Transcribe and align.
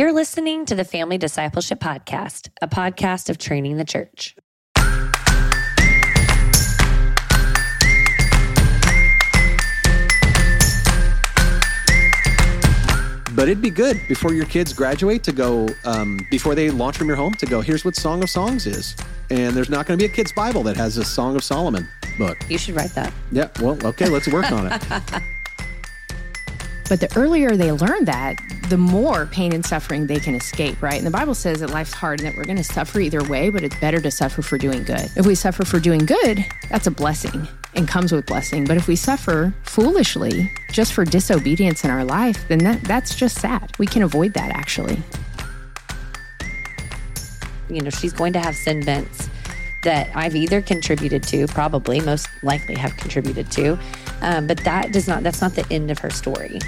You're 0.00 0.14
listening 0.14 0.64
to 0.64 0.74
the 0.74 0.82
Family 0.82 1.18
Discipleship 1.18 1.78
Podcast, 1.78 2.48
a 2.62 2.66
podcast 2.66 3.28
of 3.28 3.36
training 3.36 3.76
the 3.76 3.84
church. 3.84 4.34
But 13.34 13.50
it'd 13.50 13.60
be 13.60 13.68
good 13.68 14.00
before 14.08 14.32
your 14.32 14.46
kids 14.46 14.72
graduate 14.72 15.22
to 15.24 15.32
go, 15.32 15.68
um, 15.84 16.26
before 16.30 16.54
they 16.54 16.70
launch 16.70 16.96
from 16.96 17.06
your 17.06 17.16
home, 17.16 17.34
to 17.34 17.44
go, 17.44 17.60
here's 17.60 17.84
what 17.84 17.94
Song 17.94 18.22
of 18.22 18.30
Songs 18.30 18.66
is. 18.66 18.96
And 19.28 19.54
there's 19.54 19.68
not 19.68 19.84
going 19.84 19.98
to 19.98 20.02
be 20.02 20.10
a 20.10 20.16
kid's 20.16 20.32
Bible 20.32 20.62
that 20.62 20.78
has 20.78 20.96
a 20.96 21.04
Song 21.04 21.36
of 21.36 21.44
Solomon 21.44 21.86
book. 22.16 22.38
You 22.48 22.56
should 22.56 22.74
write 22.74 22.94
that. 22.94 23.12
Yeah, 23.30 23.50
well, 23.60 23.76
okay, 23.84 24.08
let's 24.08 24.28
work 24.28 24.50
on 24.50 24.72
it. 24.72 25.22
But 26.90 26.98
the 26.98 27.16
earlier 27.16 27.56
they 27.56 27.70
learn 27.70 28.04
that, 28.06 28.40
the 28.68 28.76
more 28.76 29.26
pain 29.26 29.52
and 29.52 29.64
suffering 29.64 30.08
they 30.08 30.18
can 30.18 30.34
escape, 30.34 30.82
right? 30.82 30.96
And 30.96 31.06
the 31.06 31.10
Bible 31.12 31.36
says 31.36 31.60
that 31.60 31.70
life's 31.70 31.92
hard 31.92 32.18
and 32.18 32.28
that 32.28 32.36
we're 32.36 32.44
going 32.44 32.56
to 32.56 32.64
suffer 32.64 32.98
either 32.98 33.22
way, 33.22 33.48
but 33.48 33.62
it's 33.62 33.78
better 33.78 34.00
to 34.00 34.10
suffer 34.10 34.42
for 34.42 34.58
doing 34.58 34.82
good. 34.82 35.08
If 35.14 35.24
we 35.24 35.36
suffer 35.36 35.64
for 35.64 35.78
doing 35.78 36.04
good, 36.04 36.44
that's 36.68 36.88
a 36.88 36.90
blessing 36.90 37.46
and 37.76 37.86
comes 37.86 38.10
with 38.10 38.26
blessing. 38.26 38.64
But 38.64 38.76
if 38.76 38.88
we 38.88 38.96
suffer 38.96 39.54
foolishly 39.62 40.50
just 40.72 40.92
for 40.92 41.04
disobedience 41.04 41.84
in 41.84 41.90
our 41.92 42.04
life, 42.04 42.48
then 42.48 42.58
that, 42.64 42.82
that's 42.82 43.14
just 43.14 43.38
sad. 43.38 43.70
We 43.78 43.86
can 43.86 44.02
avoid 44.02 44.34
that 44.34 44.50
actually. 44.50 45.00
You 47.68 47.82
know, 47.82 47.90
she's 47.90 48.12
going 48.12 48.32
to 48.32 48.40
have 48.40 48.56
sin 48.56 48.84
bents 48.84 49.30
that 49.84 50.10
I've 50.14 50.34
either 50.34 50.60
contributed 50.60 51.22
to, 51.24 51.46
probably 51.46 52.00
most 52.00 52.28
likely 52.42 52.74
have 52.74 52.96
contributed 52.96 53.50
to, 53.52 53.78
um, 54.22 54.46
but 54.46 54.58
that 54.64 54.92
does 54.92 55.08
not, 55.08 55.22
that's 55.22 55.40
not 55.40 55.54
the 55.54 55.66
end 55.70 55.90
of 55.90 55.98
her 55.98 56.10
story. 56.10 56.58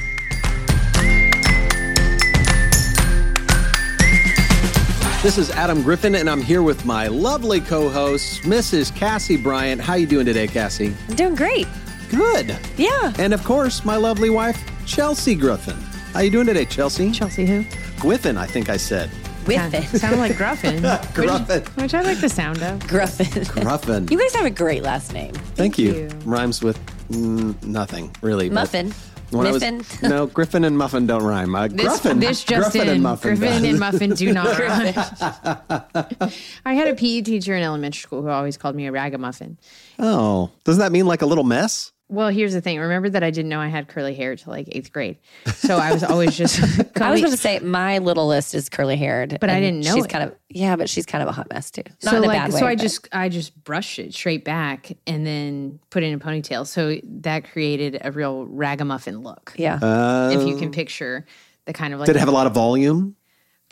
This 5.22 5.38
is 5.38 5.50
Adam 5.50 5.82
Griffin, 5.82 6.16
and 6.16 6.28
I'm 6.28 6.42
here 6.42 6.62
with 6.62 6.84
my 6.84 7.06
lovely 7.06 7.60
co-host, 7.60 8.42
Mrs. 8.42 8.92
Cassie 8.96 9.36
Bryant. 9.36 9.80
How 9.80 9.94
you 9.94 10.04
doing 10.04 10.26
today, 10.26 10.48
Cassie? 10.48 10.92
I'm 11.08 11.14
doing 11.14 11.36
great. 11.36 11.68
Good. 12.10 12.58
Yeah. 12.76 13.12
And 13.18 13.32
of 13.32 13.44
course, 13.44 13.84
my 13.84 13.94
lovely 13.94 14.30
wife, 14.30 14.60
Chelsea 14.84 15.36
Griffin. 15.36 15.76
How 16.12 16.20
you 16.20 16.30
doing 16.30 16.46
today, 16.46 16.64
Chelsea? 16.64 17.12
Chelsea, 17.12 17.46
who? 17.46 17.64
Griffin, 18.00 18.36
I 18.36 18.46
think 18.46 18.68
I 18.68 18.76
said. 18.76 19.10
With 19.46 19.74
it. 19.74 19.98
Sound 19.98 20.18
like 20.18 20.32
Gruffin. 20.32 20.80
Gruffin. 21.14 21.64
Which, 21.76 21.82
which 21.82 21.94
I 21.94 22.02
like 22.02 22.18
the 22.18 22.28
sound 22.28 22.62
of. 22.62 22.78
Gruffin. 22.80 23.44
Gruffin. 23.46 24.10
You 24.10 24.18
guys 24.18 24.34
have 24.34 24.44
a 24.46 24.50
great 24.50 24.82
last 24.82 25.12
name. 25.12 25.32
Thank 25.56 25.78
you. 25.78 25.92
you. 25.94 26.08
Rhymes 26.24 26.62
with 26.62 26.78
mm, 27.08 27.60
nothing, 27.64 28.14
really. 28.22 28.48
but 28.48 28.54
Muffin. 28.54 28.92
when 29.30 29.46
I 29.46 29.52
was- 29.52 30.02
no, 30.02 30.26
Griffin 30.26 30.64
and 30.64 30.76
Muffin 30.78 31.06
don't 31.06 31.22
rhyme. 31.24 31.54
Uh, 31.54 31.68
This, 31.68 32.00
Gruffin, 32.00 32.20
this 32.20 32.44
just 32.44 32.70
Gruffin 32.72 32.82
in. 32.82 32.88
and 32.88 33.02
Muffin 33.02 33.36
Griffin 33.36 33.62
does. 33.62 33.70
and 33.70 33.78
Muffin 33.80 34.10
do 34.14 34.32
not 34.32 34.58
rhyme. 34.58 36.30
I 36.64 36.74
had 36.74 36.88
a 36.88 36.94
PE 36.94 37.22
teacher 37.22 37.54
in 37.56 37.62
elementary 37.62 38.00
school 38.00 38.22
who 38.22 38.28
always 38.28 38.56
called 38.56 38.76
me 38.76 38.86
a 38.86 38.92
ragamuffin. 38.92 39.58
Oh, 39.98 40.50
doesn't 40.64 40.80
that 40.80 40.92
mean 40.92 41.06
like 41.06 41.22
a 41.22 41.26
little 41.26 41.44
mess? 41.44 41.92
Well, 42.08 42.28
here's 42.28 42.52
the 42.52 42.60
thing. 42.60 42.78
Remember 42.78 43.08
that 43.08 43.22
I 43.22 43.30
didn't 43.30 43.48
know 43.48 43.58
I 43.60 43.68
had 43.68 43.88
curly 43.88 44.14
hair 44.14 44.36
till 44.36 44.52
like 44.52 44.68
eighth 44.72 44.92
grade. 44.92 45.16
So 45.54 45.78
I 45.78 45.92
was 45.92 46.04
always 46.04 46.36
just. 46.36 46.58
I 47.00 47.10
was 47.10 47.20
going 47.20 47.30
to 47.32 47.38
say 47.38 47.58
my 47.60 47.98
little 47.98 48.28
list 48.28 48.54
is 48.54 48.68
curly 48.68 48.96
haired, 48.96 49.38
But 49.40 49.48
I 49.48 49.60
didn't 49.60 49.80
know 49.84 49.94
She's 49.94 50.04
it. 50.04 50.10
kind 50.10 50.24
of 50.24 50.34
yeah, 50.50 50.76
but 50.76 50.90
she's 50.90 51.06
kind 51.06 51.22
of 51.22 51.28
a 51.28 51.32
hot 51.32 51.48
mess 51.50 51.70
too. 51.70 51.82
Not 52.04 52.10
so 52.10 52.16
in 52.18 52.24
a 52.24 52.26
like 52.26 52.38
bad 52.38 52.52
way. 52.52 52.60
so 52.60 52.66
I 52.66 52.74
but- 52.74 52.82
just 52.82 53.08
I 53.12 53.28
just 53.30 53.64
brushed 53.64 53.98
it 53.98 54.12
straight 54.12 54.44
back 54.44 54.92
and 55.06 55.26
then 55.26 55.78
put 55.88 56.02
it 56.02 56.06
in 56.08 56.14
a 56.14 56.18
ponytail. 56.18 56.66
So 56.66 56.98
that 57.20 57.50
created 57.50 57.98
a 58.02 58.12
real 58.12 58.44
ragamuffin 58.46 59.22
look. 59.22 59.54
yeah. 59.56 59.78
Oh. 59.80 60.30
If 60.30 60.46
you 60.46 60.58
can 60.58 60.70
picture 60.70 61.24
the 61.64 61.72
kind 61.72 61.94
of 61.94 62.00
like 62.00 62.08
Did 62.08 62.16
it 62.16 62.18
have 62.18 62.28
a 62.28 62.32
lot 62.32 62.46
of 62.46 62.52
volume? 62.52 63.16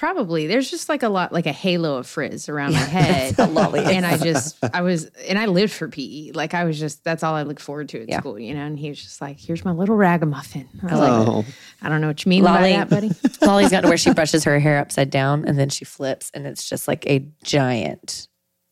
Probably. 0.01 0.47
There's 0.47 0.70
just 0.70 0.89
like 0.89 1.03
a 1.03 1.11
lot, 1.11 1.31
like 1.31 1.45
a 1.45 1.53
halo 1.53 1.97
of 1.98 2.06
frizz 2.06 2.48
around 2.48 2.73
my 2.73 2.79
head. 2.79 3.39
and 3.39 4.06
I 4.06 4.17
just, 4.17 4.56
I 4.75 4.81
was, 4.81 5.05
and 5.29 5.39
I 5.39 5.45
lived 5.45 5.75
for 5.75 5.89
PE. 5.89 6.31
Like 6.33 6.55
I 6.55 6.65
was 6.65 6.81
just, 6.81 7.05
that's 7.05 7.23
all 7.23 7.34
I 7.34 7.43
looked 7.43 7.61
forward 7.61 7.91
to 7.91 8.00
at 8.00 8.09
Yeah. 8.09 8.19
school, 8.21 8.38
you 8.38 8.55
know? 8.55 8.62
And 8.62 8.78
he 8.78 8.88
was 8.88 9.03
just 9.03 9.21
like, 9.21 9.38
here's 9.38 9.62
my 9.62 9.72
little 9.72 9.97
ragamuffin. 9.97 10.66
I 10.83 10.87
was 10.87 11.00
like, 11.00 11.28
Oh, 11.28 11.44
I 11.83 11.91
don't 11.91 12.00
know 12.00 12.06
what 12.06 12.25
you 12.25 12.31
mean 12.31 12.44
Lolly, 12.44 12.72
by 12.72 12.78
that, 12.78 12.88
buddy. 12.88 13.11
Lolly's 13.47 13.69
got 13.71 13.83
to 13.83 13.88
where 13.88 13.99
she 13.99 14.15
brushes 14.15 14.43
her 14.44 14.59
hair 14.59 14.78
upside 14.78 15.11
down 15.11 15.44
and 15.44 15.59
then 15.59 15.69
she 15.69 15.84
flips, 15.84 16.31
and 16.32 16.47
it's 16.47 16.67
just 16.67 16.88
like 16.88 17.06
a 17.06 17.19
giant 17.44 18.27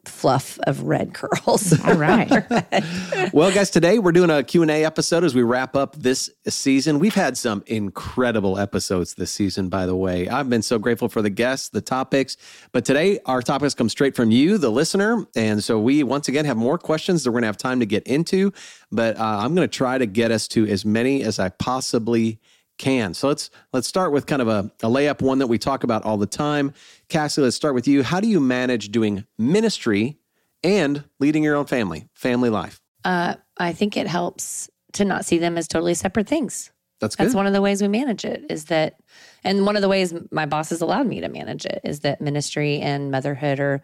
fluff 0.08 0.58
of 0.66 0.82
red 0.82 1.14
curls. 1.14 1.78
All 1.84 1.94
right. 1.94 2.28
well, 3.32 3.52
guys, 3.52 3.70
today 3.70 3.98
we're 3.98 4.12
doing 4.12 4.30
a 4.30 4.42
Q&A 4.42 4.84
episode 4.84 5.24
as 5.24 5.34
we 5.34 5.42
wrap 5.42 5.76
up 5.76 5.96
this 5.96 6.30
season. 6.48 6.98
We've 6.98 7.14
had 7.14 7.36
some 7.36 7.62
incredible 7.66 8.58
episodes 8.58 9.14
this 9.14 9.30
season, 9.30 9.68
by 9.68 9.86
the 9.86 9.96
way. 9.96 10.28
I've 10.28 10.50
been 10.50 10.62
so 10.62 10.78
grateful 10.78 11.08
for 11.08 11.22
the 11.22 11.30
guests, 11.30 11.68
the 11.68 11.80
topics, 11.80 12.36
but 12.72 12.84
today 12.84 13.20
our 13.26 13.42
topics 13.42 13.74
come 13.74 13.88
straight 13.88 14.16
from 14.16 14.30
you, 14.30 14.58
the 14.58 14.70
listener. 14.70 15.26
And 15.36 15.62
so 15.62 15.78
we, 15.78 16.02
once 16.02 16.28
again, 16.28 16.44
have 16.44 16.56
more 16.56 16.78
questions 16.78 17.24
that 17.24 17.30
we're 17.30 17.36
going 17.36 17.42
to 17.42 17.48
have 17.48 17.56
time 17.56 17.80
to 17.80 17.86
get 17.86 18.06
into, 18.06 18.52
but 18.90 19.16
uh, 19.16 19.22
I'm 19.22 19.54
going 19.54 19.68
to 19.68 19.76
try 19.76 19.98
to 19.98 20.06
get 20.06 20.30
us 20.30 20.48
to 20.48 20.66
as 20.66 20.84
many 20.84 21.22
as 21.22 21.38
I 21.38 21.50
possibly 21.50 22.40
can. 22.78 23.12
So 23.12 23.28
let's 23.28 23.50
let's 23.72 23.86
start 23.86 24.12
with 24.12 24.26
kind 24.26 24.40
of 24.40 24.48
a, 24.48 24.70
a 24.82 24.88
layup 24.88 25.20
one 25.20 25.38
that 25.38 25.48
we 25.48 25.58
talk 25.58 25.84
about 25.84 26.04
all 26.04 26.16
the 26.16 26.26
time. 26.26 26.72
Cassie, 27.08 27.40
let's 27.40 27.56
start 27.56 27.74
with 27.74 27.88
you. 27.88 28.02
How 28.02 28.20
do 28.20 28.28
you 28.28 28.40
manage 28.40 28.90
doing 28.90 29.24
ministry 29.38 30.18
and 30.62 31.04
leading 31.20 31.42
your 31.42 31.56
own 31.56 31.66
family, 31.66 32.08
family 32.14 32.50
life? 32.50 32.80
Uh, 33.04 33.34
I 33.58 33.72
think 33.72 33.96
it 33.96 34.06
helps 34.06 34.68
to 34.94 35.04
not 35.04 35.24
see 35.24 35.38
them 35.38 35.56
as 35.56 35.68
totally 35.68 35.94
separate 35.94 36.26
things. 36.26 36.70
That's 37.00 37.14
good. 37.14 37.26
That's 37.26 37.34
one 37.34 37.46
of 37.46 37.52
the 37.52 37.62
ways 37.62 37.80
we 37.80 37.88
manage 37.88 38.24
it 38.24 38.44
is 38.50 38.66
that, 38.66 38.96
and 39.44 39.64
one 39.64 39.76
of 39.76 39.82
the 39.82 39.88
ways 39.88 40.12
my 40.30 40.46
boss 40.46 40.70
has 40.70 40.80
allowed 40.80 41.06
me 41.06 41.20
to 41.20 41.28
manage 41.28 41.64
it 41.64 41.80
is 41.84 42.00
that 42.00 42.20
ministry 42.20 42.80
and 42.80 43.10
motherhood 43.10 43.60
are 43.60 43.80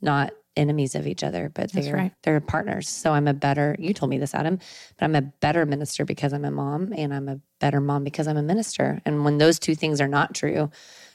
not 0.00 0.32
enemies 0.56 0.94
of 0.94 1.06
each 1.06 1.22
other, 1.22 1.50
but 1.54 1.72
they're 1.72 1.94
right. 1.94 2.12
they're 2.22 2.40
partners. 2.40 2.88
So 2.88 3.12
I'm 3.12 3.28
a 3.28 3.34
better. 3.34 3.76
You 3.78 3.92
told 3.94 4.10
me 4.10 4.18
this, 4.18 4.34
Adam, 4.34 4.58
but 4.98 5.04
I'm 5.04 5.14
a 5.14 5.22
better 5.22 5.66
minister 5.66 6.04
because 6.04 6.32
I'm 6.32 6.44
a 6.44 6.50
mom, 6.50 6.92
and 6.96 7.12
I'm 7.14 7.28
a 7.28 7.40
better 7.60 7.80
mom 7.80 8.04
because 8.04 8.26
I'm 8.26 8.36
a 8.36 8.42
minister. 8.42 9.00
And 9.04 9.24
when 9.24 9.38
those 9.38 9.58
two 9.58 9.74
things 9.74 10.00
are 10.00 10.08
not 10.08 10.34
true, 10.34 10.70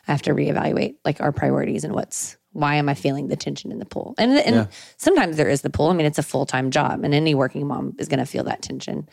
I 0.08 0.12
have 0.12 0.22
to 0.24 0.32
reevaluate 0.34 0.96
like 1.06 1.22
our 1.22 1.32
priorities 1.32 1.84
and 1.84 1.94
what's 1.94 2.38
why 2.54 2.76
am 2.76 2.90
I 2.90 2.96
feeling 2.96 3.30
the 3.30 3.38
tension 3.38 3.72
in 3.72 3.80
the 3.80 3.86
pool? 3.86 4.14
And 4.18 4.34
and 4.34 4.56
Yeah. 4.56 4.66
sometimes 4.98 5.38
there 5.38 5.50
is 5.50 5.62
the 5.62 5.70
pool. 5.70 5.88
I 5.88 5.94
mean, 5.94 6.06
it's 6.06 6.20
a 6.20 6.24
full 6.24 6.46
time 6.46 6.70
job, 6.70 7.04
and 7.04 7.14
any 7.14 7.34
working 7.34 7.66
mom 7.68 7.96
is 7.98 8.08
going 8.08 8.20
to 8.20 8.26
feel 8.26 8.44
that 8.46 8.62
tension. 8.62 9.08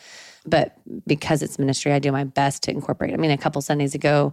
But 0.44 0.74
because 1.06 1.42
it's 1.42 1.58
ministry, 1.58 1.92
I 1.92 1.98
do 1.98 2.10
my 2.12 2.24
best 2.24 2.62
to 2.64 2.70
incorporate. 2.70 3.14
I 3.14 3.16
mean, 3.16 3.30
a 3.30 3.38
couple 3.38 3.60
Sundays 3.62 3.94
ago, 3.94 4.32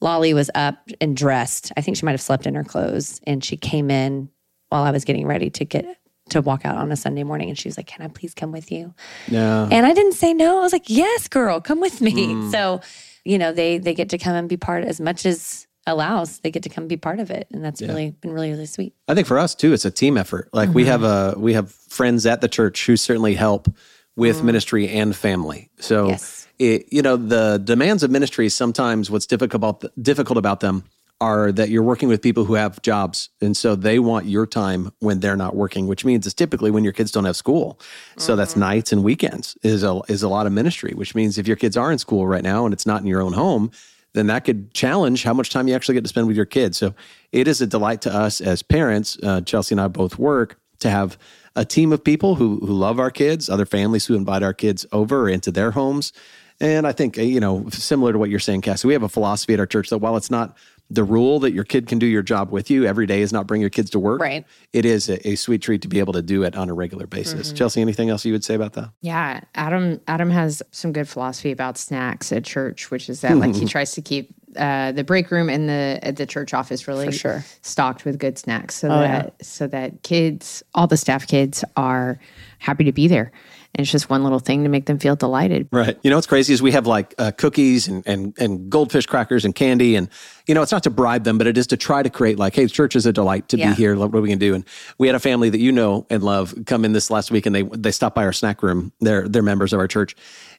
Lolly 0.00 0.34
was 0.34 0.50
up 0.54 0.78
and 1.00 1.16
dressed. 1.16 1.72
I 1.76 1.80
think 1.80 1.96
she 1.96 2.04
might 2.04 2.12
have 2.12 2.20
slept 2.20 2.46
in 2.46 2.54
her 2.54 2.64
clothes, 2.64 3.20
and 3.26 3.44
she 3.44 3.56
came 3.56 3.90
in 3.90 4.30
while 4.72 4.84
I 4.84 4.90
was 4.90 5.04
getting 5.04 5.26
ready 5.26 5.50
to 5.50 5.64
get 5.66 5.98
to 6.30 6.40
walk 6.40 6.64
out 6.64 6.76
on 6.78 6.90
a 6.90 6.96
Sunday 6.96 7.24
morning, 7.24 7.50
and 7.50 7.58
she 7.58 7.68
was 7.68 7.76
like, 7.76 7.86
"Can 7.86 8.02
I 8.02 8.08
please 8.08 8.32
come 8.32 8.52
with 8.52 8.72
you?" 8.72 8.94
yeah. 9.28 9.68
And 9.70 9.84
I 9.84 9.92
didn't 9.92 10.14
say 10.14 10.32
no. 10.32 10.58
I 10.58 10.62
was 10.62 10.72
like, 10.72 10.88
"Yes, 10.88 11.28
girl, 11.28 11.60
come 11.60 11.78
with 11.78 12.00
me." 12.00 12.32
Hmm. 12.32 12.50
So, 12.50 12.80
you 13.24 13.38
know, 13.38 13.52
they 13.52 13.76
they 13.78 13.94
get 13.94 14.08
to 14.08 14.18
come 14.18 14.34
and 14.34 14.48
be 14.48 14.56
part 14.56 14.84
as 14.84 14.98
much 14.98 15.26
as 15.26 15.66
allows. 15.86 16.38
They 16.38 16.50
get 16.50 16.62
to 16.62 16.70
come 16.70 16.88
be 16.88 16.96
part 16.96 17.20
of 17.20 17.30
it, 17.30 17.48
and 17.52 17.62
that's 17.62 17.82
really 17.82 18.12
been 18.22 18.32
really 18.32 18.50
really 18.50 18.66
sweet. 18.66 18.94
I 19.08 19.14
think 19.14 19.26
for 19.26 19.38
us 19.38 19.54
too, 19.54 19.74
it's 19.74 19.84
a 19.84 19.90
team 19.90 20.16
effort. 20.16 20.48
Like 20.54 20.70
we 20.70 20.82
mm-hmm. 20.82 20.90
have 20.90 21.02
a 21.02 21.34
we 21.38 21.52
have 21.52 21.70
friends 21.70 22.24
at 22.24 22.40
the 22.40 22.48
church 22.48 22.86
who 22.86 22.96
certainly 22.96 23.34
help 23.34 23.68
with 24.16 24.38
mm. 24.38 24.44
ministry 24.44 24.88
and 24.88 25.14
family. 25.14 25.70
So 25.80 26.08
Yes. 26.08 26.48
it, 26.58 26.86
you 26.90 27.02
know 27.02 27.16
the 27.16 27.60
demands 27.62 28.02
of 28.02 28.10
ministry 28.10 28.48
sometimes 28.48 29.10
what's 29.10 29.26
difficult 29.26 29.54
about 29.54 30.02
difficult 30.02 30.38
about 30.38 30.60
them 30.60 30.84
are 31.22 31.52
that 31.52 31.68
you're 31.70 31.82
working 31.82 32.08
with 32.08 32.20
people 32.20 32.44
who 32.44 32.54
have 32.54 32.82
jobs 32.82 33.30
and 33.40 33.56
so 33.56 33.76
they 33.76 33.98
want 33.98 34.26
your 34.26 34.46
time 34.46 34.90
when 34.98 35.20
they're 35.20 35.36
not 35.36 35.54
working 35.54 35.86
which 35.86 36.04
means 36.04 36.26
it's 36.26 36.34
typically 36.34 36.70
when 36.70 36.82
your 36.82 36.92
kids 36.92 37.12
don't 37.12 37.24
have 37.24 37.36
school. 37.36 37.78
So 38.16 38.34
that's 38.36 38.56
nights 38.56 38.92
and 38.92 39.04
weekends 39.04 39.56
is 39.62 39.84
a 39.84 40.00
is 40.08 40.22
a 40.22 40.28
lot 40.28 40.46
of 40.46 40.52
ministry 40.52 40.92
which 40.94 41.14
means 41.14 41.38
if 41.38 41.46
your 41.46 41.56
kids 41.56 41.76
are 41.76 41.92
in 41.92 41.98
school 41.98 42.26
right 42.26 42.42
now 42.42 42.64
and 42.64 42.74
it's 42.74 42.86
not 42.86 43.00
in 43.00 43.06
your 43.06 43.22
own 43.22 43.32
home 43.32 43.70
then 44.14 44.26
that 44.26 44.44
could 44.44 44.74
challenge 44.74 45.22
how 45.22 45.32
much 45.32 45.50
time 45.50 45.68
you 45.68 45.74
actually 45.74 45.94
get 45.94 46.04
to 46.04 46.08
spend 46.08 46.26
with 46.26 46.36
your 46.36 46.44
kids. 46.44 46.76
So 46.76 46.94
it 47.30 47.48
is 47.48 47.62
a 47.62 47.66
delight 47.66 48.02
to 48.02 48.14
us 48.14 48.40
as 48.40 48.62
parents 48.62 49.16
uh, 49.22 49.40
chelsea 49.42 49.74
and 49.74 49.80
i 49.80 49.88
both 49.88 50.18
work 50.18 50.58
to 50.80 50.90
have 50.90 51.16
a 51.54 51.64
team 51.64 51.92
of 51.92 52.02
people 52.02 52.34
who 52.34 52.58
who 52.60 52.72
love 52.72 52.98
our 52.98 53.10
kids, 53.10 53.48
other 53.48 53.66
families 53.66 54.06
who 54.06 54.14
invite 54.14 54.42
our 54.42 54.54
kids 54.54 54.86
over 54.92 55.28
into 55.28 55.50
their 55.50 55.70
homes. 55.70 56.12
And 56.60 56.86
I 56.86 56.92
think, 56.92 57.18
uh, 57.18 57.22
you 57.22 57.40
know, 57.40 57.68
similar 57.70 58.12
to 58.12 58.18
what 58.18 58.30
you're 58.30 58.38
saying, 58.38 58.60
Cassie, 58.60 58.86
we 58.86 58.94
have 58.94 59.02
a 59.02 59.08
philosophy 59.08 59.54
at 59.54 59.60
our 59.60 59.66
church 59.66 59.90
that 59.90 59.98
while 59.98 60.16
it's 60.16 60.30
not 60.30 60.56
the 60.92 61.04
rule 61.04 61.40
that 61.40 61.52
your 61.52 61.64
kid 61.64 61.86
can 61.86 61.98
do 61.98 62.06
your 62.06 62.22
job 62.22 62.50
with 62.50 62.70
you 62.70 62.84
every 62.84 63.06
day 63.06 63.22
is 63.22 63.32
not 63.32 63.46
bring 63.46 63.60
your 63.60 63.70
kids 63.70 63.88
to 63.90 63.98
work. 63.98 64.20
Right. 64.20 64.44
It 64.72 64.84
is 64.84 65.08
a, 65.08 65.26
a 65.26 65.36
sweet 65.36 65.62
treat 65.62 65.80
to 65.82 65.88
be 65.88 65.98
able 65.98 66.12
to 66.12 66.22
do 66.22 66.42
it 66.42 66.54
on 66.54 66.68
a 66.68 66.74
regular 66.74 67.06
basis. 67.06 67.52
Chelsea, 67.52 67.80
anything 67.80 68.10
else 68.10 68.24
you 68.24 68.32
would 68.32 68.44
say 68.44 68.54
about 68.54 68.74
that? 68.74 68.90
Yeah, 69.00 69.40
Adam. 69.54 70.00
Adam 70.06 70.30
has 70.30 70.62
some 70.70 70.92
good 70.92 71.08
philosophy 71.08 71.50
about 71.50 71.78
snacks 71.78 72.30
at 72.30 72.44
church, 72.44 72.90
which 72.90 73.08
is 73.08 73.22
that 73.22 73.36
like 73.38 73.54
he 73.54 73.64
tries 73.74 73.92
to 73.92 74.02
keep 74.02 74.34
uh, 74.56 74.92
the 74.92 75.02
break 75.02 75.30
room 75.30 75.48
and 75.48 75.68
the 75.68 75.98
at 76.02 76.16
the 76.16 76.26
church 76.26 76.52
office 76.52 76.86
really 76.86 77.10
sure. 77.10 77.42
stocked 77.62 78.04
with 78.04 78.18
good 78.18 78.36
snacks, 78.36 78.74
so 78.74 78.88
Oh, 78.88 79.00
that 79.00 79.44
so 79.44 79.66
that 79.68 80.02
kids, 80.02 80.62
all 80.74 80.86
the 80.86 80.98
staff 80.98 81.26
kids, 81.26 81.64
are 81.76 82.18
happy 82.58 82.84
to 82.84 82.92
be 82.92 83.08
there. 83.08 83.32
And 83.74 83.84
it's 83.84 83.90
just 83.90 84.10
one 84.10 84.22
little 84.22 84.38
thing 84.38 84.64
to 84.64 84.68
make 84.68 84.84
them 84.84 84.98
feel 84.98 85.16
delighted. 85.16 85.66
Right. 85.72 85.98
You 86.02 86.10
know 86.10 86.16
what's 86.18 86.26
crazy 86.26 86.52
is 86.52 86.60
we 86.60 86.72
have 86.72 86.86
like 86.86 87.14
uh, 87.16 87.30
cookies 87.32 87.88
and, 87.88 88.06
and 88.06 88.34
and 88.38 88.68
goldfish 88.68 89.06
crackers 89.06 89.46
and 89.46 89.54
candy 89.54 89.96
and 89.96 90.10
you 90.46 90.54
know 90.54 90.60
it's 90.60 90.72
not 90.72 90.82
to 90.82 90.90
bribe 90.90 91.24
them 91.24 91.38
but 91.38 91.46
it 91.46 91.56
is 91.56 91.66
to 91.68 91.78
try 91.78 92.02
to 92.02 92.10
create 92.10 92.38
like 92.38 92.54
hey 92.54 92.66
church 92.66 92.94
is 92.96 93.06
a 93.06 93.12
delight 93.14 93.48
to 93.48 93.56
Yeah. 93.56 93.70
be 93.70 93.74
here 93.76 93.96
what 93.96 94.14
are 94.14 94.20
we 94.20 94.28
can 94.28 94.38
do? 94.38 94.54
And 94.54 94.64
we 94.98 95.06
had 95.06 95.14
a 95.14 95.20
family 95.20 95.48
that 95.48 95.58
you 95.58 95.72
know 95.72 96.06
and 96.10 96.22
love 96.22 96.54
come 96.66 96.84
in 96.84 96.92
this 96.92 97.10
last 97.10 97.30
week 97.30 97.46
and 97.46 97.54
they 97.54 97.62
they 97.62 97.92
stopped 97.92 98.14
by 98.14 98.24
our 98.24 98.32
snack 98.34 98.62
room. 98.62 98.92
They're 99.00 99.26
they're 99.26 99.42
members 99.42 99.72
of 99.72 99.78
our 99.80 99.88
church. 99.88 100.14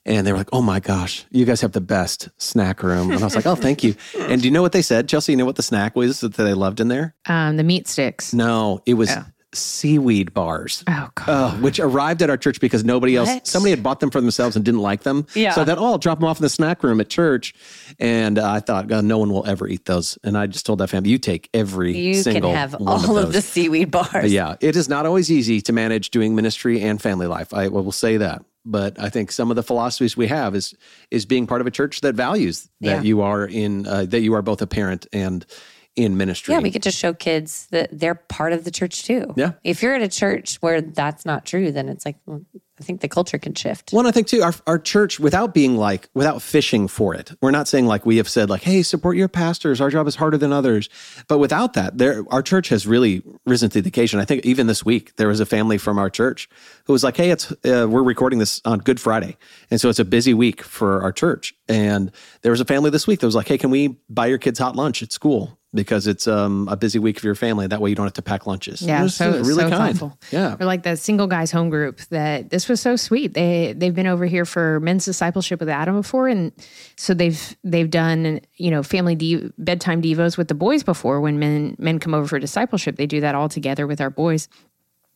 And 0.06 0.26
they 0.28 0.32
were 0.32 0.38
like 0.40 0.50
oh 0.52 0.64
my 0.64 0.80
gosh 0.80 1.24
you 1.30 1.46
guys 1.46 1.62
have 1.62 1.74
the 1.74 1.82
best 1.82 2.30
snack 2.38 2.82
room. 2.82 3.12
And 3.12 3.22
I 3.22 3.24
was 3.24 3.36
like 3.36 3.46
oh 3.46 3.54
thank 3.56 3.84
you. 3.84 3.94
And 4.18 4.42
do 4.42 4.48
you 4.48 4.52
know 4.52 4.64
what 4.64 4.72
they 4.72 4.82
said 4.82 5.08
Chelsea? 5.08 5.34
You 5.34 5.38
know 5.38 5.46
what 5.46 5.56
the 5.56 5.62
snack 5.64 5.96
was 5.96 6.22
that 6.22 6.34
they 6.34 6.56
loved 6.56 6.80
in 6.80 6.88
there? 6.88 7.14
Um, 7.28 7.58
the 7.58 7.64
meat 7.64 7.88
sticks. 7.88 8.34
no 8.34 8.82
it 8.88 8.96
was 8.96 9.16
seaweed 9.54 10.34
bars 10.34 10.84
Oh, 10.88 11.10
God. 11.16 11.30
uh, 11.30 11.52
which 11.58 11.80
arrived 11.80 12.22
at 12.22 12.30
our 12.30 12.38
church 12.38 12.60
because 12.60 12.84
nobody 12.84 13.16
else, 13.16 13.30
somebody 13.44 13.72
had 13.72 13.84
bought 13.84 14.00
them 14.00 14.10
for 14.12 14.20
themselves 14.22 14.56
and 14.56 14.64
didn't 14.66 14.82
like 14.82 15.04
them. 15.04 15.26
Yeah. 15.34 15.52
So 15.54 15.62
I 15.62 15.66
thought, 15.66 15.78
oh, 15.78 15.86
I'll 15.86 15.98
drop 15.98 16.20
them 16.20 16.28
off 16.28 16.38
in 16.40 16.44
the 16.44 16.50
snack 16.50 16.84
room 16.84 17.00
at 17.00 17.10
church. 17.10 17.54
And 18.00 18.40
uh, 18.40 18.52
I 18.52 18.60
thought, 18.60 18.88
God, 18.88 19.06
no 19.06 19.18
one 19.18 19.30
will 19.32 19.46
ever 19.46 19.68
eat 19.68 19.86
those. 19.86 20.18
And 20.24 20.38
I 20.38 20.48
just 20.48 20.66
told 20.66 20.80
that 20.80 20.90
family, 20.90 21.10
you 21.10 21.18
take 21.18 21.50
every 21.54 21.98
You 21.98 22.24
can 22.24 22.44
have 22.44 22.76
all 22.76 22.90
of, 22.96 23.08
those. 23.08 23.34
the 23.34 23.42
seaweed 23.42 23.92
bars. 23.92 24.10
But 24.12 24.30
yeah, 24.30 24.56
it 24.60 24.76
is 24.76 24.90
not 24.90 25.06
always 25.06 25.32
easy 25.32 25.62
to 25.62 25.74
manage 25.74 26.10
doing 26.12 26.36
ministry 26.36 26.82
and 26.82 27.02
family 27.02 27.28
life. 27.28 27.54
I 27.54 27.68
will 27.68 27.92
say 27.92 28.18
that. 28.18 28.44
But 28.66 28.98
I 28.98 29.10
think 29.10 29.32
some 29.34 29.50
of 29.50 29.58
the 29.58 29.64
philosophies 29.64 30.16
we 30.16 30.28
have 30.28 30.56
is 30.56 30.74
is 31.12 31.26
being 31.26 31.48
part 31.48 31.60
of 31.60 31.68
a 31.68 31.72
church 31.72 32.00
that 32.00 32.16
values 32.16 32.70
that 32.80 32.88
Yeah. 32.88 33.02
you 33.02 33.22
are 33.22 33.46
in 33.46 33.86
uh, 33.86 34.06
that 34.06 34.22
you 34.22 34.34
are 34.36 34.42
both 34.42 34.62
a 34.62 34.68
parent 34.68 35.06
and 35.12 35.46
in 35.96 36.18
ministry. 36.18 36.54
Yeah, 36.54 36.60
we 36.60 36.70
get 36.70 36.84
to 36.84 36.92
show 36.92 37.14
kids 37.14 37.68
that 37.72 37.90
they're 37.92 38.16
part 38.16 38.54
of 38.54 38.64
the 38.64 38.72
church 38.72 39.04
too. 39.04 39.34
Yeah. 39.36 39.54
If 39.64 39.84
you're 39.84 39.94
at 39.94 40.02
a 40.02 40.08
church 40.08 40.58
where 40.58 40.82
that's 40.82 41.26
not 41.26 41.46
true, 41.46 41.72
then 41.72 41.90
it's 41.90 42.06
like, 42.06 42.18
well, 42.26 42.42
I 42.80 42.84
think 42.84 43.02
the 43.02 43.08
culture 43.08 43.38
can 43.38 43.54
shift. 43.54 43.92
Well, 43.94 44.00
and 44.00 44.08
I 44.08 44.12
think 44.12 44.26
too, 44.26 44.42
our, 44.42 44.54
our 44.66 44.80
church, 44.80 45.20
without 45.20 45.54
being 45.54 45.78
like, 45.78 46.10
without 46.16 46.42
fishing 46.42 46.88
for 46.88 47.14
it, 47.14 47.32
we're 47.40 47.52
not 47.52 47.68
saying 47.68 47.86
like 47.86 48.04
we 48.04 48.18
have 48.18 48.28
said, 48.28 48.50
like, 48.50 48.64
hey, 48.64 48.82
support 48.82 49.16
your 49.16 49.28
pastors. 49.28 49.80
Our 49.80 49.92
job 49.92 50.08
is 50.08 50.16
harder 50.16 50.40
than 50.40 50.52
others. 50.52 50.90
But 51.28 51.38
without 51.38 51.74
that, 51.74 52.00
there, 52.00 52.24
our 52.32 52.42
church 52.42 52.70
has 52.70 52.88
really 52.88 53.22
risen 53.46 53.70
to 53.72 53.82
the 53.82 53.88
occasion. 53.90 54.20
I 54.20 54.26
think 54.26 54.44
even 54.44 54.66
this 54.66 54.84
week, 54.84 55.16
there 55.18 55.28
was 55.28 55.40
a 55.40 55.46
family 55.46 55.78
from 55.78 56.00
our 56.00 56.10
church 56.10 56.50
who 56.86 56.94
was 56.94 57.04
like, 57.04 57.16
hey, 57.16 57.30
it's, 57.30 57.52
uh, 57.64 57.88
we're 57.88 58.04
recording 58.04 58.40
this 58.40 58.60
on 58.66 58.80
Good 58.80 59.00
Friday. 59.00 59.38
And 59.70 59.80
so 59.80 59.88
it's 59.90 60.00
a 60.00 60.06
busy 60.06 60.34
week 60.34 60.64
for 60.64 61.04
our 61.04 61.12
church. 61.12 61.54
And 61.70 62.12
there 62.42 62.52
was 62.52 62.60
a 62.60 62.66
family 62.66 62.90
this 62.90 63.06
week 63.06 63.20
that 63.20 63.28
was 63.28 63.36
like, 63.36 63.48
hey, 63.48 63.60
can 63.60 63.70
we 63.70 64.00
buy 64.10 64.26
your 64.26 64.40
kids 64.40 64.58
hot 64.58 64.76
lunch 64.76 65.04
at 65.04 65.12
school? 65.12 65.60
Because 65.76 66.06
it's 66.06 66.28
um, 66.28 66.68
a 66.70 66.78
busy 66.78 67.00
week 67.00 67.20
for 67.20 67.26
your 67.26 67.34
family. 67.36 67.66
That 67.66 67.82
way 67.82 67.90
you 67.90 67.96
don't 67.96 68.06
have 68.06 68.14
to 68.14 68.22
pack 68.22 68.46
lunches. 68.46 68.82
Yeah, 68.82 69.00
It 69.00 69.04
was- 69.04 69.16
so 69.16 69.32
really 69.32 69.56
so 69.64 69.70
kind. 69.70 69.98
thoughtful. 69.98 70.20
Yeah. 70.32 70.56
or 70.60 70.66
like 70.68 70.84
the 70.84 70.96
single 70.96 71.26
guys 71.26 71.52
home 71.52 71.70
group. 71.72 72.00
That 72.12 72.52
this 72.52 72.70
was 72.70 72.80
so 72.80 72.96
sweet. 72.96 73.34
They 73.34 73.74
they've 73.76 73.96
been 73.96 74.06
over 74.06 74.26
here 74.28 74.46
for 74.46 74.80
men's 74.82 75.06
discipleship 75.06 75.60
with 75.60 75.70
Adam 75.70 75.96
before, 75.96 76.28
and 76.28 76.52
so 76.96 77.14
they've 77.16 77.56
they've 77.64 77.90
done 77.90 78.40
you 78.58 78.70
know 78.70 78.84
family 78.84 79.16
de- 79.16 79.50
bedtime 79.58 80.02
devos 80.02 80.38
with 80.38 80.48
the 80.48 80.54
boys 80.56 80.84
before. 80.84 81.20
When 81.22 81.40
men 81.40 81.76
men 81.80 81.98
come 81.98 82.14
over 82.14 82.28
for 82.28 82.38
discipleship, 82.38 82.98
they 82.98 83.08
do 83.08 83.22
that 83.22 83.34
all 83.34 83.50
together 83.50 83.88
with 83.88 84.00
our 84.00 84.12
boys. 84.12 84.48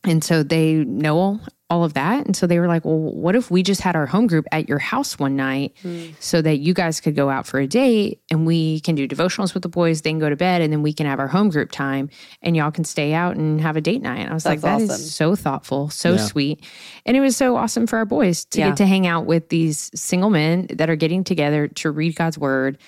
And 0.04 0.22
so 0.24 0.42
they 0.42 0.74
know 0.74 1.40
all 1.70 1.84
of 1.84 1.92
that. 1.92 2.24
And 2.24 2.34
so 2.34 2.46
they 2.46 2.58
were 2.58 2.66
like, 2.66 2.86
well, 2.86 2.96
what 2.98 3.36
if 3.36 3.50
we 3.50 3.62
just 3.62 3.82
had 3.82 3.94
our 3.94 4.06
home 4.06 4.26
group 4.26 4.46
at 4.52 4.70
your 4.70 4.78
house 4.78 5.18
one 5.18 5.36
night 5.36 5.76
so 6.18 6.40
that 6.40 6.56
you 6.60 6.72
guys 6.72 6.98
could 6.98 7.14
go 7.14 7.28
out 7.28 7.46
for 7.46 7.60
a 7.60 7.66
date 7.66 8.22
and 8.30 8.46
we 8.46 8.80
can 8.80 8.94
do 8.94 9.06
devotionals 9.06 9.52
with 9.52 9.62
the 9.62 9.68
boys, 9.68 10.00
then 10.00 10.18
go 10.18 10.30
to 10.30 10.36
bed, 10.36 10.62
and 10.62 10.72
then 10.72 10.80
we 10.80 10.94
can 10.94 11.04
have 11.04 11.18
our 11.18 11.26
home 11.28 11.50
group 11.50 11.70
time 11.70 12.08
and 12.40 12.56
y'all 12.56 12.70
can 12.70 12.84
stay 12.84 13.12
out 13.12 13.36
and 13.36 13.60
have 13.60 13.76
a 13.76 13.82
date 13.82 14.00
night. 14.00 14.20
And 14.20 14.30
I 14.30 14.34
was 14.34 14.46
like, 14.46 14.62
That's 14.62 14.78
that 14.78 14.84
is 14.84 14.90
awesome. 14.90 15.04
so 15.06 15.36
thoughtful, 15.36 15.90
so 15.90 16.16
sweet. 16.16 16.64
And 17.04 17.16
it 17.18 17.20
was 17.20 17.36
so 17.36 17.56
awesome 17.56 17.86
for 17.86 17.98
our 17.98 18.06
boys 18.06 18.46
to 18.46 18.60
Yeah. 18.60 18.68
get 18.68 18.78
to 18.78 18.86
hang 18.86 19.06
out 19.06 19.26
with 19.26 19.50
these 19.50 19.90
single 19.94 20.30
men 20.30 20.68
that 20.70 20.88
are 20.88 20.96
getting 20.96 21.22
together 21.22 21.68
to 21.68 21.90
read 21.90 22.16
God's 22.16 22.38
word 22.38 22.78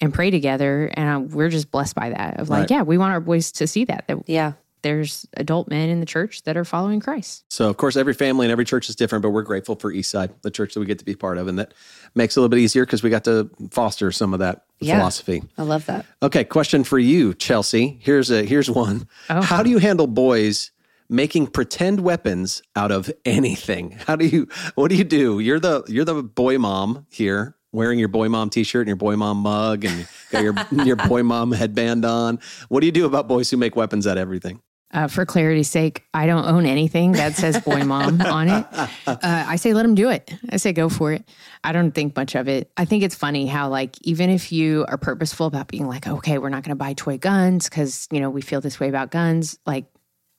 and 0.00 0.14
pray 0.14 0.30
together. 0.30 0.90
And 0.94 1.08
uh, 1.30 1.34
we're 1.36 1.50
just 1.50 1.70
blessed 1.70 1.94
by 1.94 2.08
that 2.08 2.40
of 2.40 2.48
like, 2.48 2.60
Right. 2.60 2.70
yeah, 2.70 2.82
we 2.84 2.96
want 2.96 3.12
our 3.12 3.20
boys 3.20 3.52
to 3.52 3.66
see 3.66 3.84
that, 3.84 4.04
that 4.08 4.16
Yeah. 4.26 4.52
There's 4.82 5.26
adult 5.34 5.68
men 5.68 5.88
in 5.88 6.00
the 6.00 6.06
church 6.06 6.42
that 6.44 6.56
are 6.56 6.64
following 6.64 7.00
Christ. 7.00 7.44
So, 7.48 7.68
of 7.68 7.76
course, 7.76 7.96
every 7.96 8.14
family 8.14 8.46
and 8.46 8.52
every 8.52 8.64
church 8.64 8.88
is 8.88 8.96
different, 8.96 9.22
but 9.22 9.30
we're 9.30 9.42
grateful 9.42 9.76
for 9.76 9.92
Eastside, 9.92 10.30
the 10.42 10.50
church 10.50 10.74
that 10.74 10.80
we 10.80 10.86
get 10.86 10.98
to 11.00 11.04
be 11.04 11.14
part 11.14 11.38
of. 11.38 11.48
And 11.48 11.58
that 11.58 11.74
makes 12.14 12.36
it 12.36 12.40
a 12.40 12.42
little 12.42 12.48
bit 12.50 12.60
easier 12.60 12.84
because 12.86 13.02
we 13.02 13.10
got 13.10 13.24
to 13.24 13.50
foster 13.70 14.10
some 14.12 14.32
of 14.32 14.40
that 14.40 14.64
Yeah. 14.80 14.96
philosophy. 14.98 15.42
I 15.58 15.62
love 15.62 15.86
that. 15.86 16.06
Okay, 16.22 16.44
question 16.44 16.84
for 16.84 16.98
you, 16.98 17.34
Chelsea. 17.34 17.98
Here's 18.02 18.30
a 18.30 18.44
here's 18.44 18.70
one. 18.70 19.06
Oh. 19.28 19.42
How 19.42 19.62
do 19.62 19.70
you 19.70 19.78
handle 19.78 20.06
boys 20.06 20.70
making 21.08 21.48
pretend 21.48 22.00
weapons 22.00 22.62
out 22.76 22.90
of 22.92 23.10
anything? 23.24 23.98
How 24.06 24.16
do 24.16 24.26
you 24.26 24.48
what 24.76 24.88
do 24.88 24.96
you 24.96 25.04
do? 25.04 25.38
You're 25.40 25.60
the 25.60 25.82
you're 25.88 26.04
the 26.04 26.22
boy 26.22 26.58
mom 26.58 27.06
here, 27.10 27.56
wearing 27.72 27.98
your 27.98 28.08
boy 28.08 28.28
mom 28.28 28.48
t-shirt 28.50 28.82
and 28.82 28.88
your 28.88 28.96
boy 28.96 29.16
mom 29.16 29.38
mug 29.38 29.84
and 29.84 30.06
got 30.30 30.42
your 30.42 30.54
your 30.84 30.96
boy 30.96 31.22
mom 31.22 31.52
headband 31.52 32.04
on. 32.04 32.38
What 32.68 32.80
do 32.80 32.86
you 32.86 32.92
do 32.92 33.06
about 33.06 33.28
boys 33.28 33.50
who 33.50 33.56
make 33.56 33.76
weapons 33.76 34.06
out 34.06 34.16
of 34.16 34.22
everything? 34.22 34.60
Uh, 34.92 35.06
for 35.06 35.24
clarity's 35.24 35.70
sake, 35.70 36.04
I 36.12 36.26
don't 36.26 36.44
own 36.46 36.66
anything 36.66 37.12
that 37.12 37.34
says 37.34 37.60
boy 37.60 37.84
mom 37.84 38.20
on 38.26 38.48
it. 38.48 38.66
Uh, 38.72 38.88
I 39.22 39.54
say 39.54 39.72
let 39.72 39.82
them 39.82 39.94
do 39.94 40.10
it. 40.10 40.34
I 40.50 40.56
say 40.56 40.72
go 40.72 40.88
for 40.88 41.12
it. 41.12 41.28
I 41.62 41.70
don't 41.70 41.92
think 41.92 42.16
much 42.16 42.34
of 42.34 42.48
it. 42.48 42.72
I 42.76 42.86
think 42.86 43.04
it's 43.04 43.14
funny 43.14 43.46
how 43.46 43.68
like 43.68 43.94
even 44.02 44.30
if 44.30 44.50
you 44.50 44.84
are 44.88 44.98
purposeful 44.98 45.46
about 45.46 45.68
being 45.68 45.86
like, 45.86 46.08
okay, 46.08 46.38
we're 46.38 46.48
not 46.48 46.64
going 46.64 46.70
to 46.70 46.76
buy 46.76 46.94
toy 46.94 47.18
guns 47.18 47.68
because 47.68 48.08
you 48.10 48.18
know 48.18 48.30
we 48.30 48.42
feel 48.42 48.60
this 48.60 48.80
way 48.80 48.88
about 48.88 49.12
guns. 49.12 49.58
Like 49.64 49.84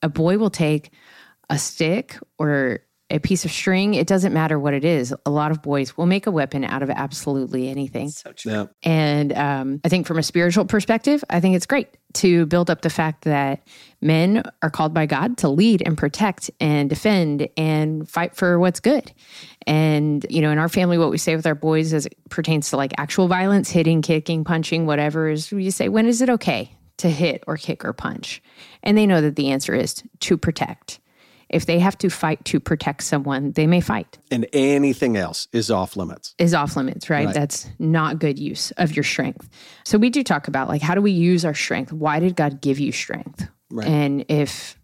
a 0.02 0.10
boy 0.10 0.36
will 0.36 0.50
take 0.50 0.90
a 1.48 1.58
stick 1.58 2.18
or 2.38 2.80
a 3.12 3.20
piece 3.20 3.44
of 3.44 3.52
string. 3.52 3.94
It 3.94 4.06
doesn't 4.06 4.32
matter 4.32 4.58
what 4.58 4.74
it 4.74 4.84
is. 4.84 5.14
A 5.26 5.30
lot 5.30 5.50
of 5.50 5.62
boys 5.62 5.96
will 5.96 6.06
make 6.06 6.26
a 6.26 6.30
weapon 6.30 6.64
out 6.64 6.82
of 6.82 6.90
absolutely 6.90 7.68
anything. 7.68 8.08
So 8.08 8.32
true. 8.32 8.52
Yeah. 8.52 8.66
And 8.82 9.32
um, 9.34 9.80
I 9.84 9.88
think 9.88 10.06
from 10.06 10.18
a 10.18 10.22
spiritual 10.22 10.64
perspective, 10.64 11.22
I 11.28 11.38
think 11.38 11.54
it's 11.54 11.66
great 11.66 11.88
to 12.14 12.46
build 12.46 12.70
up 12.70 12.82
the 12.82 12.90
fact 12.90 13.24
that 13.24 13.66
men 14.00 14.42
are 14.62 14.70
called 14.70 14.92
by 14.92 15.06
God 15.06 15.38
to 15.38 15.48
lead 15.48 15.82
and 15.84 15.96
protect 15.96 16.50
and 16.58 16.88
defend 16.90 17.48
and 17.56 18.08
fight 18.08 18.34
for 18.34 18.58
what's 18.58 18.80
good. 18.80 19.12
And, 19.66 20.26
you 20.28 20.42
know, 20.42 20.50
in 20.50 20.58
our 20.58 20.68
family, 20.68 20.98
what 20.98 21.10
we 21.10 21.18
say 21.18 21.36
with 21.36 21.46
our 21.46 21.54
boys 21.54 21.92
as 21.92 22.06
it 22.06 22.16
pertains 22.30 22.70
to 22.70 22.76
like 22.76 22.92
actual 22.98 23.28
violence, 23.28 23.70
hitting, 23.70 24.02
kicking, 24.02 24.44
punching, 24.44 24.86
whatever, 24.86 25.28
is 25.28 25.50
we 25.52 25.70
say, 25.70 25.88
when 25.88 26.06
is 26.06 26.20
it 26.22 26.30
okay 26.30 26.74
to 26.98 27.08
hit 27.08 27.44
or 27.46 27.56
kick 27.56 27.84
or 27.84 27.92
punch? 27.92 28.42
And 28.82 28.96
they 28.98 29.06
know 29.06 29.20
that 29.20 29.36
the 29.36 29.50
answer 29.50 29.74
is 29.74 30.02
to 30.20 30.36
protect. 30.36 30.98
If 31.52 31.66
they 31.66 31.78
have 31.78 31.96
to 31.98 32.08
fight 32.08 32.44
to 32.46 32.60
protect 32.60 33.02
someone, 33.02 33.52
they 33.52 33.66
may 33.66 33.80
fight 33.80 34.18
And 34.30 34.46
anything 34.52 35.16
else 35.16 35.48
is 35.52 35.70
off 35.70 35.96
limits. 35.96 36.34
is 36.38 36.54
off 36.54 36.76
limits, 36.76 37.10
right? 37.10 37.26
Right. 37.26 37.34
That's 37.34 37.68
not 37.78 38.18
good 38.18 38.38
use 38.38 38.70
of 38.72 38.96
your 38.96 39.04
strength. 39.04 39.48
So 39.84 39.98
we 39.98 40.10
do 40.10 40.22
talk 40.22 40.48
about 40.48 40.68
like 40.68 40.82
how 40.82 40.94
do 40.94 41.02
we 41.02 41.12
use 41.12 41.44
our 41.44 41.54
strength? 41.54 41.92
Why 41.92 42.20
did 42.20 42.36
God 42.36 42.60
give 42.60 42.78
you 42.78 42.92
strength? 42.92 43.48
And 43.86 44.24
if 44.28 44.78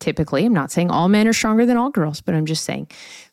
typically, 0.00 0.44
I'm 0.44 0.54
not 0.54 0.72
saying 0.72 0.90
all 0.90 1.08
men 1.08 1.28
are 1.28 1.32
stronger 1.32 1.66
than 1.66 1.76
all 1.76 1.90
girls, 1.90 2.20
but 2.20 2.34
I'm 2.34 2.46
just 2.46 2.64
saying 2.64 2.88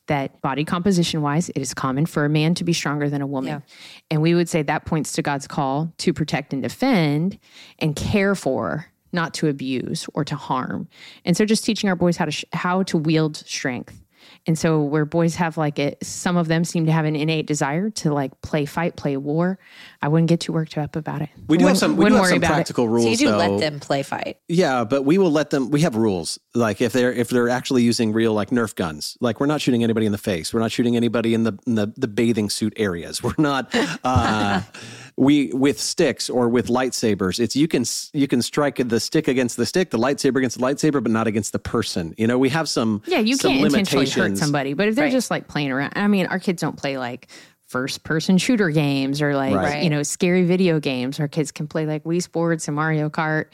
that 0.07 0.41
body 0.41 0.65
composition 0.65 1.21
wise, 1.21 1.49
it 1.49 1.57
is 1.59 1.73
common 1.73 2.05
for 2.05 2.25
a 2.25 2.29
man 2.29 2.53
to 2.55 2.63
be 2.63 2.73
stronger 2.73 3.09
than 3.09 3.21
a 3.21 3.27
woman. 3.27 3.63
And 4.11 4.21
we 4.21 4.35
would 4.35 4.49
say 4.49 4.61
that 4.63 4.85
points 4.85 5.13
to 5.13 5.21
God's 5.21 5.47
call 5.47 5.93
to 5.99 6.11
protect 6.13 6.53
and 6.53 6.61
defend 6.61 7.39
and 7.79 7.95
care 7.95 8.35
for, 8.35 8.87
not 9.13 9.33
to 9.35 9.47
abuse 9.47 10.07
or 10.13 10.23
to 10.25 10.35
harm. 10.35 10.87
And 11.25 11.37
so 11.37 11.45
just 11.45 11.65
teaching 11.65 11.89
our 11.89 11.95
boys 11.95 12.17
how 12.17 12.25
to 12.25 12.31
sh- 12.31 12.45
how 12.53 12.83
to 12.83 12.97
wield 12.97 13.37
strength. 13.37 14.03
And 14.45 14.57
so 14.57 14.81
where 14.81 15.05
boys 15.05 15.35
have 15.35 15.57
like 15.57 15.79
it, 15.79 16.03
some 16.03 16.37
of 16.37 16.47
them 16.47 16.63
seem 16.63 16.85
to 16.85 16.91
have 16.91 17.05
an 17.05 17.15
innate 17.15 17.45
desire 17.47 17.89
to 17.91 18.13
like 18.13 18.41
play 18.41 18.65
fight, 18.65 18.95
play 18.95 19.15
war. 19.17 19.57
I 20.03 20.09
wouldn't 20.09 20.27
get 20.27 20.41
too 20.41 20.51
worked 20.51 20.77
up 20.77 20.97
about 20.97 21.21
it. 21.21 21.29
We 21.47 21.57
do 21.57 21.63
have 21.65 21.75
Wouldn't- 21.75 21.79
some 21.79 21.91
we 21.91 21.95
do 21.95 22.03
wouldn't 22.03 22.15
have 22.17 22.21
worry 22.23 22.29
some 22.31 22.37
about 22.39 22.51
it. 22.51 22.53
practical 22.55 22.89
rules 22.89 23.05
So 23.05 23.09
you 23.11 23.17
do 23.17 23.31
though. 23.31 23.37
let 23.37 23.59
them 23.61 23.79
play 23.79 24.03
fight. 24.03 24.37
Yeah, 24.49 24.83
but 24.83 25.03
we 25.03 25.17
will 25.17 25.31
let 25.31 25.49
them. 25.49 25.71
We 25.71 25.79
have 25.81 25.95
rules. 25.95 26.37
Like 26.53 26.81
if 26.81 26.91
they're 26.91 27.13
if 27.13 27.29
they're 27.29 27.47
actually 27.47 27.83
using 27.83 28.11
real 28.11 28.33
like 28.33 28.49
Nerf 28.49 28.75
guns, 28.75 29.17
like 29.21 29.39
we're 29.39 29.45
not 29.47 29.61
shooting 29.61 29.81
anybody 29.83 30.05
in 30.05 30.11
the 30.11 30.17
face. 30.17 30.53
We're 30.53 30.59
not 30.59 30.71
shooting 30.73 30.97
anybody 30.97 31.33
in 31.33 31.43
the 31.43 31.57
in 31.65 31.75
the, 31.75 31.93
the 31.95 32.07
bathing 32.09 32.49
suit 32.49 32.73
areas. 32.75 33.23
We're 33.23 33.33
not. 33.37 33.73
Uh, 34.03 34.61
we 35.15 35.51
with 35.53 35.79
sticks 35.79 36.29
or 36.29 36.49
with 36.49 36.67
lightsabers. 36.67 37.39
It's 37.39 37.55
you 37.55 37.67
can 37.69 37.85
you 38.13 38.27
can 38.27 38.41
strike 38.41 38.75
the 38.89 38.99
stick 38.99 39.27
against 39.29 39.57
the 39.57 39.65
stick, 39.65 39.89
the 39.91 39.97
lightsaber 39.97 40.37
against 40.37 40.57
the 40.59 40.63
lightsaber, 40.65 41.01
but 41.01 41.11
not 41.11 41.27
against 41.27 41.53
the 41.53 41.59
person. 41.59 42.13
You 42.17 42.27
know, 42.27 42.37
we 42.37 42.49
have 42.49 42.67
some. 42.67 43.01
Yeah, 43.07 43.19
you 43.19 43.35
some 43.37 43.53
can't 43.53 43.65
intentionally 43.67 44.09
hurt 44.09 44.37
somebody, 44.37 44.73
but 44.73 44.89
if 44.89 44.95
they're 44.95 45.05
Right. 45.05 45.11
just 45.11 45.31
like 45.31 45.47
playing 45.47 45.71
around, 45.71 45.93
I 45.95 46.07
mean, 46.07 46.25
our 46.27 46.39
kids 46.39 46.61
don't 46.61 46.75
play 46.77 46.97
like 46.97 47.27
first 47.73 48.03
person 48.03 48.37
shooter 48.37 48.69
games 48.69 49.19
or 49.19 49.35
like, 49.35 49.55
Right. 49.55 49.83
you 49.83 49.89
know, 49.89 50.03
scary 50.03 50.43
video 50.45 50.79
games. 50.79 51.19
Our 51.19 51.27
kids 51.27 51.51
can 51.51 51.67
play 51.67 51.87
like 51.87 52.03
Wii 52.03 52.21
Sports 52.21 52.67
and 52.67 52.75
Mario 52.75 53.09
Kart. 53.09 53.45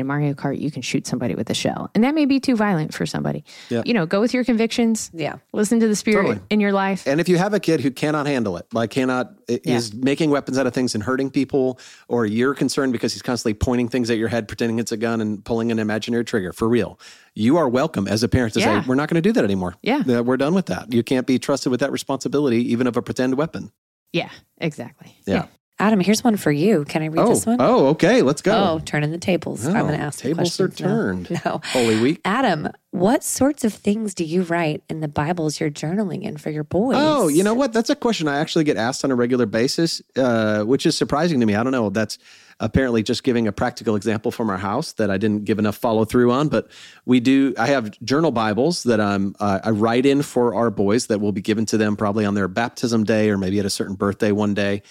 In 0.00 0.06
Mario 0.06 0.32
Kart, 0.34 0.58
you 0.58 0.70
can 0.70 0.80
shoot 0.82 1.06
somebody 1.06 1.34
with 1.34 1.48
a 1.50 1.54
shell, 1.54 1.90
and 1.94 2.02
that 2.04 2.14
may 2.14 2.24
be 2.24 2.40
too 2.40 2.56
violent 2.56 2.94
for 2.94 3.04
somebody. 3.06 3.44
Yeah. 3.68 3.82
You 3.84 3.92
know, 3.94 4.06
go 4.06 4.20
with 4.20 4.32
your 4.34 4.44
convictions. 4.44 5.10
Yeah. 5.12 5.36
Listen 5.52 5.78
to 5.80 5.86
the 5.86 5.94
spirit 5.94 6.22
Totally. 6.22 6.40
in 6.50 6.58
your 6.58 6.72
life. 6.72 7.06
And 7.06 7.20
if 7.20 7.28
you 7.28 7.36
have 7.38 7.52
a 7.54 7.60
kid 7.60 7.80
who 7.82 7.90
cannot 7.90 8.26
handle 8.26 8.56
it, 8.56 8.66
like 8.72 8.90
cannot 8.90 9.32
i- 9.48 9.60
is 9.64 9.92
making 9.94 10.30
weapons 10.30 10.56
out 10.58 10.66
of 10.66 10.72
things 10.72 10.94
and 10.94 11.04
hurting 11.04 11.30
people, 11.30 11.78
or 12.08 12.24
you're 12.26 12.54
concerned 12.54 12.92
because 12.92 13.12
he's 13.12 13.22
constantly 13.22 13.54
pointing 13.54 13.88
things 13.88 14.08
at 14.10 14.16
your 14.18 14.28
head, 14.28 14.48
pretending 14.48 14.78
it's 14.78 14.90
a 14.92 14.96
gun 14.96 15.20
and 15.20 15.44
pulling 15.44 15.70
an 15.70 15.78
imaginary 15.78 16.24
trigger, 16.24 16.52
for 16.52 16.66
real, 16.68 16.98
you 17.34 17.58
are 17.58 17.68
welcome 17.68 18.08
as 18.08 18.22
a 18.22 18.28
parent 18.28 18.54
to 18.54 18.60
Yeah. 18.60 18.80
say, 18.82 18.88
"We're 18.88 18.94
not 18.94 19.08
going 19.10 19.22
to 19.22 19.28
do 19.28 19.32
that 19.34 19.44
anymore. 19.44 19.76
Yeah. 19.82 20.02
We're 20.22 20.36
done 20.38 20.54
with 20.54 20.66
that. 20.66 20.92
You 20.92 21.02
can't 21.02 21.26
be 21.26 21.38
trusted 21.38 21.70
with 21.70 21.80
that 21.80 21.92
responsibility, 21.92 22.72
even 22.72 22.86
of 22.86 22.96
a 22.96 23.02
pretend 23.02 23.34
weapon." 23.36 23.70
yeah, 24.12 24.30
exactly. 24.58 25.14
Yeah. 25.26 25.46
Adam, 25.80 25.98
here's 25.98 26.22
one 26.22 26.36
for 26.36 26.52
you. 26.52 26.84
Can 26.84 27.02
I 27.02 27.06
read 27.06 27.18
Oh, 27.22 27.28
this 27.30 27.46
one? 27.46 27.56
oh, 27.58 27.86
okay. 27.88 28.20
Let's 28.20 28.42
go. 28.42 28.52
Oh, 28.52 28.82
turning 28.84 29.10
the 29.12 29.18
tables. 29.18 29.66
I'm 29.66 29.74
Oh, 29.74 29.80
going 29.86 29.94
to 29.98 30.00
ask 30.04 30.18
the 30.20 30.28
tables 30.28 30.60
are 30.60 30.68
questions 30.68 30.80
now. 30.86 30.94
turned. 30.94 31.30
No. 31.44 31.60
Holy 31.72 31.98
week. 32.00 32.20
Adam, 32.26 32.68
what 32.90 33.24
sorts 33.24 33.64
of 33.64 33.72
things 33.72 34.14
do 34.14 34.22
you 34.24 34.42
write 34.42 34.82
in 34.90 35.00
the 35.00 35.08
Bibles 35.08 35.58
you're 35.58 35.70
journaling 35.70 36.22
in 36.22 36.36
for 36.36 36.50
your 36.50 36.64
boys? 36.64 36.96
Oh, 36.98 37.28
you 37.28 37.42
know 37.42 37.54
what? 37.54 37.72
That's 37.72 37.88
a 37.88 37.96
question 37.96 38.28
I 38.28 38.38
actually 38.38 38.64
get 38.64 38.76
asked 38.76 39.04
on 39.04 39.10
a 39.10 39.14
regular 39.14 39.46
basis, 39.46 40.02
uh, 40.16 40.64
which 40.64 40.84
is 40.84 40.98
surprising 40.98 41.40
to 41.40 41.46
me. 41.46 41.54
I 41.54 41.62
don't 41.62 41.72
know. 41.72 41.88
That's 41.88 42.18
apparently 42.62 43.02
just 43.02 43.22
giving 43.24 43.48
a 43.48 43.52
practical 43.52 43.96
example 43.96 44.30
from 44.30 44.50
our 44.50 44.58
house 44.58 44.92
that 44.92 45.10
I 45.10 45.16
didn't 45.16 45.46
give 45.46 45.58
enough 45.58 45.76
follow 45.76 46.04
through 46.04 46.30
on. 46.30 46.48
But 46.48 46.70
we 47.06 47.20
do. 47.20 47.54
I 47.56 47.68
have 47.68 47.90
journal 48.02 48.32
Bibles 48.32 48.82
that 48.82 49.00
I'm 49.00 49.34
uh, 49.40 49.60
I 49.64 49.70
write 49.70 50.04
in 50.04 50.20
for 50.20 50.54
our 50.54 50.70
boys 50.70 51.06
that 51.06 51.20
will 51.22 51.32
be 51.32 51.40
given 51.40 51.64
to 51.66 51.78
them 51.78 51.96
probably 51.96 52.26
on 52.26 52.34
their 52.34 52.48
baptism 52.48 53.04
day 53.04 53.30
or 53.30 53.38
maybe 53.38 53.58
at 53.60 53.64
a 53.64 53.70
certain 53.70 53.94
birthday 53.94 54.30
one 54.30 54.52
day. 54.52 54.82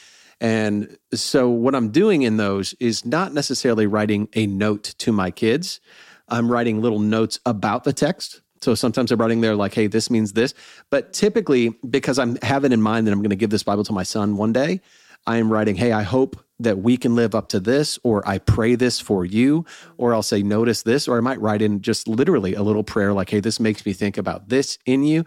And 0.41 0.97
so 1.13 1.49
what 1.49 1.75
I'm 1.75 1.89
doing 1.89 2.21
in 2.21 2.37
those 2.37 2.73
is 2.79 3.05
not 3.05 3.33
necessarily 3.33 3.87
writing 3.87 4.29
a 4.33 4.47
note 4.47 4.95
to 4.99 5.11
my 5.11 5.31
kids. 5.31 5.81
I'm 6.29 6.51
writing 6.51 6.81
little 6.81 6.99
notes 6.99 7.39
about 7.45 7.83
the 7.83 7.93
text. 7.93 8.41
So 8.61 8.75
sometimes 8.75 9.11
I'm 9.11 9.19
writing 9.19 9.41
there 9.41 9.55
like, 9.55 9.73
hey, 9.73 9.87
this 9.87 10.09
means 10.09 10.33
this. 10.33 10.53
But 10.89 11.13
typically, 11.13 11.69
because 11.89 12.19
I'm 12.19 12.37
having 12.41 12.71
in 12.71 12.81
mind 12.81 13.07
that 13.07 13.11
I'm 13.11 13.19
going 13.19 13.29
to 13.29 13.35
give 13.35 13.49
this 13.49 13.63
Bible 13.63 13.83
to 13.85 13.93
my 13.93 14.03
son 14.03 14.37
one 14.37 14.53
day, 14.53 14.81
I 15.25 15.37
am 15.37 15.51
writing, 15.51 15.75
hey, 15.75 15.91
I 15.91 16.03
hope 16.03 16.43
that 16.59 16.79
we 16.79 16.97
can 16.97 17.15
live 17.15 17.35
up 17.35 17.49
to 17.49 17.59
this, 17.59 17.97
or 18.03 18.27
I 18.27 18.37
pray 18.37 18.75
this 18.75 18.99
for 18.99 19.23
you, 19.25 19.65
or 19.97 20.13
I'll 20.13 20.23
say, 20.23 20.43
notice 20.43 20.83
this, 20.83 21.07
or 21.07 21.17
I 21.17 21.21
might 21.21 21.39
write 21.39 21.61
in 21.61 21.81
just 21.81 22.07
literally 22.07 22.53
a 22.53 22.63
little 22.63 22.83
prayer 22.83 23.13
like, 23.13 23.29
hey, 23.29 23.39
this 23.39 23.59
makes 23.59 23.85
me 23.85 23.93
think 23.93 24.17
about 24.17 24.49
this 24.49 24.77
in 24.85 25.03
you. 25.03 25.25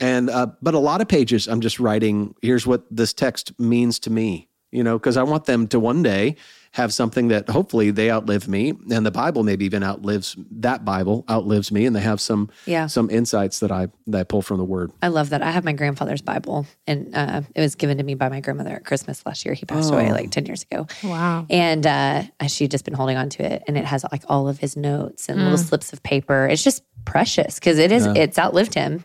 And 0.00 0.30
uh, 0.30 0.46
but 0.62 0.74
a 0.74 0.78
lot 0.78 1.00
of 1.00 1.08
pages, 1.08 1.46
I'm 1.48 1.60
just 1.60 1.78
writing. 1.78 2.34
Here's 2.42 2.66
what 2.66 2.84
this 2.90 3.12
text 3.12 3.58
means 3.58 3.98
to 4.00 4.10
me, 4.10 4.48
you 4.70 4.82
know, 4.82 4.98
because 4.98 5.16
I 5.16 5.22
want 5.22 5.44
them 5.44 5.68
to 5.68 5.78
one 5.80 6.02
day 6.02 6.36
have 6.72 6.94
something 6.94 7.28
that 7.28 7.50
hopefully 7.50 7.90
they 7.90 8.10
outlive 8.10 8.48
me, 8.48 8.72
and 8.90 9.04
the 9.04 9.10
Bible 9.10 9.42
maybe 9.44 9.66
even 9.66 9.82
outlives 9.84 10.34
that 10.52 10.86
Bible 10.86 11.22
outlives 11.28 11.70
me, 11.70 11.84
and 11.84 11.94
they 11.94 12.00
have 12.00 12.18
some 12.18 12.48
Yeah. 12.64 12.86
some 12.86 13.10
insights 13.10 13.60
that 13.60 13.70
I 13.70 13.88
that 14.06 14.20
I 14.20 14.24
pull 14.24 14.40
from 14.40 14.56
the 14.56 14.64
Word. 14.64 14.90
I 15.02 15.08
love 15.08 15.28
that. 15.30 15.42
I 15.42 15.50
have 15.50 15.64
my 15.64 15.74
grandfather's 15.74 16.22
Bible, 16.22 16.66
and 16.86 17.14
uh, 17.14 17.42
it 17.54 17.60
was 17.60 17.74
given 17.74 17.98
to 17.98 18.02
me 18.04 18.14
by 18.14 18.30
my 18.30 18.40
grandmother 18.40 18.70
at 18.74 18.86
Christmas 18.86 19.22
last 19.26 19.44
year. 19.44 19.52
He 19.54 19.66
passed 19.66 19.92
Oh. 19.92 19.96
away 19.98 20.10
like 20.12 20.30
10 20.30 20.46
years 20.46 20.62
ago. 20.70 20.86
Wow. 21.04 21.46
And 21.50 21.86
uh, 21.86 22.22
she'd 22.48 22.70
just 22.70 22.86
been 22.86 22.94
holding 22.94 23.18
on 23.18 23.28
to 23.28 23.44
it, 23.44 23.62
and 23.68 23.76
it 23.76 23.84
has 23.84 24.04
like 24.10 24.24
all 24.28 24.48
of 24.48 24.58
his 24.58 24.74
notes 24.74 25.28
and 25.28 25.38
Mm. 25.38 25.42
little 25.44 25.58
slips 25.58 25.92
of 25.92 26.02
paper. 26.02 26.46
It's 26.48 26.64
just 26.64 26.82
precious 27.04 27.56
because 27.56 27.78
it 27.78 27.92
is. 27.92 28.06
It's 28.06 28.38
outlived 28.38 28.72
him, 28.74 29.04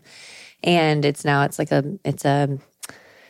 and 0.62 1.04
it's 1.04 1.24
now 1.24 1.44
it's 1.44 1.58
like 1.58 1.72
a 1.72 1.84
it's 2.04 2.24
a 2.24 2.58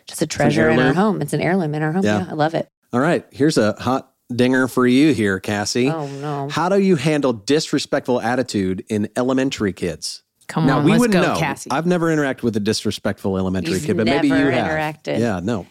just 0.06 0.22
a 0.22 0.26
treasure 0.26 0.68
in 0.70 0.78
our 0.78 0.94
home. 0.94 1.20
It's 1.20 1.32
an 1.32 1.40
heirloom 1.40 1.74
in 1.74 1.82
our 1.82 1.92
home. 1.92 2.04
Yeah. 2.04 2.20
Yeah, 2.20 2.30
I 2.30 2.34
love 2.34 2.54
it. 2.54 2.68
All 2.92 3.00
right, 3.00 3.26
here's 3.30 3.58
a 3.58 3.74
hot 3.74 4.12
dinger 4.34 4.68
for 4.68 4.86
you 4.86 5.12
here, 5.12 5.40
Cassie. 5.40 5.88
Oh 5.88 6.06
no. 6.06 6.48
How 6.48 6.68
do 6.68 6.78
you 6.78 6.96
handle 6.96 7.32
disrespectful 7.32 8.20
attitude 8.20 8.84
in 8.88 9.08
elementary 9.16 9.72
kids? 9.72 10.22
Come 10.46 10.66
now 10.66 10.78
on, 10.78 10.84
we 10.84 10.92
let's 10.92 11.00
wouldn't 11.00 11.22
go, 11.22 11.34
know. 11.34 11.38
Cassie. 11.38 11.70
I've 11.70 11.86
never 11.86 12.06
interacted 12.06 12.42
with 12.42 12.56
a 12.56 12.60
disrespectful 12.60 13.36
elementary 13.36 13.74
You've 13.74 13.84
kid, 13.84 13.96
but 13.98 14.06
maybe 14.06 14.28
you 14.28 14.34
never 14.34 14.50
have. 14.50 14.66
interacted. 14.66 15.18
Yeah, 15.18 15.40
no. 15.42 15.66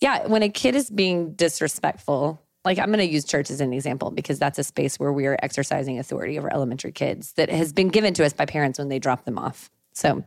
Yeah, 0.00 0.28
when 0.28 0.42
a 0.44 0.48
kid 0.48 0.76
is 0.76 0.88
being 0.88 1.32
disrespectful, 1.34 2.40
like 2.64 2.78
I'm 2.78 2.86
going 2.86 3.00
to 3.00 3.12
use 3.12 3.24
church 3.24 3.50
as 3.50 3.60
an 3.60 3.72
example 3.72 4.10
because 4.12 4.38
that's 4.38 4.58
a 4.58 4.64
space 4.64 4.98
where 5.00 5.12
we 5.12 5.26
are 5.26 5.36
exercising 5.42 5.98
authority 5.98 6.38
over 6.38 6.52
elementary 6.52 6.92
kids 6.92 7.32
that 7.32 7.50
has 7.50 7.72
been 7.72 7.88
given 7.88 8.14
to 8.14 8.24
us 8.24 8.32
by 8.32 8.46
parents 8.46 8.78
when 8.78 8.88
they 8.88 8.98
drop 9.00 9.24
them 9.24 9.36
off. 9.36 9.68
So, 9.92 10.24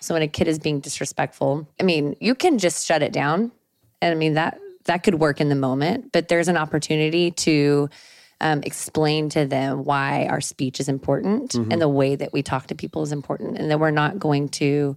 so 0.00 0.14
when 0.14 0.22
a 0.22 0.28
kid 0.28 0.48
is 0.48 0.58
being 0.58 0.80
disrespectful, 0.80 1.68
I 1.80 1.82
mean, 1.82 2.16
you 2.20 2.34
can 2.34 2.58
just 2.58 2.86
shut 2.86 3.02
it 3.02 3.12
down, 3.12 3.52
and 4.00 4.12
I 4.12 4.14
mean 4.14 4.34
that 4.34 4.58
that 4.84 5.02
could 5.02 5.16
work 5.16 5.40
in 5.40 5.48
the 5.48 5.54
moment, 5.54 6.12
but 6.12 6.28
there's 6.28 6.48
an 6.48 6.56
opportunity 6.56 7.30
to 7.30 7.90
um, 8.40 8.62
explain 8.62 9.28
to 9.30 9.44
them 9.44 9.84
why 9.84 10.26
our 10.26 10.40
speech 10.40 10.80
is 10.80 10.88
important 10.88 11.54
and 11.54 11.80
the 11.80 11.88
way 11.88 12.16
that 12.16 12.32
we 12.32 12.42
talk 12.42 12.68
to 12.68 12.74
people 12.74 13.02
is 13.02 13.12
important, 13.12 13.58
and 13.58 13.70
that 13.70 13.80
we're 13.80 13.90
not 13.90 14.18
going 14.18 14.48
to 14.50 14.96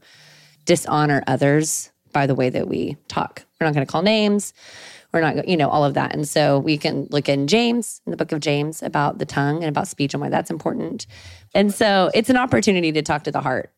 dishonor 0.66 1.24
others 1.28 1.92
by 2.14 2.28
the 2.28 2.36
way 2.36 2.50
that 2.50 2.68
we 2.68 2.98
talk. 3.08 3.44
We're 3.60 3.68
not 3.68 3.74
going 3.74 3.86
to 3.86 3.92
call 3.92 4.02
names. 4.02 4.54
We're 5.12 5.22
not, 5.22 5.48
you 5.48 5.58
know, 5.58 5.70
all 5.70 5.84
of 5.84 5.96
that. 5.96 6.14
And 6.14 6.28
so 6.28 6.60
we 6.60 6.78
can 6.78 7.08
look 7.10 7.28
in 7.28 7.48
James, 7.48 8.02
in 8.06 8.12
the 8.12 8.18
book 8.18 8.32
of 8.32 8.40
James, 8.40 8.82
about 8.82 9.18
the 9.18 9.26
tongue 9.26 9.58
and 9.58 9.70
about 9.70 9.88
speech 9.88 10.14
and 10.14 10.22
why 10.22 10.30
that's 10.30 10.50
important. 10.50 11.06
And 11.54 11.74
so 11.74 12.10
it's 12.14 12.30
an 12.30 12.38
opportunity 12.38 12.92
to 12.94 13.02
talk 13.02 13.24
to 13.24 13.32
the 13.32 13.42
heart, 13.42 13.72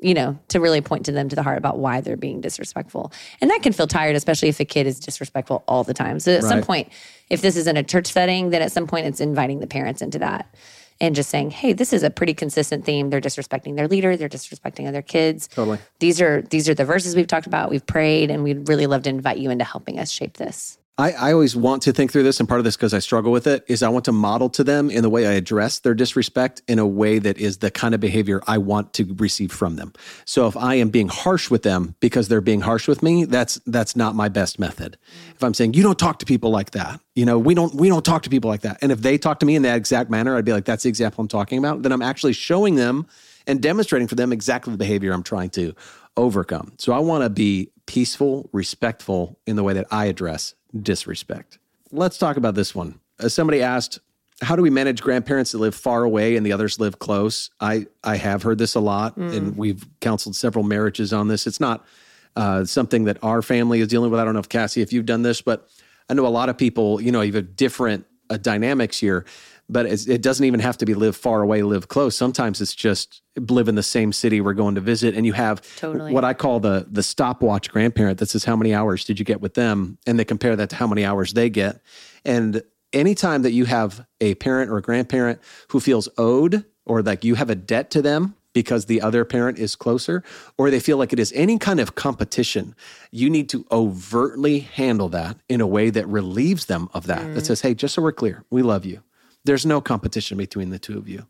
you 0.00 0.14
know, 0.14 0.38
to 0.48 0.60
really 0.60 0.80
point 0.80 1.06
to 1.06 1.12
them 1.12 1.28
to 1.28 1.36
the 1.36 1.42
heart 1.42 1.58
about 1.58 1.78
why 1.78 2.00
they're 2.00 2.16
being 2.16 2.40
disrespectful. 2.40 3.12
And 3.40 3.50
that 3.50 3.62
can 3.62 3.72
feel 3.72 3.86
tired, 3.86 4.14
especially 4.14 4.48
if 4.48 4.60
a 4.60 4.64
kid 4.64 4.86
is 4.86 5.00
disrespectful 5.00 5.64
all 5.66 5.84
the 5.84 5.94
time. 5.94 6.20
So 6.20 6.32
at 6.32 6.44
some 6.44 6.62
point, 6.62 6.88
if 7.30 7.40
this 7.40 7.56
is 7.56 7.66
in 7.66 7.76
a 7.76 7.82
church 7.82 8.06
setting, 8.06 8.50
then 8.50 8.62
at 8.62 8.70
some 8.70 8.86
point 8.86 9.06
it's 9.06 9.20
inviting 9.20 9.58
the 9.58 9.66
parents 9.66 10.02
into 10.02 10.18
that 10.20 10.54
and 11.00 11.14
just 11.14 11.28
saying, 11.28 11.50
hey, 11.50 11.72
this 11.72 11.92
is 11.92 12.02
a 12.02 12.10
pretty 12.10 12.34
consistent 12.34 12.84
theme. 12.84 13.10
They're 13.10 13.20
disrespecting 13.20 13.76
their 13.76 13.88
leader, 13.88 14.16
they're 14.16 14.28
disrespecting 14.28 14.88
other 14.88 15.02
kids. 15.02 15.48
Totally. 15.48 15.78
These 15.98 16.20
are 16.20 16.42
these 16.42 16.68
are 16.68 16.74
the 16.74 16.84
verses 16.84 17.16
we've 17.16 17.26
talked 17.26 17.46
about, 17.46 17.70
we've 17.70 17.86
prayed, 17.86 18.30
and 18.30 18.42
we'd 18.42 18.68
really 18.68 18.86
love 18.86 19.02
to 19.04 19.10
invite 19.10 19.38
you 19.38 19.50
into 19.50 19.64
helping 19.64 19.98
us 19.98 20.10
shape 20.10 20.36
this. 20.36 20.78
I, 20.98 21.12
I 21.12 21.32
always 21.34 21.54
want 21.54 21.82
to 21.82 21.92
think 21.92 22.10
through 22.10 22.22
this, 22.22 22.40
and 22.40 22.48
part 22.48 22.58
of 22.58 22.64
this 22.64 22.74
because 22.74 22.94
I 22.94 23.00
struggle 23.00 23.30
with 23.30 23.46
it 23.46 23.64
is 23.68 23.82
I 23.82 23.90
want 23.90 24.06
to 24.06 24.12
model 24.12 24.48
to 24.50 24.64
them 24.64 24.88
in 24.90 25.02
the 25.02 25.10
way 25.10 25.26
I 25.26 25.32
address 25.32 25.80
their 25.80 25.92
disrespect 25.92 26.62
in 26.66 26.78
a 26.78 26.86
way 26.86 27.18
that 27.18 27.36
is 27.36 27.58
the 27.58 27.70
kind 27.70 27.94
of 27.94 28.00
behavior 28.00 28.42
I 28.46 28.56
want 28.56 28.94
to 28.94 29.14
receive 29.18 29.52
from 29.52 29.76
them. 29.76 29.92
So 30.24 30.46
if 30.46 30.56
I 30.56 30.76
am 30.76 30.88
being 30.88 31.08
harsh 31.08 31.50
with 31.50 31.64
them 31.64 31.96
because 32.00 32.28
they're 32.28 32.40
being 32.40 32.62
harsh 32.62 32.88
with 32.88 33.02
me, 33.02 33.26
that's 33.26 33.60
that's 33.66 33.94
not 33.94 34.14
my 34.14 34.30
best 34.30 34.58
method. 34.58 34.96
If 35.34 35.44
I'm 35.44 35.52
saying 35.52 35.74
you 35.74 35.82
don't 35.82 35.98
talk 35.98 36.18
to 36.20 36.26
people 36.26 36.50
like 36.50 36.70
that, 36.70 36.98
you 37.14 37.26
know, 37.26 37.38
we 37.38 37.54
don't 37.54 37.74
we 37.74 37.90
don't 37.90 38.04
talk 38.04 38.22
to 38.22 38.30
people 38.30 38.48
like 38.48 38.62
that, 38.62 38.78
and 38.80 38.90
if 38.90 39.02
they 39.02 39.18
talk 39.18 39.40
to 39.40 39.46
me 39.46 39.54
in 39.54 39.62
that 39.62 39.76
exact 39.76 40.08
manner, 40.08 40.34
I'd 40.34 40.46
be 40.46 40.54
like, 40.54 40.64
that's 40.64 40.84
the 40.84 40.88
example 40.88 41.20
I'm 41.20 41.28
talking 41.28 41.58
about. 41.58 41.82
Then 41.82 41.92
I'm 41.92 42.02
actually 42.02 42.32
showing 42.32 42.76
them 42.76 43.06
and 43.46 43.60
demonstrating 43.60 44.08
for 44.08 44.14
them 44.14 44.32
exactly 44.32 44.72
the 44.72 44.78
behavior 44.78 45.12
I'm 45.12 45.22
trying 45.22 45.50
to 45.50 45.74
overcome. 46.16 46.72
So 46.78 46.94
I 46.94 47.00
want 47.00 47.22
to 47.22 47.28
be 47.28 47.70
peaceful, 47.84 48.48
respectful 48.52 49.38
in 49.46 49.56
the 49.56 49.62
way 49.62 49.74
that 49.74 49.86
I 49.90 50.06
address 50.06 50.54
disrespect. 50.82 51.58
Let's 51.92 52.18
talk 52.18 52.36
about 52.36 52.54
this 52.54 52.74
one. 52.74 53.00
Uh, 53.18 53.28
somebody 53.28 53.62
asked, 53.62 54.00
how 54.42 54.54
do 54.54 54.62
we 54.62 54.70
manage 54.70 55.00
grandparents 55.00 55.52
that 55.52 55.58
live 55.58 55.74
far 55.74 56.02
away 56.04 56.36
and 56.36 56.44
the 56.44 56.52
others 56.52 56.78
live 56.78 56.98
close? 56.98 57.50
I, 57.60 57.86
I 58.04 58.16
have 58.16 58.42
heard 58.42 58.58
this 58.58 58.74
a 58.74 58.80
lot, 58.80 59.16
and 59.16 59.56
we've 59.56 59.86
counseled 60.00 60.36
several 60.36 60.62
marriages 60.62 61.12
on 61.12 61.28
this. 61.28 61.46
It's 61.46 61.60
not 61.60 61.86
uh, 62.34 62.66
something 62.66 63.04
that 63.04 63.16
our 63.22 63.40
family 63.40 63.80
is 63.80 63.88
dealing 63.88 64.10
with. 64.10 64.20
I 64.20 64.24
don't 64.24 64.34
know 64.34 64.40
if 64.40 64.48
Cassie, 64.48 64.82
if 64.82 64.92
you've 64.92 65.06
done 65.06 65.22
this, 65.22 65.40
but 65.40 65.68
I 66.10 66.14
know 66.14 66.26
a 66.26 66.28
lot 66.28 66.50
of 66.50 66.58
people, 66.58 67.00
you 67.00 67.12
know, 67.12 67.22
you 67.22 67.32
have 67.32 67.56
different 67.56 68.04
uh, 68.28 68.36
dynamics 68.36 68.98
here, 68.98 69.24
but 69.68 69.86
it's, 69.86 70.06
it 70.06 70.22
doesn't 70.22 70.44
even 70.44 70.60
have 70.60 70.78
to 70.78 70.86
be 70.86 70.94
live 70.94 71.16
far 71.16 71.42
away, 71.42 71.62
live 71.62 71.88
close. 71.88 72.16
Sometimes 72.16 72.60
it's 72.60 72.74
just 72.74 73.22
live 73.36 73.68
in 73.68 73.74
the 73.74 73.82
same 73.82 74.12
city 74.12 74.40
we're 74.40 74.54
going 74.54 74.74
to 74.76 74.80
visit, 74.80 75.14
and 75.14 75.26
you 75.26 75.32
have 75.32 75.60
Totally. 75.76 76.12
what 76.12 76.24
I 76.24 76.34
call 76.34 76.60
the 76.60 76.86
the 76.90 77.02
stopwatch 77.02 77.70
grandparent 77.70 78.18
that 78.18 78.28
says 78.28 78.44
how 78.44 78.56
many 78.56 78.74
hours 78.74 79.04
did 79.04 79.18
you 79.18 79.24
get 79.24 79.40
with 79.40 79.54
them, 79.54 79.98
and 80.06 80.18
they 80.18 80.24
compare 80.24 80.56
that 80.56 80.70
to 80.70 80.76
how 80.76 80.86
many 80.86 81.04
hours 81.04 81.32
they 81.32 81.50
get. 81.50 81.80
And 82.24 82.62
anytime 82.92 83.42
that 83.42 83.52
you 83.52 83.64
have 83.64 84.06
a 84.20 84.34
parent 84.36 84.70
or 84.70 84.78
a 84.78 84.82
grandparent 84.82 85.40
who 85.68 85.80
feels 85.80 86.08
owed 86.16 86.64
or 86.84 87.02
like 87.02 87.24
you 87.24 87.34
have 87.34 87.50
a 87.50 87.54
debt 87.54 87.90
to 87.90 88.02
them 88.02 88.34
because 88.56 88.86
the 88.86 89.02
other 89.02 89.22
parent 89.26 89.58
is 89.58 89.76
closer, 89.76 90.22
or 90.56 90.70
they 90.70 90.80
feel 90.80 90.96
like 90.96 91.12
it 91.12 91.18
is 91.18 91.30
any 91.34 91.58
kind 91.58 91.78
of 91.78 91.94
competition, 91.94 92.74
you 93.10 93.28
need 93.28 93.50
to 93.50 93.66
overtly 93.70 94.60
handle 94.60 95.10
that 95.10 95.36
in 95.46 95.60
a 95.60 95.66
way 95.66 95.90
that 95.90 96.08
relieves 96.08 96.64
them 96.64 96.88
of 96.94 97.06
that. 97.06 97.18
That 97.18 97.28
mm-hmm. 97.28 97.40
says, 97.40 97.60
hey, 97.60 97.74
just 97.74 97.92
so 97.92 98.00
we're 98.00 98.12
clear, 98.12 98.44
we 98.48 98.62
love 98.62 98.86
you. 98.86 99.02
There's 99.46 99.64
no 99.64 99.80
competition 99.80 100.36
between 100.38 100.70
the 100.70 100.78
two 100.78 100.98
of 100.98 101.08
you. 101.08 101.26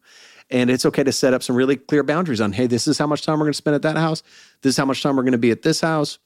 And 0.50 0.70
it's 0.70 0.86
okay 0.86 1.02
to 1.04 1.12
set 1.12 1.34
up 1.34 1.42
some 1.42 1.56
really 1.56 1.76
clear 1.76 2.02
boundaries 2.02 2.40
on, 2.40 2.52
hey, 2.52 2.66
this 2.66 2.86
is 2.86 2.98
how 2.98 3.06
much 3.06 3.22
time 3.22 3.38
we're 3.38 3.46
going 3.46 3.52
to 3.52 3.56
spend 3.56 3.74
at 3.74 3.82
that 3.82 3.96
house. 3.96 4.22
This 4.62 4.70
is 4.70 4.76
how 4.76 4.84
much 4.84 5.02
time 5.02 5.16
we're 5.16 5.22
going 5.24 5.32
to 5.32 5.38
be 5.38 5.50
at 5.50 5.62
this 5.62 5.80
house 5.80 6.18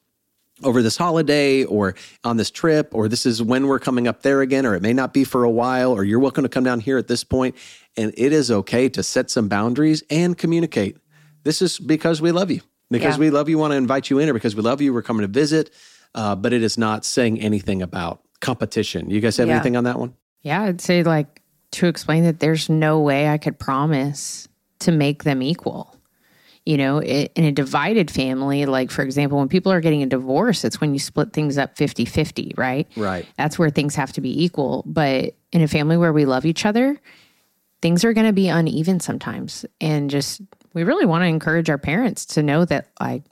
over 0.62 0.82
this 0.82 0.98
holiday 0.98 1.64
or 1.64 1.94
on 2.22 2.36
this 2.36 2.50
trip, 2.50 2.90
or 2.94 3.08
this 3.08 3.24
is 3.24 3.42
when 3.42 3.66
we're 3.66 3.78
coming 3.78 4.06
up 4.06 4.22
there 4.22 4.42
again, 4.42 4.66
or 4.66 4.74
it 4.74 4.82
may 4.82 4.92
not 4.92 5.14
be 5.14 5.24
for 5.24 5.42
a 5.44 5.50
while, 5.50 5.90
or 5.90 6.04
you're 6.04 6.18
welcome 6.18 6.42
to 6.42 6.50
come 6.50 6.64
down 6.64 6.80
here 6.80 6.98
at 6.98 7.08
this 7.08 7.24
point. 7.24 7.54
And 7.96 8.12
it 8.16 8.32
is 8.32 8.50
okay 8.50 8.88
to 8.90 9.02
set 9.02 9.30
some 9.30 9.48
boundaries 9.48 10.02
and 10.10 10.36
communicate. 10.36 10.98
This 11.44 11.62
is 11.62 11.78
because 11.78 12.20
we 12.20 12.30
love 12.30 12.50
you, 12.50 12.60
because 12.90 13.14
Yeah. 13.16 13.20
we 13.20 13.30
love 13.30 13.48
you, 13.48 13.56
want 13.56 13.70
to 13.72 13.76
invite 13.78 14.10
you 14.10 14.18
in, 14.18 14.28
or 14.28 14.34
because 14.34 14.54
we 14.54 14.60
love 14.62 14.82
you, 14.82 14.92
we're 14.92 15.00
coming 15.02 15.22
to 15.22 15.32
visit. 15.32 15.70
Uh, 16.14 16.34
but 16.36 16.52
it 16.52 16.62
is 16.62 16.76
not 16.76 17.06
saying 17.06 17.40
anything 17.40 17.80
about 17.80 18.20
competition. 18.40 19.08
You 19.08 19.20
guys 19.20 19.38
have 19.38 19.48
Yeah. 19.48 19.54
anything 19.54 19.76
on 19.76 19.84
that 19.84 19.98
one? 19.98 20.12
Yeah, 20.42 20.62
I'd 20.62 20.80
say 20.82 21.02
like 21.02 21.39
to 21.72 21.86
explain 21.86 22.24
that 22.24 22.40
there's 22.40 22.68
no 22.68 23.00
way 23.00 23.28
I 23.28 23.38
could 23.38 23.58
promise 23.58 24.48
to 24.80 24.92
make 24.92 25.24
them 25.24 25.42
equal. 25.42 25.96
You 26.66 26.76
know, 26.76 26.98
it, 26.98 27.32
in 27.34 27.44
a 27.44 27.52
divided 27.52 28.10
family, 28.10 28.66
like 28.66 28.90
for 28.90 29.02
example, 29.02 29.38
when 29.38 29.48
people 29.48 29.72
are 29.72 29.80
getting 29.80 30.02
a 30.02 30.06
divorce, 30.06 30.64
it's 30.64 30.80
when 30.80 30.92
you 30.92 30.98
split 30.98 31.32
things 31.32 31.56
up 31.56 31.76
50 31.76 32.04
50, 32.04 32.54
right? 32.56 32.86
Right. 32.96 33.26
That's 33.38 33.58
where 33.58 33.70
things 33.70 33.94
have 33.94 34.12
to 34.12 34.20
be 34.20 34.44
equal. 34.44 34.84
But 34.86 35.34
in 35.52 35.62
a 35.62 35.68
family 35.68 35.96
where 35.96 36.12
we 36.12 36.26
love 36.26 36.44
each 36.44 36.66
other, 36.66 37.00
things 37.82 38.04
are 38.04 38.12
going 38.12 38.26
to 38.26 38.32
be 38.32 38.48
uneven 38.48 39.00
sometimes. 39.00 39.64
And 39.80 40.10
just, 40.10 40.42
we 40.74 40.84
really 40.84 41.06
want 41.06 41.22
to 41.22 41.26
encourage 41.26 41.70
our 41.70 41.78
parents 41.78 42.26
to 42.26 42.42
know 42.42 42.64
that, 42.66 42.88
like, 43.00 43.24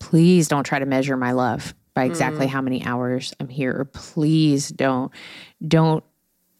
please 0.00 0.48
don't 0.48 0.64
try 0.64 0.78
to 0.78 0.86
measure 0.86 1.16
my 1.16 1.32
love 1.32 1.74
by 1.94 2.04
exactly 2.04 2.46
mm. 2.46 2.50
how 2.50 2.60
many 2.60 2.84
hours 2.84 3.32
I'm 3.38 3.48
here, 3.48 3.78
or 3.78 3.84
please 3.84 4.70
don't, 4.70 5.12
don't 5.66 6.02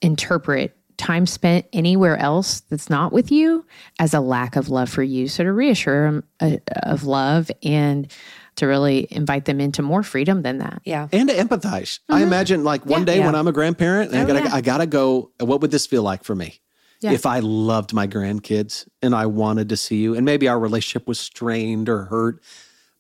interpret 0.01 0.77
time 1.03 1.27
spent 1.27 1.67
anywhere 1.73 2.17
else 2.17 2.61
that's 2.71 2.89
not 2.89 3.13
with 3.13 3.31
you 3.31 3.67
as 3.99 4.15
a 4.15 4.21
lack 4.21 4.57
of 4.57 4.69
love 4.71 4.89
for 4.89 5.03
you. 5.03 5.29
So 5.29 5.45
to 5.45 5.53
reassure 5.53 6.07
them 6.07 6.25
uh, 6.41 6.57
of 6.85 7.05
love 7.05 7.51
and 7.63 8.11
to 8.57 8.67
really 8.67 9.07
invite 9.11 9.45
them 9.47 9.61
into 9.61 9.83
more 9.83 10.03
freedom 10.03 10.43
than 10.43 10.59
that. 10.59 10.81
Yeah. 10.85 11.09
and 11.13 11.29
to 11.29 11.35
empathize. 11.35 12.01
I 12.09 12.23
imagine 12.23 12.65
like 12.65 12.85
one 12.87 13.05
day 13.05 13.19
Yeah. 13.19 13.27
when 13.27 13.35
I'm 13.35 13.49
a 13.49 13.53
grandparent 13.53 14.11
and 14.13 14.21
I 14.21 14.25
Oh, 14.25 14.27
gotta 14.27 14.49
yeah. 14.49 14.55
I 14.55 14.61
gotta 14.61 14.87
go, 14.87 15.31
what 15.41 15.61
would 15.61 15.71
this 15.71 15.87
feel 15.87 16.03
like 16.03 16.23
for 16.25 16.35
me? 16.35 16.61
Yeah. 17.01 17.13
If 17.13 17.27
I 17.27 17.41
loved 17.41 17.93
my 17.93 18.07
grandkids 18.07 18.87
and 19.03 19.15
I 19.15 19.27
wanted 19.27 19.71
to 19.71 19.77
see 19.77 19.97
you, 19.97 20.15
and 20.15 20.25
maybe 20.25 20.47
our 20.49 20.59
relationship 20.59 21.09
was 21.09 21.19
strained 21.19 21.89
or 21.89 22.05
hurt, 22.05 22.41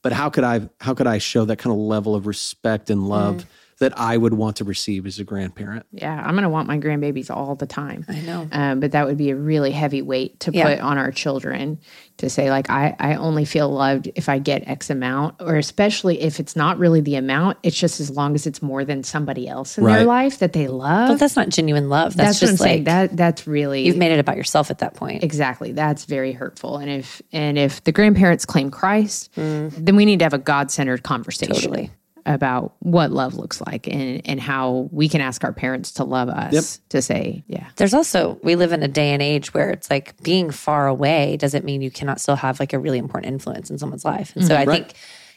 but 0.03 0.13
how 0.13 0.29
could 0.29 0.43
I 0.43 0.69
how 0.81 0.95
could 0.95 1.07
I 1.07 1.19
show 1.19 1.45
that 1.45 1.59
kind 1.59 1.73
of 1.73 1.79
level 1.79 2.15
of 2.17 2.27
respect 2.27 2.91
and 2.91 3.09
love 3.09 3.37
Mm. 3.37 3.45
That 3.79 3.99
I 3.99 4.17
would 4.17 4.35
want 4.35 4.57
to 4.57 4.65
receive 4.65 5.07
as 5.07 5.19
a 5.19 5.25
grandparent? 5.25 5.87
Yeah, 5.93 6.15
I'm 6.21 6.33
going 6.33 6.43
to 6.45 6.49
want 6.49 6.69
my 6.69 6.79
grandbabies 6.79 7.31
all 7.31 7.55
the 7.55 7.67
time. 7.67 8.05
I 8.09 8.21
know. 8.21 8.49
Um, 8.53 8.81
but 8.81 8.93
that 8.93 9.07
would 9.07 9.17
be 9.19 9.31
a 9.31 9.37
really 9.37 9.71
heavy 9.73 10.03
weight 10.03 10.39
to 10.41 10.53
Yeah. 10.53 10.69
put 10.77 10.81
on 10.81 10.99
our 10.99 11.11
children 11.11 11.79
to 12.19 12.31
say, 12.31 12.51
like, 12.51 12.71
I, 12.71 12.95
I 13.01 13.15
only 13.17 13.45
feel 13.45 13.69
loved 13.71 14.11
if 14.15 14.29
I 14.29 14.39
get 14.39 14.69
X 14.69 14.91
amount, 14.91 15.37
or 15.41 15.57
especially 15.57 16.21
if 16.21 16.39
it's 16.39 16.55
not 16.55 16.79
really 16.79 17.01
the 17.01 17.17
amount, 17.17 17.59
it's 17.63 17.77
just 17.77 17.99
as 17.99 18.11
long 18.11 18.35
as 18.35 18.47
it's 18.47 18.63
more 18.63 18.85
than 18.85 19.03
somebody 19.03 19.49
else 19.49 19.77
in 19.79 19.85
Right. 19.85 19.97
their 19.99 20.07
life 20.07 20.39
that 20.39 20.53
they 20.53 20.69
love. 20.69 21.09
But 21.09 21.19
that's 21.19 21.35
not 21.37 21.49
genuine 21.49 21.89
love. 21.89 22.15
That's, 22.17 22.39
that's, 22.39 22.43
what 22.43 22.49
I'm 22.49 22.53
just 22.53 22.63
saying. 22.63 22.79
like 22.81 22.85
That 22.85 23.17
that's 23.17 23.47
really 23.47 23.85
you've 23.87 23.97
made 23.97 24.13
it 24.13 24.21
about 24.21 24.37
yourself 24.37 24.71
at 24.71 24.79
that 24.79 24.95
point. 24.95 25.25
Exactly. 25.25 25.73
That's 25.73 26.05
very 26.05 26.33
hurtful. 26.33 26.77
And 26.77 26.89
if 26.91 27.21
and 27.33 27.59
if 27.59 27.83
the 27.85 27.93
grandparents 27.93 28.45
claim 28.47 28.71
Christ, 28.71 29.31
then 29.35 29.97
we 29.97 30.05
need 30.05 30.19
to 30.21 30.25
have 30.25 30.35
a 30.35 30.39
God 30.39 30.71
centered 30.71 31.03
conversation 31.03 31.33
Mm. 31.53 31.61
Totally. 31.63 31.91
About 32.27 32.75
what 32.81 33.11
love 33.11 33.35
looks 33.35 33.61
like 33.61 33.87
and 33.89 34.23
and 34.27 34.41
how 34.41 34.89
we 34.93 35.09
can 35.09 35.21
ask 35.21 35.45
our 35.45 35.53
parents 35.53 35.93
to 35.93 36.05
love 36.05 36.29
us 36.29 36.53
Yep. 36.53 36.65
to 36.91 37.03
say, 37.03 37.45
yeah. 37.47 37.69
There's 37.77 37.95
also 37.95 38.39
we 38.43 38.57
live 38.57 38.73
in 38.73 38.83
a 38.83 38.89
day 38.89 39.13
and 39.13 39.23
age 39.23 39.53
where 39.55 39.71
it's 39.71 39.91
like 39.91 40.21
being 40.23 40.51
far 40.51 40.87
away 40.87 41.37
doesn't 41.37 41.65
mean 41.65 41.83
you 41.83 41.91
cannot 41.91 42.21
still 42.21 42.37
have 42.37 42.61
like 42.61 42.73
a 42.73 42.79
really 42.79 42.99
important 42.99 43.33
influence 43.33 43.71
in 43.71 43.79
someone's 43.79 44.05
life. 44.05 44.35
And 44.37 44.47
so 44.47 44.57
I 44.57 44.65
think 44.65 44.95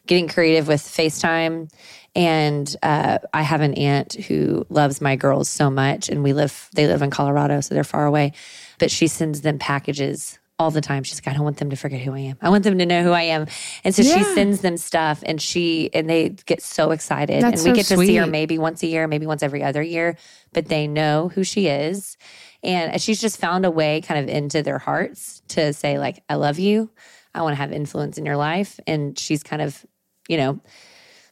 getting 0.08 0.28
creative 0.28 0.68
with 0.68 0.82
FaceTime 0.82 1.72
and 2.16 2.76
uh, 2.84 3.18
I 3.34 3.42
have 3.42 3.62
an 3.62 3.74
aunt 3.74 4.14
who 4.14 4.66
loves 4.70 5.02
my 5.02 5.16
girls 5.16 5.50
so 5.50 5.70
much 5.70 6.10
and 6.10 6.24
we 6.24 6.34
live 6.34 6.70
they 6.74 6.88
live 6.88 7.02
in 7.02 7.10
Colorado 7.10 7.60
so 7.62 7.74
they're 7.74 7.84
far 7.84 8.06
away 8.06 8.34
but 8.78 8.92
she 8.92 9.08
sends 9.08 9.42
them 9.42 9.58
packages 9.58 10.38
all 10.58 10.72
the 10.72 10.82
time. 10.82 11.04
She's 11.04 11.20
like, 11.20 11.28
I 11.28 11.36
don't 11.36 11.44
want 11.44 11.58
them 11.58 11.70
to 11.70 11.76
forget 11.76 12.02
who 12.02 12.14
I 12.14 12.20
am. 12.20 12.38
I 12.42 12.50
want 12.50 12.64
them 12.64 12.78
to 12.78 12.86
know 12.86 13.04
who 13.04 13.12
I 13.12 13.24
am. 13.24 13.48
And 13.84 13.94
so 13.94 14.04
she 14.04 14.24
sends 14.24 14.62
them 14.62 14.78
stuff 14.78 15.22
and 15.26 15.42
she 15.42 15.90
and 15.94 16.10
they 16.10 16.30
get 16.30 16.62
so 16.62 16.92
excited. 16.92 17.44
That's 17.44 17.64
and 17.66 17.74
we 17.74 17.82
so 17.82 17.90
get 17.90 17.98
to 17.98 18.06
see 18.06 18.16
her 18.16 18.28
maybe 18.28 18.58
once 18.58 18.82
a 18.82 18.88
year, 18.88 19.08
maybe 19.08 19.26
once 19.26 19.44
every 19.44 19.64
other 19.64 19.82
year, 19.82 20.18
but 20.54 20.68
they 20.68 20.88
know 20.88 21.30
who 21.30 21.44
she 21.44 21.68
is. 21.68 22.18
And 22.64 23.00
she's 23.02 23.22
just 23.22 23.38
found 23.38 23.66
a 23.66 23.72
way 23.72 24.02
kind 24.02 24.20
of 24.20 24.34
into 24.34 24.64
their 24.64 24.80
hearts 24.80 25.42
to 25.50 25.74
say, 25.74 26.00
like, 26.00 26.24
I 26.30 26.36
love 26.36 26.58
you. 26.58 26.90
I 27.34 27.42
want 27.42 27.52
to 27.52 27.58
have 27.58 27.72
influence 27.72 28.18
in 28.18 28.26
your 28.26 28.38
life. 28.38 28.80
And 28.88 29.20
she's 29.20 29.44
kind 29.44 29.62
of, 29.62 29.86
you 30.28 30.38
know, 30.38 30.62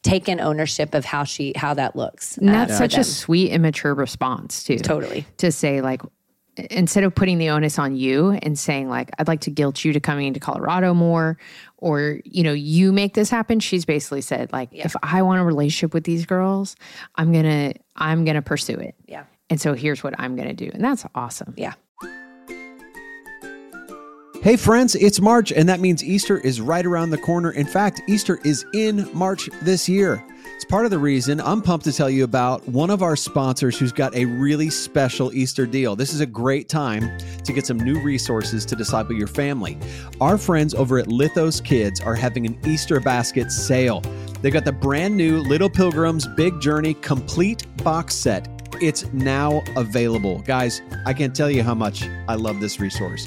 taken 0.02 0.38
ownership 0.38 0.94
of 0.94 1.06
how 1.06 1.24
she 1.24 1.54
how 1.56 1.74
that 1.74 1.96
looks. 1.96 2.36
And 2.36 2.50
uh, 2.50 2.52
that's 2.52 2.72
for 2.72 2.78
such 2.78 2.98
a 2.98 3.04
sweet, 3.04 3.50
immature 3.50 3.94
response 3.94 4.62
too. 4.62 4.78
totally. 4.78 5.26
To 5.38 5.50
say 5.50 5.80
like 5.80 6.02
instead 6.56 7.04
of 7.04 7.14
putting 7.14 7.38
the 7.38 7.50
onus 7.50 7.78
on 7.78 7.96
you 7.96 8.30
and 8.42 8.58
saying 8.58 8.88
like 8.88 9.10
I'd 9.18 9.28
like 9.28 9.40
to 9.42 9.50
guilt 9.50 9.84
you 9.84 9.92
to 9.92 10.00
coming 10.00 10.26
into 10.26 10.40
Colorado 10.40 10.94
more 10.94 11.36
or 11.78 12.20
you 12.24 12.42
know 12.42 12.52
you 12.52 12.92
make 12.92 13.14
this 13.14 13.28
happen 13.28 13.60
she's 13.60 13.84
basically 13.84 14.20
said 14.20 14.52
like 14.52 14.68
if 14.72 14.94
I 15.02 15.22
want 15.22 15.40
a 15.40 15.44
relationship 15.44 15.92
with 15.92 16.04
these 16.04 16.26
girls 16.26 16.76
I'm 17.16 17.32
going 17.32 17.44
to 17.44 17.80
I'm 17.96 18.24
going 18.24 18.36
to 18.36 18.42
pursue 18.42 18.74
it. 18.74 18.94
Yeah. 19.06 19.24
And 19.50 19.60
so 19.60 19.74
here's 19.74 20.02
what 20.02 20.14
I'm 20.18 20.36
going 20.36 20.48
to 20.48 20.54
do. 20.54 20.70
And 20.72 20.82
that's 20.82 21.04
awesome. 21.14 21.54
Yeah. 21.56 21.74
Hey, 24.42 24.56
friends, 24.56 24.94
it's 24.94 25.20
March, 25.20 25.52
and 25.52 25.70
that 25.70 25.80
means 25.80 26.04
Easter 26.04 26.38
is 26.38 26.60
right 26.60 26.84
around 26.84 27.10
the 27.10 27.18
corner. 27.18 27.50
In 27.50 27.66
fact, 27.66 28.02
Easter 28.06 28.40
is 28.44 28.66
in 28.74 29.08
March 29.14 29.48
this 29.62 29.88
year. 29.88 30.22
It's 30.54 30.64
part 30.64 30.84
of 30.84 30.92
the 30.92 30.98
reason 31.00 31.40
I'm 31.40 31.60
pumped 31.60 31.84
to 31.86 31.92
tell 31.92 32.08
you 32.08 32.22
about 32.22 32.66
one 32.68 32.88
of 32.88 33.02
our 33.02 33.16
sponsors 33.16 33.76
who's 33.76 33.90
got 33.90 34.14
a 34.14 34.24
really 34.24 34.70
special 34.70 35.32
Easter 35.34 35.66
deal. 35.66 35.96
This 35.96 36.14
is 36.14 36.20
a 36.20 36.26
great 36.26 36.68
time 36.68 37.18
to 37.42 37.52
get 37.52 37.66
some 37.66 37.76
new 37.76 37.98
resources 38.00 38.64
to 38.66 38.76
disciple 38.76 39.16
your 39.16 39.26
family. 39.26 39.76
Our 40.20 40.38
friends 40.38 40.72
over 40.72 41.00
at 41.00 41.08
Lithos 41.08 41.62
Kids 41.62 42.00
are 42.00 42.14
having 42.14 42.46
an 42.46 42.56
Easter 42.64 43.00
basket 43.00 43.50
sale. 43.50 44.00
They 44.42 44.50
got 44.50 44.64
the 44.64 44.72
brand 44.72 45.16
new 45.16 45.40
Little 45.40 45.68
Pilgrims 45.68 46.28
Big 46.28 46.60
Journey 46.60 46.94
complete 46.94 47.66
box 47.82 48.14
set. 48.14 48.48
It's 48.80 49.12
now 49.12 49.60
available. 49.76 50.38
Guys, 50.42 50.82
I 51.04 51.14
can't 51.14 51.34
tell 51.34 51.50
you 51.50 51.64
how 51.64 51.74
much 51.74 52.04
I 52.28 52.36
love 52.36 52.60
this 52.60 52.78
resource. 52.78 53.26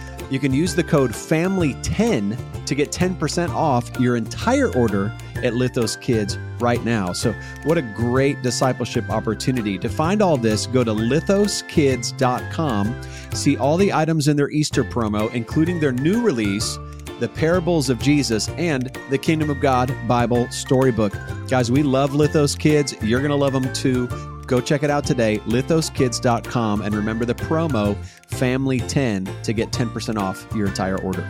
You 0.31 0.39
can 0.39 0.51
use 0.53 0.73
the 0.73 0.83
code 0.83 1.11
FAMILY10 1.11 2.65
to 2.65 2.73
get 2.73 2.89
10% 2.89 3.49
off 3.49 3.91
your 3.99 4.15
entire 4.15 4.73
order 4.73 5.13
at 5.43 5.51
Lithos 5.51 5.99
Kids 5.99 6.37
right 6.57 6.81
now. 6.85 7.11
So, 7.11 7.35
what 7.65 7.77
a 7.77 7.81
great 7.81 8.41
discipleship 8.41 9.09
opportunity. 9.09 9.77
To 9.77 9.89
find 9.89 10.21
all 10.21 10.37
this, 10.37 10.67
go 10.67 10.85
to 10.85 10.93
lithoskids.com, 10.93 13.01
see 13.33 13.57
all 13.57 13.75
the 13.75 13.91
items 13.91 14.29
in 14.29 14.37
their 14.37 14.49
Easter 14.51 14.85
promo, 14.85 15.29
including 15.33 15.81
their 15.81 15.91
new 15.91 16.21
release, 16.21 16.77
The 17.19 17.27
Parables 17.27 17.89
of 17.89 17.99
Jesus, 17.99 18.47
and 18.49 18.97
the 19.09 19.17
Kingdom 19.17 19.49
of 19.49 19.59
God 19.59 19.93
Bible 20.07 20.49
Storybook. 20.49 21.11
Guys, 21.49 21.69
we 21.69 21.83
love 21.83 22.11
Lithos 22.11 22.57
Kids. 22.57 22.95
You're 23.01 23.19
going 23.19 23.31
to 23.31 23.35
love 23.35 23.51
them 23.51 23.73
too. 23.73 24.07
Go 24.51 24.59
check 24.59 24.83
it 24.83 24.91
out 24.91 25.05
today, 25.05 25.37
lithoskids.com, 25.45 26.81
and 26.81 26.93
remember 26.93 27.23
the 27.23 27.33
promo 27.33 27.95
FAMILY10 28.31 29.43
to 29.43 29.53
get 29.53 29.71
10% 29.71 30.17
off 30.17 30.45
your 30.53 30.67
entire 30.67 30.99
order. 31.01 31.25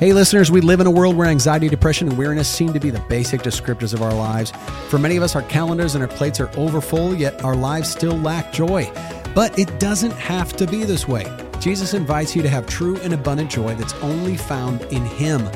Hey, 0.00 0.12
listeners, 0.12 0.50
we 0.50 0.60
live 0.60 0.80
in 0.80 0.88
a 0.88 0.90
world 0.90 1.14
where 1.16 1.28
anxiety, 1.28 1.68
depression, 1.68 2.08
and 2.08 2.18
weariness 2.18 2.48
seem 2.48 2.72
to 2.72 2.80
be 2.80 2.90
the 2.90 2.98
basic 3.08 3.42
descriptors 3.42 3.94
of 3.94 4.02
our 4.02 4.12
lives. 4.12 4.50
For 4.88 4.98
many 4.98 5.16
of 5.16 5.22
us, 5.22 5.36
our 5.36 5.42
calendars 5.42 5.94
and 5.94 6.02
our 6.02 6.08
plates 6.08 6.40
are 6.40 6.50
overfull, 6.56 7.14
yet 7.14 7.44
our 7.44 7.54
lives 7.54 7.88
still 7.88 8.16
lack 8.16 8.52
joy. 8.52 8.90
But 9.32 9.56
it 9.56 9.78
doesn't 9.78 10.14
have 10.14 10.54
to 10.54 10.66
be 10.66 10.82
this 10.82 11.06
way. 11.06 11.49
Jesus 11.60 11.92
invites 11.92 12.34
you 12.34 12.42
to 12.42 12.48
have 12.48 12.66
true 12.66 12.96
and 13.02 13.12
abundant 13.12 13.50
joy 13.50 13.74
that's 13.74 13.92
only 13.96 14.36
found 14.36 14.80
in 14.84 15.04
Him. 15.04 15.46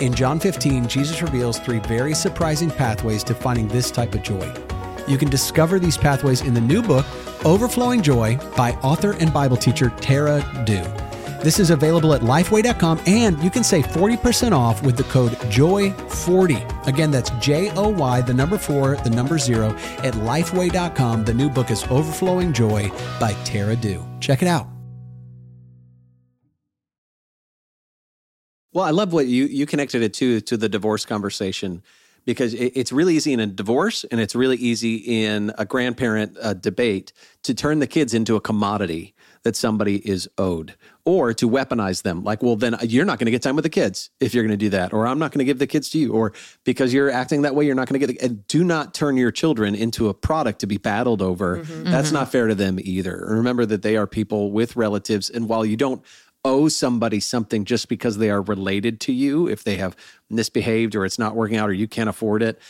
In 0.00 0.12
John 0.12 0.40
15, 0.40 0.88
Jesus 0.88 1.22
reveals 1.22 1.60
three 1.60 1.78
very 1.78 2.14
surprising 2.14 2.68
pathways 2.68 3.22
to 3.24 3.34
finding 3.34 3.68
this 3.68 3.90
type 3.90 4.14
of 4.14 4.22
joy. 4.22 4.52
You 5.06 5.18
can 5.18 5.30
discover 5.30 5.78
these 5.78 5.96
pathways 5.96 6.42
in 6.42 6.52
the 6.52 6.60
new 6.60 6.82
book, 6.82 7.06
Overflowing 7.44 8.02
Joy, 8.02 8.38
by 8.56 8.72
author 8.82 9.12
and 9.14 9.32
Bible 9.32 9.56
teacher 9.56 9.90
Tara 10.00 10.44
Dew. 10.64 10.82
This 11.42 11.58
is 11.58 11.70
available 11.70 12.12
at 12.12 12.22
lifeway.com 12.22 13.00
and 13.06 13.42
you 13.42 13.50
can 13.50 13.64
save 13.64 13.86
40% 13.86 14.52
off 14.52 14.82
with 14.84 14.96
the 14.96 15.02
code 15.04 15.32
JOY40. 15.32 16.86
Again, 16.86 17.10
that's 17.10 17.30
J 17.40 17.70
O 17.76 17.88
Y, 17.88 18.20
the 18.20 18.34
number 18.34 18.58
four, 18.58 18.96
the 18.96 19.10
number 19.10 19.38
zero, 19.38 19.70
at 19.98 20.14
lifeway.com. 20.14 21.24
The 21.24 21.34
new 21.34 21.48
book 21.48 21.70
is 21.70 21.84
Overflowing 21.84 22.52
Joy 22.52 22.90
by 23.18 23.32
Tara 23.44 23.74
Dew. 23.74 24.04
Check 24.20 24.42
it 24.42 24.48
out. 24.48 24.71
Well, 28.72 28.84
I 28.84 28.90
love 28.90 29.12
what 29.12 29.26
you 29.26 29.44
you 29.44 29.66
connected 29.66 30.02
it 30.02 30.14
to 30.14 30.40
to 30.42 30.56
the 30.56 30.68
divorce 30.68 31.04
conversation 31.04 31.82
because 32.24 32.54
it, 32.54 32.72
it's 32.74 32.92
really 32.92 33.16
easy 33.16 33.32
in 33.32 33.40
a 33.40 33.46
divorce 33.46 34.04
and 34.04 34.20
it's 34.20 34.34
really 34.34 34.56
easy 34.56 34.96
in 34.96 35.52
a 35.58 35.64
grandparent 35.64 36.36
uh, 36.40 36.54
debate 36.54 37.12
to 37.42 37.54
turn 37.54 37.78
the 37.78 37.86
kids 37.86 38.14
into 38.14 38.36
a 38.36 38.40
commodity 38.40 39.14
that 39.42 39.56
somebody 39.56 39.96
is 40.08 40.28
owed 40.38 40.76
or 41.04 41.34
to 41.34 41.50
weaponize 41.50 42.02
them 42.02 42.22
like 42.22 42.42
well 42.42 42.54
then 42.54 42.76
you're 42.82 43.04
not 43.04 43.18
going 43.18 43.24
to 43.24 43.30
get 43.30 43.42
time 43.42 43.56
with 43.56 43.64
the 43.64 43.70
kids 43.70 44.10
if 44.20 44.32
you're 44.32 44.44
going 44.44 44.56
to 44.56 44.56
do 44.56 44.68
that 44.68 44.92
or 44.92 45.06
i'm 45.06 45.18
not 45.18 45.32
going 45.32 45.40
to 45.40 45.44
give 45.44 45.58
the 45.58 45.66
kids 45.66 45.88
to 45.88 45.98
you 45.98 46.12
or 46.12 46.32
because 46.64 46.94
you're 46.94 47.10
acting 47.10 47.42
that 47.42 47.54
way 47.54 47.66
you're 47.66 47.74
not 47.74 47.88
going 47.88 48.00
to 48.00 48.06
get 48.06 48.18
the, 48.18 48.24
and 48.24 48.46
do 48.46 48.62
not 48.62 48.94
turn 48.94 49.16
your 49.16 49.32
children 49.32 49.74
into 49.74 50.08
a 50.08 50.14
product 50.14 50.60
to 50.60 50.66
be 50.66 50.78
battled 50.78 51.20
over 51.20 51.58
mm-hmm. 51.58 51.84
that's 51.84 52.08
mm-hmm. 52.08 52.18
not 52.18 52.30
fair 52.30 52.46
to 52.46 52.54
them 52.54 52.78
either 52.82 53.24
remember 53.28 53.66
that 53.66 53.82
they 53.82 53.96
are 53.96 54.06
people 54.06 54.52
with 54.52 54.76
relatives 54.76 55.28
and 55.28 55.48
while 55.48 55.66
you 55.66 55.76
don't 55.76 56.04
owe 56.44 56.68
somebody 56.68 57.20
something 57.20 57.64
just 57.64 57.88
because 57.88 58.18
they 58.18 58.30
are 58.30 58.42
related 58.42 59.00
to 59.00 59.12
you 59.12 59.48
if 59.48 59.62
they 59.64 59.76
have 59.76 59.96
misbehaved 60.28 60.94
or 60.94 61.04
it's 61.04 61.18
not 61.18 61.36
working 61.36 61.56
out 61.56 61.68
or 61.68 61.72
you 61.72 61.86
can't 61.86 62.08
afford 62.08 62.42
it 62.42 62.60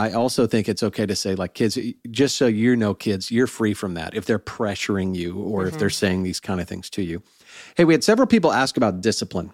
I 0.00 0.12
also 0.12 0.46
think 0.46 0.66
it's 0.66 0.82
okay 0.82 1.04
to 1.04 1.14
say, 1.14 1.34
like, 1.34 1.52
kids, 1.52 1.78
just 2.10 2.36
so 2.36 2.46
you 2.46 2.74
know, 2.74 2.94
kids, 2.94 3.30
you're 3.30 3.46
free 3.46 3.74
from 3.74 3.94
that 3.94 4.14
if 4.14 4.24
they're 4.24 4.38
pressuring 4.38 5.14
you 5.14 5.38
or 5.38 5.60
mm-hmm. 5.60 5.68
if 5.68 5.78
they're 5.78 5.88
mm-hmm. 5.88 5.94
saying 5.94 6.22
these 6.22 6.40
kind 6.40 6.60
of 6.60 6.68
things 6.68 6.88
to 6.90 7.02
you. 7.02 7.22
Hey, 7.76 7.84
we 7.84 7.92
had 7.92 8.02
several 8.02 8.26
people 8.26 8.52
ask 8.52 8.78
about 8.78 9.02
discipline. 9.02 9.52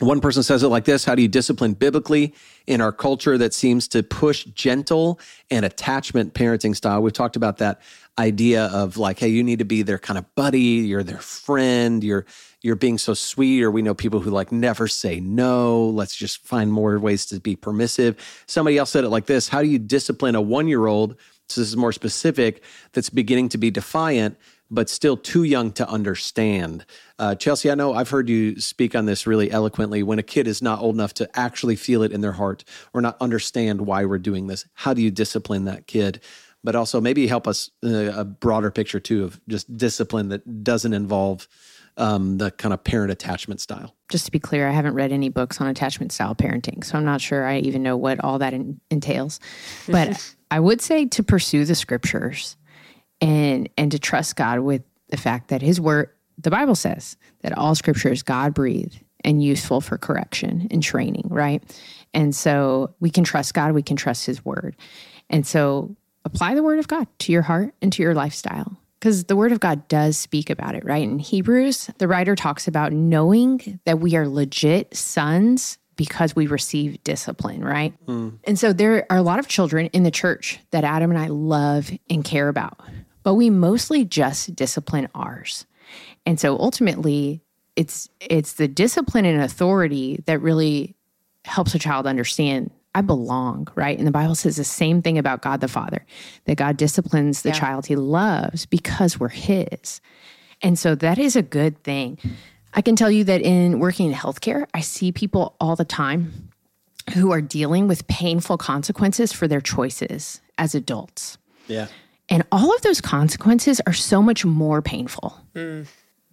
One 0.00 0.20
person 0.20 0.42
says 0.42 0.62
it 0.62 0.68
like 0.68 0.86
this 0.86 1.04
How 1.04 1.14
do 1.14 1.22
you 1.22 1.28
discipline 1.28 1.74
biblically 1.74 2.34
in 2.66 2.80
our 2.80 2.92
culture 2.92 3.38
that 3.38 3.52
seems 3.54 3.86
to 3.88 4.02
push 4.02 4.44
gentle 4.46 5.20
and 5.50 5.64
attachment 5.64 6.34
parenting 6.34 6.74
style? 6.74 7.02
We've 7.02 7.12
talked 7.12 7.36
about 7.36 7.58
that 7.58 7.80
idea 8.18 8.66
of 8.66 8.96
like, 8.96 9.18
hey, 9.18 9.28
you 9.28 9.42
need 9.42 9.58
to 9.58 9.64
be 9.64 9.82
their 9.82 9.98
kind 9.98 10.18
of 10.18 10.34
buddy, 10.34 10.60
you're 10.60 11.02
their 11.02 11.18
friend, 11.18 12.02
you're 12.02 12.26
you're 12.64 12.76
being 12.76 12.96
so 12.96 13.12
sweet, 13.12 13.62
or 13.62 13.70
we 13.70 13.82
know 13.82 13.94
people 13.94 14.20
who 14.20 14.30
like 14.30 14.50
never 14.50 14.88
say 14.88 15.20
no. 15.20 15.84
Let's 15.84 16.16
just 16.16 16.42
find 16.46 16.72
more 16.72 16.98
ways 16.98 17.26
to 17.26 17.38
be 17.38 17.56
permissive. 17.56 18.16
Somebody 18.46 18.78
else 18.78 18.90
said 18.90 19.04
it 19.04 19.10
like 19.10 19.26
this 19.26 19.48
How 19.48 19.60
do 19.60 19.68
you 19.68 19.78
discipline 19.78 20.34
a 20.34 20.40
one 20.40 20.66
year 20.66 20.86
old? 20.86 21.16
So 21.50 21.60
this 21.60 21.68
is 21.68 21.76
more 21.76 21.92
specific, 21.92 22.64
that's 22.94 23.10
beginning 23.10 23.50
to 23.50 23.58
be 23.58 23.70
defiant, 23.70 24.38
but 24.70 24.88
still 24.88 25.14
too 25.14 25.42
young 25.42 25.72
to 25.72 25.86
understand. 25.86 26.86
Uh, 27.18 27.34
Chelsea, 27.34 27.70
I 27.70 27.74
know 27.74 27.92
I've 27.92 28.08
heard 28.08 28.30
you 28.30 28.58
speak 28.58 28.94
on 28.94 29.04
this 29.04 29.26
really 29.26 29.50
eloquently. 29.50 30.02
When 30.02 30.18
a 30.18 30.22
kid 30.22 30.48
is 30.48 30.62
not 30.62 30.80
old 30.80 30.94
enough 30.94 31.12
to 31.14 31.28
actually 31.38 31.76
feel 31.76 32.02
it 32.02 32.12
in 32.12 32.22
their 32.22 32.32
heart 32.32 32.64
or 32.94 33.02
not 33.02 33.18
understand 33.20 33.82
why 33.82 34.06
we're 34.06 34.18
doing 34.18 34.46
this, 34.46 34.64
how 34.72 34.94
do 34.94 35.02
you 35.02 35.10
discipline 35.10 35.66
that 35.66 35.86
kid? 35.86 36.22
But 36.64 36.76
also 36.76 36.98
maybe 36.98 37.26
help 37.26 37.46
us 37.46 37.70
uh, 37.84 38.12
a 38.14 38.24
broader 38.24 38.70
picture 38.70 39.00
too 39.00 39.24
of 39.24 39.38
just 39.48 39.76
discipline 39.76 40.30
that 40.30 40.64
doesn't 40.64 40.94
involve 40.94 41.46
um, 41.96 42.38
the 42.38 42.50
kind 42.50 42.72
of 42.72 42.82
parent 42.82 43.10
attachment 43.10 43.60
style. 43.60 43.94
Just 44.08 44.26
to 44.26 44.32
be 44.32 44.40
clear, 44.40 44.68
I 44.68 44.72
haven't 44.72 44.94
read 44.94 45.12
any 45.12 45.28
books 45.28 45.60
on 45.60 45.66
attachment 45.66 46.12
style 46.12 46.34
parenting, 46.34 46.84
so 46.84 46.98
I'm 46.98 47.04
not 47.04 47.20
sure 47.20 47.46
I 47.46 47.58
even 47.58 47.82
know 47.82 47.96
what 47.96 48.22
all 48.22 48.38
that 48.38 48.52
in, 48.52 48.80
entails. 48.90 49.40
But 49.88 50.34
I 50.50 50.60
would 50.60 50.80
say 50.80 51.06
to 51.06 51.22
pursue 51.22 51.64
the 51.64 51.74
scriptures 51.74 52.56
and 53.20 53.68
and 53.76 53.92
to 53.92 53.98
trust 53.98 54.36
God 54.36 54.60
with 54.60 54.82
the 55.08 55.16
fact 55.16 55.48
that 55.48 55.62
His 55.62 55.80
word, 55.80 56.10
the 56.38 56.50
Bible 56.50 56.74
says 56.74 57.16
that 57.42 57.56
all 57.56 57.74
scripture 57.74 58.10
is 58.10 58.22
God 58.22 58.54
breathed 58.54 59.00
and 59.22 59.42
useful 59.42 59.80
for 59.80 59.96
correction 59.96 60.68
and 60.70 60.82
training, 60.82 61.28
right? 61.30 61.62
And 62.12 62.34
so 62.34 62.94
we 63.00 63.10
can 63.10 63.24
trust 63.24 63.54
God, 63.54 63.72
we 63.72 63.82
can 63.82 63.96
trust 63.96 64.26
His 64.26 64.44
word, 64.44 64.76
and 65.30 65.46
so 65.46 65.96
apply 66.24 66.54
the 66.54 66.62
word 66.62 66.78
of 66.78 66.88
God 66.88 67.06
to 67.20 67.32
your 67.32 67.42
heart 67.42 67.74
and 67.80 67.92
to 67.92 68.02
your 68.02 68.14
lifestyle 68.14 68.78
because 69.04 69.24
the 69.24 69.36
word 69.36 69.52
of 69.52 69.60
God 69.60 69.86
does 69.88 70.16
speak 70.16 70.48
about 70.48 70.74
it, 70.74 70.82
right? 70.82 71.02
In 71.02 71.18
Hebrews, 71.18 71.90
the 71.98 72.08
writer 72.08 72.34
talks 72.34 72.66
about 72.66 72.90
knowing 72.90 73.78
that 73.84 74.00
we 74.00 74.16
are 74.16 74.26
legit 74.26 74.96
sons 74.96 75.76
because 75.94 76.34
we 76.34 76.46
receive 76.46 77.04
discipline, 77.04 77.62
right? 77.62 77.92
Mm. 78.06 78.38
And 78.44 78.58
so 78.58 78.72
there 78.72 79.04
are 79.10 79.18
a 79.18 79.22
lot 79.22 79.38
of 79.38 79.46
children 79.46 79.88
in 79.88 80.04
the 80.04 80.10
church 80.10 80.58
that 80.70 80.84
Adam 80.84 81.10
and 81.10 81.20
I 81.20 81.26
love 81.26 81.90
and 82.08 82.24
care 82.24 82.48
about, 82.48 82.80
but 83.24 83.34
we 83.34 83.50
mostly 83.50 84.06
just 84.06 84.56
discipline 84.56 85.10
ours. 85.14 85.66
And 86.24 86.40
so 86.40 86.58
ultimately, 86.58 87.42
it's 87.76 88.08
it's 88.20 88.54
the 88.54 88.68
discipline 88.68 89.26
and 89.26 89.42
authority 89.42 90.22
that 90.24 90.40
really 90.40 90.96
helps 91.44 91.74
a 91.74 91.78
child 91.78 92.06
understand 92.06 92.70
I 92.94 93.00
belong, 93.00 93.68
right? 93.74 93.96
And 93.98 94.06
the 94.06 94.12
Bible 94.12 94.34
says 94.34 94.56
the 94.56 94.64
same 94.64 95.02
thing 95.02 95.18
about 95.18 95.42
God 95.42 95.60
the 95.60 95.68
Father 95.68 96.04
that 96.44 96.56
God 96.56 96.76
disciplines 96.76 97.42
the 97.42 97.48
yeah. 97.48 97.54
child 97.54 97.86
he 97.86 97.96
loves 97.96 98.66
because 98.66 99.18
we're 99.18 99.28
his. 99.28 100.00
And 100.62 100.78
so 100.78 100.94
that 100.94 101.18
is 101.18 101.34
a 101.36 101.42
good 101.42 101.82
thing. 101.82 102.18
I 102.72 102.82
can 102.82 102.96
tell 102.96 103.10
you 103.10 103.24
that 103.24 103.42
in 103.42 103.80
working 103.80 104.08
in 104.08 104.14
healthcare, 104.14 104.66
I 104.72 104.80
see 104.80 105.12
people 105.12 105.56
all 105.60 105.76
the 105.76 105.84
time 105.84 106.50
who 107.14 107.32
are 107.32 107.40
dealing 107.40 107.88
with 107.88 108.06
painful 108.06 108.58
consequences 108.58 109.32
for 109.32 109.46
their 109.46 109.60
choices 109.60 110.40
as 110.56 110.74
adults. 110.74 111.36
Yeah. 111.66 111.88
And 112.28 112.44
all 112.50 112.74
of 112.74 112.82
those 112.82 113.00
consequences 113.00 113.80
are 113.86 113.92
so 113.92 114.22
much 114.22 114.44
more 114.44 114.80
painful 114.80 115.38
mm. 115.54 115.86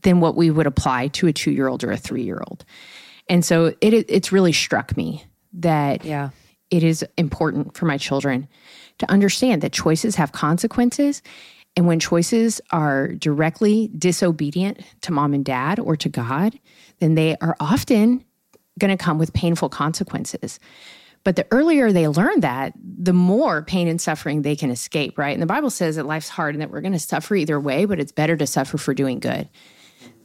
than 0.04 0.22
what 0.22 0.36
we 0.36 0.50
would 0.50 0.68
apply 0.68 1.10
to 1.10 1.28
a 1.28 1.34
two 1.34 1.52
year 1.52 1.68
old 1.68 1.84
or 1.84 1.92
a 1.92 1.98
three 1.98 2.24
year 2.24 2.42
old. 2.48 2.64
And 3.28 3.44
so 3.44 3.74
it, 3.82 3.94
it's 4.10 4.32
really 4.32 4.54
struck 4.54 4.96
me 4.96 5.26
that 5.54 6.06
yeah 6.06 6.30
it 6.72 6.84
is 6.84 7.06
important 7.18 7.78
for 7.78 7.86
my 7.86 7.98
children 7.98 8.48
to 8.98 9.12
understand 9.12 9.62
that 9.62 9.74
choices 9.74 10.16
have 10.16 10.32
consequences. 10.32 11.22
And 11.76 11.86
when 11.86 12.00
choices 12.00 12.60
are 12.72 13.10
directly 13.10 13.90
disobedient 13.98 14.80
to 15.02 15.12
mom 15.12 15.34
and 15.34 15.46
dad 15.46 15.80
or 15.80 15.96
to 15.98 16.10
God, 16.10 16.58
then 17.00 17.16
they 17.16 17.36
are 17.38 17.56
often 17.60 18.24
going 18.80 18.96
to 18.96 19.02
come 19.02 19.18
with 19.18 19.34
painful 19.34 19.70
consequences. 19.70 20.60
But 21.24 21.36
the 21.36 21.46
earlier 21.52 21.92
they 21.92 22.08
learn 22.08 22.40
that, 22.40 22.74
the 22.76 23.14
more 23.14 23.62
pain 23.62 23.88
and 23.88 24.02
suffering 24.02 24.42
they 24.42 24.56
can 24.56 24.72
escape, 24.72 25.18
right? 25.18 25.34
And 25.34 25.42
the 25.42 25.48
Bible 25.48 25.70
says 25.70 25.96
that 25.96 26.08
life's 26.08 26.30
hard 26.30 26.56
and 26.56 26.62
that 26.62 26.72
we're 26.72 26.82
going 26.82 26.94
to 26.94 27.00
suffer 27.00 27.36
either 27.36 27.60
way, 27.60 27.86
but 27.86 28.00
it's 28.00 28.12
better 28.12 28.36
to 28.38 28.48
suffer 28.48 28.78
for 28.78 28.94
doing 28.94 29.20
good. 29.20 29.48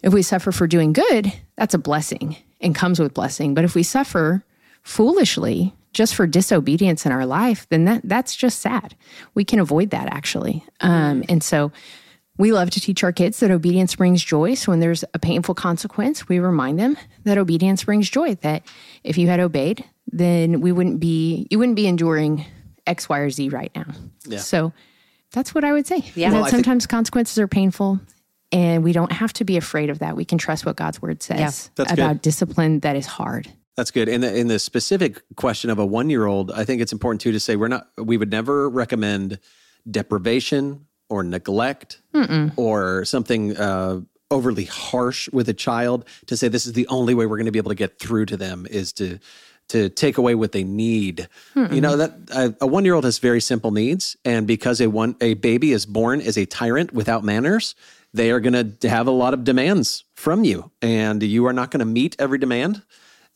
If 0.03 0.13
we 0.13 0.23
suffer 0.23 0.53
for 0.53 0.67
doing 0.67 0.93
good, 0.93 1.33
that's 1.57 1.75
a 1.75 1.79
blessing 1.79 2.37
and 2.61 2.75
comes 2.75 2.99
with 2.99 3.15
blessing. 3.15 3.53
But 3.55 3.65
if 3.65 3.75
we 3.75 3.83
suffer 3.83 4.45
foolishly, 4.83 5.75
just 5.97 6.15
for 6.15 6.27
disobedience 6.27 7.07
in 7.07 7.11
our 7.11 7.25
life, 7.25 7.67
then 7.71 7.87
that 7.87 8.03
that's 8.05 8.37
just 8.37 8.61
sad. 8.61 8.95
We 9.35 9.45
can 9.45 9.59
avoid 9.59 9.91
that 9.91 10.13
actually. 10.13 10.63
Um, 10.81 11.25
and 11.31 11.43
so 11.43 11.73
we 12.37 12.53
love 12.53 12.69
to 12.71 12.81
teach 12.81 13.03
our 13.03 13.13
kids 13.13 13.41
that 13.41 13.51
obedience 13.51 13.97
brings 13.97 14.23
joy. 14.23 14.55
So 14.55 14.73
when 14.73 14.81
there's 14.81 15.05
a 15.15 15.19
painful 15.19 15.55
consequence, 15.55 16.29
we 16.29 16.39
remind 16.39 16.79
them 16.79 16.99
that 17.25 17.39
obedience 17.39 17.85
brings 17.85 18.11
joy. 18.11 18.35
That 18.37 18.67
if 19.05 19.17
you 19.17 19.27
had 19.27 19.41
obeyed, 19.41 19.85
then 20.07 20.61
we 20.61 20.71
wouldn't 20.71 21.01
be 21.01 21.47
you 21.51 21.59
wouldn't 21.59 21.77
be 21.77 21.87
enduring 21.87 22.45
X, 22.87 23.09
Y, 23.09 23.19
or 23.19 23.31
Z 23.31 23.49
right 23.49 23.73
now. 23.75 23.87
Yeah. 24.27 24.39
So 24.39 24.75
that's 25.33 25.55
what 25.55 25.65
I 25.65 25.73
would 25.73 25.87
say. 25.87 26.05
Yeah. 26.15 26.31
Well, 26.31 26.47
sometimes 26.47 26.85
think- 26.85 26.91
consequences 26.91 27.39
are 27.39 27.49
painful. 27.49 28.01
And 28.53 28.85
we 28.85 28.93
don't 28.93 29.11
have 29.11 29.33
to 29.35 29.45
be 29.45 29.57
afraid 29.57 29.91
of 29.91 29.99
that. 29.99 30.15
We 30.15 30.25
can 30.25 30.39
trust 30.39 30.65
what 30.65 30.77
God's 30.77 31.03
word 31.03 31.21
says 31.21 31.69
yeah. 31.77 31.93
about 31.93 32.13
good. 32.13 32.23
discipline 32.23 32.79
that 32.81 32.95
is 32.95 33.05
hard. 33.05 33.49
That's 33.77 33.91
good. 33.91 34.09
In 34.09 34.23
the 34.23 34.35
in 34.35 34.49
the 34.49 34.59
specific 34.59 35.23
question 35.37 35.69
of 35.69 35.79
a 35.79 35.85
one 35.85 36.09
year 36.09 36.27
old, 36.27 36.51
I 36.51 36.65
think 36.65 36.81
it's 36.81 36.93
important 36.93 37.21
too 37.21 37.33
to 37.33 37.41
say 37.41 37.57
we're 37.57 37.69
not 37.69 37.89
we 37.99 38.17
would 38.17 38.31
never 38.31 38.71
recommend 38.71 39.39
deprivation 39.89 40.87
or 41.09 41.23
neglect 41.23 42.01
Mm-mm. 42.15 42.53
or 42.57 43.05
something 43.05 43.57
uh, 43.57 44.01
overly 44.31 44.65
harsh 44.65 45.29
with 45.29 45.49
a 45.49 45.55
child 45.55 46.05
to 46.27 46.37
say 46.37 46.49
this 46.49 46.67
is 46.67 46.73
the 46.73 46.87
only 46.89 47.15
way 47.15 47.27
we're 47.27 47.37
going 47.37 47.47
to 47.47 47.53
be 47.53 47.59
able 47.59 47.71
to 47.71 47.77
get 47.77 47.99
through 47.99 48.27
to 48.27 48.37
them 48.37 48.67
is 48.71 48.93
to 48.95 49.19
to 49.69 49.89
take 49.89 50.17
away 50.17 50.35
what 50.35 50.53
they 50.53 50.63
need. 50.63 51.29
Mm-mm. 51.55 51.75
You 51.75 51.81
know 51.81 51.97
that 51.97 52.13
a, 52.33 52.55
a 52.63 52.67
one 52.67 52.85
year 52.85 52.95
old 52.95 53.05
has 53.05 53.19
very 53.19 53.41
simple 53.41 53.73
needs, 53.73 54.17
and 54.25 54.47
because 54.47 54.81
a 54.81 54.89
one 54.89 55.17
a 55.21 55.35
baby 55.35 55.73
is 55.73 55.85
born 55.85 56.23
as 56.23 56.39
a 56.39 56.47
tyrant 56.47 56.93
without 56.95 57.25
manners, 57.25 57.75
they 58.15 58.31
are 58.31 58.41
going 58.41 58.79
to 58.79 58.89
have 58.89 59.07
a 59.07 59.11
lot 59.11 59.35
of 59.35 59.45
demands 59.45 60.05
from 60.15 60.45
you, 60.45 60.71
and 60.81 61.23
you 61.23 61.47
are 61.47 61.53
not 61.53 61.71
going 61.71 61.81
to 61.81 61.85
meet 61.85 62.17
every 62.19 62.39
demand 62.39 62.83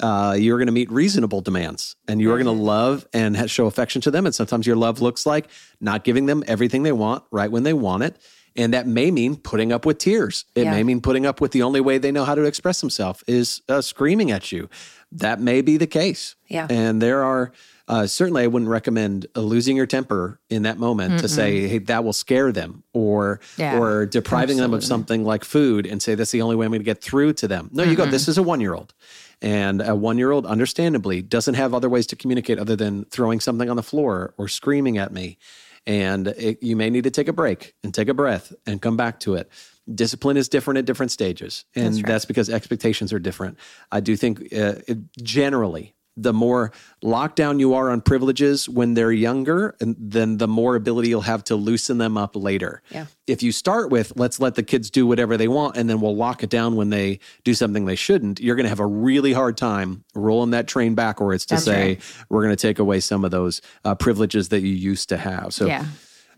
uh, 0.01 0.35
you're 0.39 0.59
going 0.59 0.67
to 0.67 0.73
meet 0.73 0.91
reasonable 0.91 1.41
demands 1.41 1.97
and 2.09 2.21
you're 2.21 2.37
going 2.37 2.47
to 2.47 2.53
mm-hmm. 2.53 2.63
love 2.63 3.07
and 3.13 3.51
show 3.51 3.67
affection 3.67 4.01
to 4.03 4.11
them. 4.11 4.27
And 4.27 4.35
sometimes 4.35 4.67
your 4.67 4.77
love 4.77 5.01
looks 5.01 5.27
like 5.27 5.49
not 5.81 6.05
giving 6.05 6.27
them 6.27 6.43
everything 6.47 6.83
they 6.83 6.93
want 6.93 7.25
right 7.31 7.51
when 7.51 7.63
they 7.63 7.73
want 7.73 8.03
it. 8.03 8.17
And 8.57 8.75
that 8.75 8.87
may 8.87 9.11
mean 9.11 9.37
putting 9.37 9.73
up 9.73 9.87
with 9.87 9.99
tears. 9.99 10.45
It 10.55 10.65
yeah. 10.65 10.73
may 10.73 10.83
mean 10.83 11.01
putting 11.01 11.25
up 11.25 11.41
with 11.41 11.53
the 11.53 11.63
only 11.63 11.81
way 11.81 11.99
they 11.99 12.11
know 12.11 12.25
how 12.25 12.35
to 12.35 12.45
express 12.45 12.81
themselves 12.81 13.23
is 13.27 13.63
uh, 13.69 13.81
screaming 13.81 14.31
at 14.33 14.51
you. 14.51 14.69
That 15.13 15.41
may 15.41 15.63
be 15.63 15.77
the 15.77 15.87
case. 15.87 16.35
Yeah. 16.49 16.67
And 16.69 17.01
there 17.01 17.23
are 17.23 17.53
uh, 17.91 18.07
certainly, 18.07 18.45
I 18.45 18.47
wouldn't 18.47 18.71
recommend 18.71 19.27
uh, 19.35 19.41
losing 19.41 19.77
your 19.77 19.85
temper 19.85 20.39
in 20.49 20.63
that 20.63 20.79
moment 20.79 21.15
Mm-mm. 21.15 21.21
to 21.23 21.29
say, 21.29 21.67
"Hey, 21.67 21.79
that 21.79 22.05
will 22.05 22.13
scare 22.13 22.53
them," 22.53 22.85
or 22.95 23.41
yeah, 23.57 23.77
or 23.77 24.07
depriving 24.07 24.59
absolutely. 24.59 24.63
them 24.63 24.75
of 24.75 24.85
something 24.85 25.25
like 25.25 25.43
food 25.43 25.87
and 25.89 26.01
say 26.01 26.15
that's 26.15 26.31
the 26.31 26.41
only 26.41 26.55
way 26.55 26.67
I'm 26.67 26.71
going 26.71 26.81
to 26.81 26.85
get 26.85 27.03
through 27.03 27.33
to 27.35 27.49
them. 27.49 27.69
No, 27.73 27.85
mm 27.85 27.91
you 27.91 27.97
go. 27.97 28.07
This 28.07 28.29
is 28.29 28.39
a 28.39 28.45
one 28.45 28.61
year 28.61 28.75
old, 28.75 28.95
and 29.43 29.83
a 29.83 29.97
one 29.97 30.19
year 30.19 30.31
old, 30.31 30.47
understandably, 30.47 31.21
doesn't 31.21 31.55
have 31.55 31.75
other 31.75 31.89
ways 31.89 32.07
to 32.07 32.17
communicate 32.17 32.61
other 32.61 32.77
than 32.77 33.07
throwing 33.07 33.41
something 33.41 33.69
on 33.69 33.75
the 33.75 33.83
floor 33.83 34.35
or 34.39 34.47
screaming 34.47 34.97
at 34.97 35.13
me. 35.13 35.37
And 35.85 36.29
it, 36.29 36.63
you 36.63 36.77
may 36.77 36.91
need 36.91 37.05
to 37.05 37.11
take 37.11 37.27
a 37.27 37.33
break 37.33 37.75
and 37.83 37.93
take 37.93 38.09
a 38.09 38.15
breath 38.15 38.53
and 38.67 38.81
come 38.81 38.97
back 38.97 39.19
to 39.21 39.35
it. 39.35 39.51
Discipline 39.93 40.37
is 40.37 40.49
different 40.49 40.79
at 40.79 40.85
different 40.85 41.11
stages. 41.11 41.65
And 41.75 41.87
that's, 41.87 41.97
right. 41.97 42.07
that's 42.07 42.25
because 42.25 42.51
expectations 42.51 43.13
are 43.13 43.19
different. 43.19 43.59
I 43.91 43.99
do 43.99 44.15
think 44.15 44.41
uh, 44.53 44.75
it, 44.87 44.99
generally, 45.17 45.97
the 46.23 46.33
more 46.33 46.73
lockdown 47.03 47.59
you 47.61 47.75
are 47.75 47.91
on 47.91 48.01
privileges 48.01 48.69
when 48.69 48.95
they're 48.95 49.13
younger, 49.13 49.75
and 49.81 49.97
then 49.99 50.37
the 50.39 50.49
more 50.49 50.77
ability 50.77 51.09
you'll 51.09 51.21
have 51.23 51.43
to 51.45 51.57
loosen 51.57 51.99
them 51.99 52.17
up 52.19 52.37
later. 52.37 52.83
Yeah. 52.91 53.07
If 53.27 53.43
you 53.43 53.53
start 53.53 53.91
with 53.91 54.13
let's 54.17 54.41
let 54.41 54.55
the 54.57 54.63
kids 54.63 54.91
do 54.91 55.07
whatever 55.07 55.37
they 55.37 55.49
want 55.49 55.77
and 55.77 55.89
then 55.89 56.01
we'll 56.01 56.17
lock 56.17 56.43
it 56.43 56.51
down 56.51 56.77
when 56.77 56.91
they 56.91 57.21
do 57.45 57.55
something 57.55 57.85
they 57.85 57.95
shouldn't, 57.97 58.41
you're 58.41 58.57
going 58.57 58.65
to 58.65 58.69
have 58.71 58.81
a 58.81 58.87
really 58.87 59.33
hard 59.33 59.57
time 59.57 60.05
rolling 60.15 60.51
that 60.51 60.67
train 60.67 60.95
backwards 60.95 61.47
to 61.47 61.55
That's 61.55 61.65
say 61.65 61.87
right. 61.89 62.03
we're 62.29 62.43
going 62.43 62.57
to 62.57 62.61
take 62.61 62.79
away 62.81 63.01
some 63.01 63.25
of 63.25 63.31
those 63.31 63.63
uh, 63.85 63.95
privileges 63.95 64.49
that 64.49 64.61
you 64.63 64.73
used 64.73 65.09
to 65.11 65.17
have. 65.17 65.55
So 65.55 65.67
Yeah. 65.67 65.85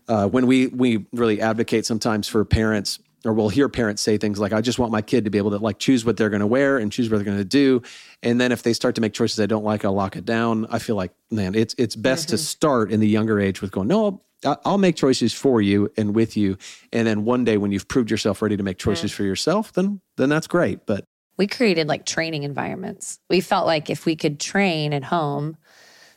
uh, 0.07 0.27
when 0.27 0.45
we 0.47 0.67
we 0.67 1.05
really 1.13 1.41
advocate 1.41 1.85
sometimes 1.85 2.27
for 2.27 2.45
parents 2.45 2.99
or 3.25 3.33
we'll 3.33 3.49
hear 3.49 3.69
parents 3.69 4.01
say 4.01 4.17
things 4.17 4.39
like 4.39 4.53
i 4.53 4.61
just 4.61 4.79
want 4.79 4.91
my 4.91 5.01
kid 5.01 5.23
to 5.23 5.29
be 5.29 5.37
able 5.37 5.51
to 5.51 5.57
like 5.57 5.79
choose 5.79 6.05
what 6.05 6.17
they're 6.17 6.29
going 6.29 6.39
to 6.39 6.47
wear 6.47 6.77
and 6.77 6.91
choose 6.91 7.09
what 7.09 7.17
they're 7.17 7.25
going 7.25 7.37
to 7.37 7.43
do. 7.43 7.81
And 8.21 8.39
then 8.39 8.51
if 8.51 8.63
they 8.63 8.73
start 8.73 8.95
to 8.95 9.01
make 9.01 9.13
choices 9.13 9.39
i 9.39 9.45
don't 9.45 9.63
like 9.63 9.85
i'll 9.85 9.93
lock 9.93 10.15
it 10.15 10.25
down. 10.25 10.67
I 10.69 10.79
feel 10.79 10.95
like 10.95 11.11
man 11.31 11.55
it's 11.55 11.75
it's 11.77 11.95
best 11.95 12.29
to 12.29 12.35
mm-hmm. 12.35 12.43
start 12.43 12.91
in 12.91 12.99
the 12.99 13.07
younger 13.07 13.39
age 13.39 13.61
with 13.61 13.71
going 13.71 13.87
no 13.87 14.21
I'll, 14.45 14.61
I'll 14.65 14.77
make 14.77 14.97
choices 14.97 15.33
for 15.33 15.61
you 15.61 15.89
and 15.95 16.13
with 16.13 16.35
you. 16.35 16.57
And 16.91 17.07
then 17.07 17.23
one 17.23 17.45
day 17.45 17.55
when 17.55 17.71
you've 17.71 17.87
proved 17.87 18.11
yourself 18.11 18.41
ready 18.41 18.57
to 18.57 18.63
make 18.63 18.77
choices 18.77 19.11
mm. 19.11 19.15
for 19.15 19.23
yourself 19.23 19.73
then 19.73 20.01
then 20.17 20.29
that's 20.29 20.47
great 20.47 20.85
but 20.85 21.05
we 21.37 21.47
created 21.47 21.87
like 21.87 22.05
training 22.05 22.43
environments. 22.43 23.19
We 23.29 23.41
felt 23.41 23.65
like 23.65 23.89
if 23.89 24.05
we 24.05 24.15
could 24.15 24.39
train 24.39 24.93
at 24.93 25.03
home, 25.03 25.57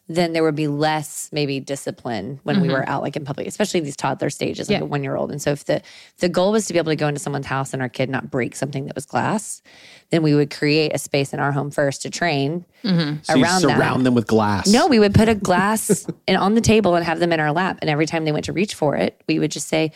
then 0.09 0.33
there 0.33 0.45
would 0.45 0.55
be 0.55 0.69
less 0.69 1.29
maybe 1.33 1.59
discipline 1.59 2.39
when 2.45 2.61
we 2.61 2.69
were 2.69 2.81
mm-hmm. 2.81 2.91
out 2.91 3.03
like 3.03 3.17
in 3.17 3.25
public, 3.25 3.47
especially 3.47 3.81
these 3.81 3.97
toddler 3.97 4.31
stages, 4.31 4.69
like 4.69 4.79
Yeah. 4.79 4.85
a 4.85 4.87
one 4.87 5.03
year 5.03 5.17
old. 5.17 5.33
And 5.33 5.43
so 5.43 5.51
if 5.51 5.65
the 5.65 5.77
if 5.77 6.17
the 6.19 6.29
goal 6.29 6.53
was 6.53 6.67
to 6.67 6.73
be 6.73 6.79
able 6.79 6.93
to 6.93 6.97
go 6.97 7.09
into 7.09 7.21
someone's 7.21 7.47
house 7.47 7.73
and 7.73 7.83
our 7.83 7.89
kid 7.89 8.09
not 8.09 8.31
break 8.31 8.55
something 8.55 8.87
that 8.87 8.95
was 8.95 9.05
glass, 9.05 9.63
then 10.11 10.23
we 10.23 10.35
would 10.35 10.51
create 10.51 10.93
a 10.95 10.99
space 10.99 11.33
in 11.33 11.41
our 11.41 11.51
home 11.51 11.73
first 11.73 12.03
to 12.03 12.11
train 12.11 12.65
mm-hmm. 12.85 13.17
so 13.23 13.35
you 13.35 13.43
around 13.43 13.63
that. 13.63 13.77
surround 13.77 14.07
them 14.07 14.15
with 14.15 14.29
glass 14.29 14.69
No, 14.69 14.87
we 14.87 15.01
would 15.01 15.15
put 15.15 15.29
a 15.29 15.35
glass 15.49 16.07
in, 16.29 16.37
on 16.37 16.55
the 16.55 16.61
table 16.61 16.95
and 16.95 17.05
have 17.05 17.19
them 17.19 17.33
in 17.33 17.41
our 17.41 17.53
lap. 17.53 17.79
And 17.81 17.91
every 17.91 18.07
time 18.07 18.25
they 18.25 18.33
went 18.33 18.45
to 18.45 18.53
reach 18.53 18.75
for 18.75 18.95
it, 18.95 19.21
we 19.27 19.41
would 19.41 19.51
just 19.51 19.67
say, 19.67 19.91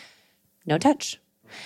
no 0.67 0.77
touch. 0.77 1.21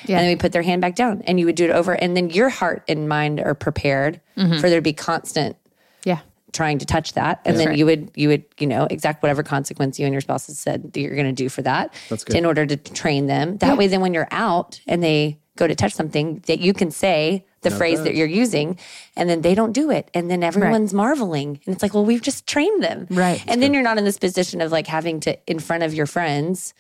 Yeah. 0.04 0.18
And 0.18 0.24
then 0.24 0.32
we 0.32 0.36
put 0.36 0.52
their 0.52 0.62
hand 0.62 0.80
back 0.82 0.94
down 0.94 1.22
and 1.26 1.38
you 1.40 1.46
would 1.46 1.56
do 1.56 1.64
it 1.64 1.70
over. 1.70 1.92
And 1.92 2.16
then 2.16 2.30
your 2.30 2.48
heart 2.48 2.82
and 2.88 3.08
mind 3.08 3.40
are 3.40 3.54
prepared 3.54 4.20
mm-hmm. 4.36 4.58
for 4.58 4.68
there 4.68 4.78
to 4.78 4.82
be 4.82 4.92
constant 4.92 5.56
Yeah. 6.04 6.20
Trying 6.54 6.78
to 6.78 6.86
touch 6.86 7.12
that. 7.12 7.40
And 7.44 7.58
then 7.58 7.68
right. 7.68 7.78
you 7.78 7.84
would, 7.84 8.10
you 8.14 8.28
would, 8.28 8.44
you 8.58 8.66
know, 8.66 8.86
exact 8.90 9.22
whatever 9.22 9.42
consequence 9.42 9.98
you 9.98 10.06
and 10.06 10.12
your 10.14 10.20
spouse 10.20 10.46
has 10.46 10.58
said 10.58 10.92
that 10.92 11.00
you're 11.00 11.14
going 11.14 11.26
to 11.26 11.32
do 11.32 11.48
for 11.48 11.62
that 11.62 11.92
That's 12.08 12.24
good. 12.24 12.36
in 12.36 12.46
order 12.46 12.64
to 12.64 12.76
train 12.76 13.26
them. 13.26 13.58
That 13.58 13.76
way, 13.76 13.88
then 13.88 14.00
when 14.00 14.14
you're 14.14 14.28
out 14.30 14.80
and 14.86 15.02
they 15.02 15.40
go 15.56 15.66
to 15.66 15.74
touch 15.74 15.92
something 15.92 16.42
that 16.46 16.60
you 16.60 16.72
can 16.72 16.90
say 16.90 17.44
the 17.60 17.70
phrase 17.70 18.02
that 18.02 18.14
you're 18.14 18.26
using 18.26 18.78
and 19.16 19.28
then 19.28 19.40
they 19.40 19.54
don't 19.54 19.72
do 19.72 19.90
it. 19.90 20.10
And 20.14 20.30
then 20.30 20.42
everyone's 20.42 20.92
marveling. 20.92 21.60
And 21.64 21.74
it's 21.74 21.82
like, 21.82 21.94
well, 21.94 22.04
we've 22.04 22.22
just 22.22 22.46
trained 22.46 22.82
them. 22.82 23.06
Right. 23.10 23.42
And 23.46 23.62
then 23.62 23.72
you're 23.72 23.82
not 23.82 23.98
in 23.98 24.04
this 24.04 24.18
position 24.18 24.60
of 24.60 24.70
like 24.70 24.86
having 24.86 25.20
to, 25.20 25.38
in 25.50 25.58
front 25.58 25.82
of 25.82 25.94
your 25.94 26.06
friends 26.06 26.74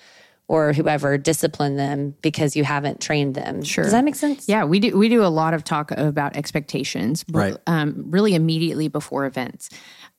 or 0.46 0.72
whoever, 0.74 1.16
discipline 1.16 1.76
them 1.76 2.14
because 2.20 2.54
you 2.54 2.64
haven't 2.64 3.00
trained 3.00 3.34
them. 3.34 3.62
Sure. 3.62 3.84
Does 3.84 3.92
that 3.92 4.04
make 4.04 4.14
sense? 4.14 4.46
Yeah, 4.48 4.64
we 4.64 4.78
do. 4.78 4.96
We 4.96 5.08
do 5.08 5.24
a 5.24 5.28
lot 5.28 5.54
of 5.54 5.64
talk 5.64 5.90
about 5.92 6.36
expectations, 6.36 7.24
Right. 7.30 7.56
Um, 7.66 8.04
really 8.08 8.34
immediately 8.34 8.88
before 8.88 9.24
events. 9.24 9.70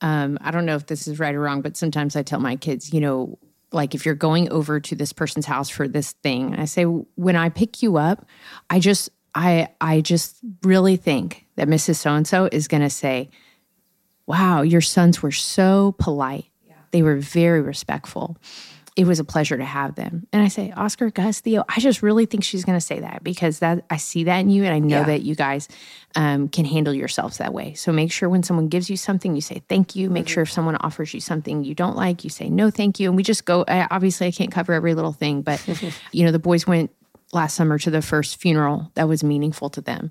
Um, 0.02 0.40
I 0.42 0.52
don't 0.52 0.66
know 0.66 0.76
if 0.76 0.88
this 0.88 1.08
is 1.08 1.20
right 1.20 1.36
or 1.36 1.42
wrong, 1.42 1.62
but 1.62 1.78
sometimes 1.78 2.16
I 2.16 2.24
tell 2.24 2.40
my 2.40 2.56
kids, 2.56 2.92
you 2.92 3.02
know, 3.02 3.38
like 3.72 3.94
if 3.94 4.06
you're 4.06 4.16
going 4.16 4.52
over 4.52 4.80
to 4.80 4.96
this 4.96 5.14
person's 5.14 5.46
house 5.46 5.70
for 5.70 5.88
this 5.88 6.14
thing, 6.24 6.56
I 6.56 6.66
say, 6.66 6.84
when 6.84 7.36
I 7.36 7.50
pick 7.50 7.84
you 7.84 7.98
up, 7.98 8.26
I 8.70 8.80
just, 8.80 9.10
I, 9.36 9.70
I 9.80 10.02
just 10.02 10.38
really 10.64 10.96
think 10.96 11.46
that 11.56 11.68
Mrs. 11.68 11.98
So 11.98 12.14
and 12.14 12.28
So 12.28 12.50
is 12.52 12.68
going 12.68 12.84
to 12.84 12.90
say, 12.90 13.30
"Wow, 14.26 14.62
your 14.62 14.82
sons 14.82 15.22
were 15.22 15.32
so 15.32 15.96
polite. 16.00 16.46
They 16.92 17.04
were 17.04 17.18
very 17.18 17.62
respectful." 17.62 18.38
It 18.96 19.06
was 19.06 19.20
a 19.20 19.26
pleasure 19.26 19.58
to 19.58 19.66
have 19.66 19.96
them. 19.96 20.26
And 20.32 20.42
I 20.42 20.48
say, 20.48 20.72
Oscar, 20.72 21.10
Gus, 21.10 21.42
Theo, 21.42 21.66
I 21.68 21.80
just 21.82 22.02
really 22.02 22.26
think 22.26 22.46
she's 22.46 22.64
going 22.64 22.78
to 22.78 22.86
say 22.86 23.02
that 23.02 23.24
because 23.24 23.60
that 23.60 23.84
I 23.90 23.98
see 23.98 24.24
that 24.24 24.38
in 24.40 24.50
you, 24.50 24.64
and 24.64 24.74
I 24.74 24.80
know 24.80 25.00
Yeah. 25.02 25.04
that 25.08 25.22
you 25.22 25.36
guys 25.36 25.68
um, 26.16 26.48
can 26.48 26.64
handle 26.64 26.94
yourselves 26.94 27.38
that 27.40 27.54
way. 27.54 27.74
So 27.74 27.92
make 27.92 28.10
sure 28.12 28.30
when 28.30 28.42
someone 28.44 28.70
gives 28.70 28.90
you 28.90 28.96
something, 28.96 29.36
you 29.36 29.42
say 29.42 29.62
thank 29.68 29.98
you. 29.98 30.10
Make 30.10 30.30
sure 30.30 30.44
if 30.44 30.52
someone 30.52 30.78
offers 30.78 31.14
you 31.14 31.20
something 31.20 31.66
you 31.66 31.76
don't 31.76 31.98
like, 31.98 32.24
you 32.24 32.30
say 32.30 32.50
no, 32.50 32.70
thank 32.72 33.00
you. 33.00 33.10
And 33.10 33.18
we 33.18 33.24
just 33.24 33.44
go. 33.44 33.66
I, 33.68 33.86
obviously, 33.92 34.28
I 34.28 34.32
can't 34.32 34.52
cover 34.52 34.72
every 34.72 34.94
little 34.96 35.12
thing, 35.14 35.42
but 35.42 35.62
you 36.14 36.24
know, 36.26 36.32
the 36.32 36.40
boys 36.40 36.66
went 36.66 36.90
last 37.36 37.56
summer 37.56 37.78
to 37.78 37.92
the 37.92 38.02
first 38.02 38.38
funeral 38.38 38.92
that 38.96 39.08
was 39.08 39.24
meaningful 39.24 39.70
to 39.70 39.82
them. 39.82 40.10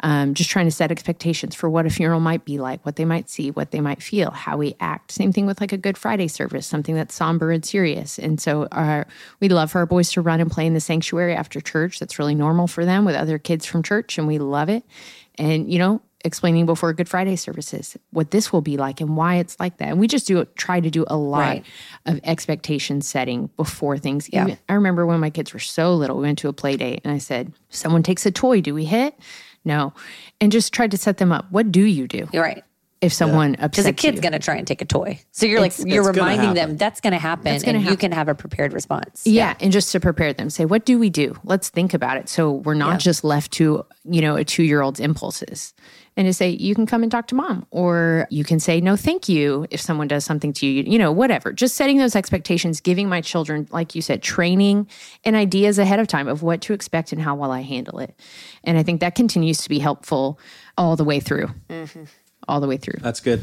Um, 0.00 0.34
just 0.34 0.50
trying 0.50 0.66
to 0.66 0.70
set 0.70 0.92
expectations 0.92 1.54
for 1.54 1.68
what 1.68 1.86
a 1.86 1.90
funeral 1.90 2.20
might 2.20 2.44
be 2.44 2.58
like, 2.58 2.84
what 2.86 2.96
they 2.96 3.04
might 3.04 3.28
see, 3.28 3.50
what 3.50 3.72
they 3.72 3.80
might 3.80 4.02
feel, 4.02 4.30
how 4.30 4.56
we 4.56 4.76
act. 4.78 5.10
Same 5.10 5.32
thing 5.32 5.46
with 5.46 5.60
like 5.60 5.72
a 5.72 5.76
Good 5.76 5.98
Friday 5.98 6.28
service, 6.28 6.66
something 6.66 6.94
that's 6.94 7.14
somber 7.14 7.50
and 7.50 7.64
serious. 7.64 8.18
And 8.18 8.40
so 8.40 8.68
our, 8.70 9.06
we 9.40 9.48
love 9.48 9.72
for 9.72 9.78
our 9.78 9.86
boys 9.86 10.12
to 10.12 10.20
run 10.20 10.40
and 10.40 10.50
play 10.50 10.66
in 10.66 10.74
the 10.74 10.80
sanctuary 10.80 11.34
after 11.34 11.60
church. 11.60 11.98
That's 11.98 12.18
really 12.18 12.34
normal 12.34 12.66
for 12.68 12.84
them 12.84 13.04
with 13.04 13.16
other 13.16 13.38
kids 13.38 13.66
from 13.66 13.82
church, 13.82 14.18
and 14.18 14.26
we 14.26 14.38
love 14.38 14.68
it. 14.68 14.84
And, 15.38 15.72
you 15.72 15.78
know, 15.78 16.02
explaining 16.24 16.66
before 16.66 16.92
Good 16.92 17.08
Friday 17.08 17.36
services 17.36 17.96
what 18.10 18.30
this 18.30 18.52
will 18.52 18.60
be 18.62 18.76
like 18.76 19.00
and 19.00 19.16
why 19.16 19.36
it's 19.36 19.58
like 19.60 19.76
that. 19.78 19.88
And 19.88 20.00
we 20.00 20.08
just 20.08 20.26
do 20.26 20.44
try 20.56 20.80
to 20.80 20.90
do 20.90 21.04
a 21.08 21.16
lot 21.16 21.38
Right. 21.40 21.64
of 22.06 22.20
expectation 22.24 23.00
setting 23.00 23.48
before 23.56 23.98
things. 23.98 24.28
Even, 24.30 24.58
I 24.68 24.74
remember 24.74 25.06
when 25.06 25.20
my 25.20 25.30
kids 25.30 25.52
were 25.52 25.58
so 25.60 25.94
little, 25.94 26.16
we 26.16 26.22
went 26.22 26.38
to 26.40 26.48
a 26.48 26.52
play 26.52 26.76
date 26.76 27.00
and 27.04 27.12
I 27.12 27.18
said, 27.18 27.52
Someone 27.70 28.02
takes 28.02 28.26
a 28.26 28.30
toy, 28.30 28.60
do 28.60 28.74
we 28.74 28.84
hit? 28.84 29.14
No. 29.64 29.92
And 30.40 30.50
just 30.50 30.72
tried 30.72 30.90
to 30.92 30.96
set 30.96 31.18
them 31.18 31.32
up. 31.32 31.46
What 31.50 31.70
do 31.70 31.82
you 31.82 32.08
do 32.08 32.28
You're 32.32 32.42
right. 32.42 32.64
If 33.06 33.12
someone 33.12 33.52
Because 33.52 33.64
upsets 33.64 33.88
a 33.88 33.92
kid's 33.92 34.20
going 34.20 34.32
to 34.32 34.38
try 34.38 34.56
and 34.56 34.66
take 34.66 34.82
a 34.82 34.84
toy. 34.84 35.20
So 35.32 35.46
you're 35.46 35.60
like, 35.60 35.72
you're 35.78 36.04
reminding 36.04 36.54
them 36.54 36.76
that's 36.76 37.00
going 37.00 37.12
to 37.12 37.18
happen 37.18 37.58
gonna 37.62 37.78
and 37.78 37.86
you 37.86 37.96
can 37.96 38.12
have 38.12 38.28
a 38.28 38.34
prepared 38.34 38.72
response. 38.72 39.22
Yeah, 39.26 39.54
and 39.60 39.72
just 39.72 39.92
to 39.92 40.00
prepare 40.00 40.32
them, 40.32 40.50
say, 40.50 40.64
what 40.64 40.84
do 40.84 40.98
we 40.98 41.08
do? 41.08 41.38
Let's 41.44 41.68
think 41.68 41.94
about 41.94 42.18
it. 42.18 42.28
So 42.28 42.52
we're 42.52 42.74
not 42.74 43.00
just 43.00 43.24
left 43.24 43.52
to, 43.52 43.86
you 44.04 44.20
know, 44.20 44.36
a 44.36 44.44
two 44.44 44.64
year 44.64 44.82
old's 44.82 45.00
impulses. 45.00 45.72
And 46.18 46.26
to 46.26 46.32
say, 46.32 46.48
you 46.48 46.74
can 46.74 46.86
come 46.86 47.02
and 47.02 47.12
talk 47.12 47.26
to 47.26 47.34
mom, 47.34 47.66
or 47.70 48.26
you 48.30 48.42
can 48.42 48.58
say, 48.58 48.80
no, 48.80 48.96
thank 48.96 49.28
you 49.28 49.66
if 49.70 49.82
someone 49.82 50.08
does 50.08 50.24
something 50.24 50.50
to 50.54 50.66
you, 50.66 50.82
you 50.82 50.98
know, 50.98 51.12
whatever. 51.12 51.52
Just 51.52 51.74
setting 51.74 51.98
those 51.98 52.16
expectations, 52.16 52.80
giving 52.80 53.06
my 53.06 53.20
children, 53.20 53.68
like 53.70 53.94
you 53.94 54.00
said, 54.00 54.22
training 54.22 54.88
and 55.24 55.36
ideas 55.36 55.78
ahead 55.78 56.00
of 56.00 56.06
time 56.06 56.26
of 56.26 56.42
what 56.42 56.62
to 56.62 56.72
expect 56.72 57.12
and 57.12 57.20
how 57.20 57.34
will 57.34 57.50
I 57.50 57.60
handle 57.60 57.98
it. 57.98 58.18
And 58.64 58.78
I 58.78 58.82
think 58.82 59.00
that 59.00 59.14
continues 59.14 59.58
to 59.58 59.68
be 59.68 59.78
helpful 59.78 60.40
all 60.78 60.96
the 60.96 61.04
way 61.04 61.20
through. 61.20 61.50
All 62.48 62.60
the 62.60 62.68
way 62.68 62.76
through. 62.76 63.00
That's 63.00 63.20
good. 63.20 63.40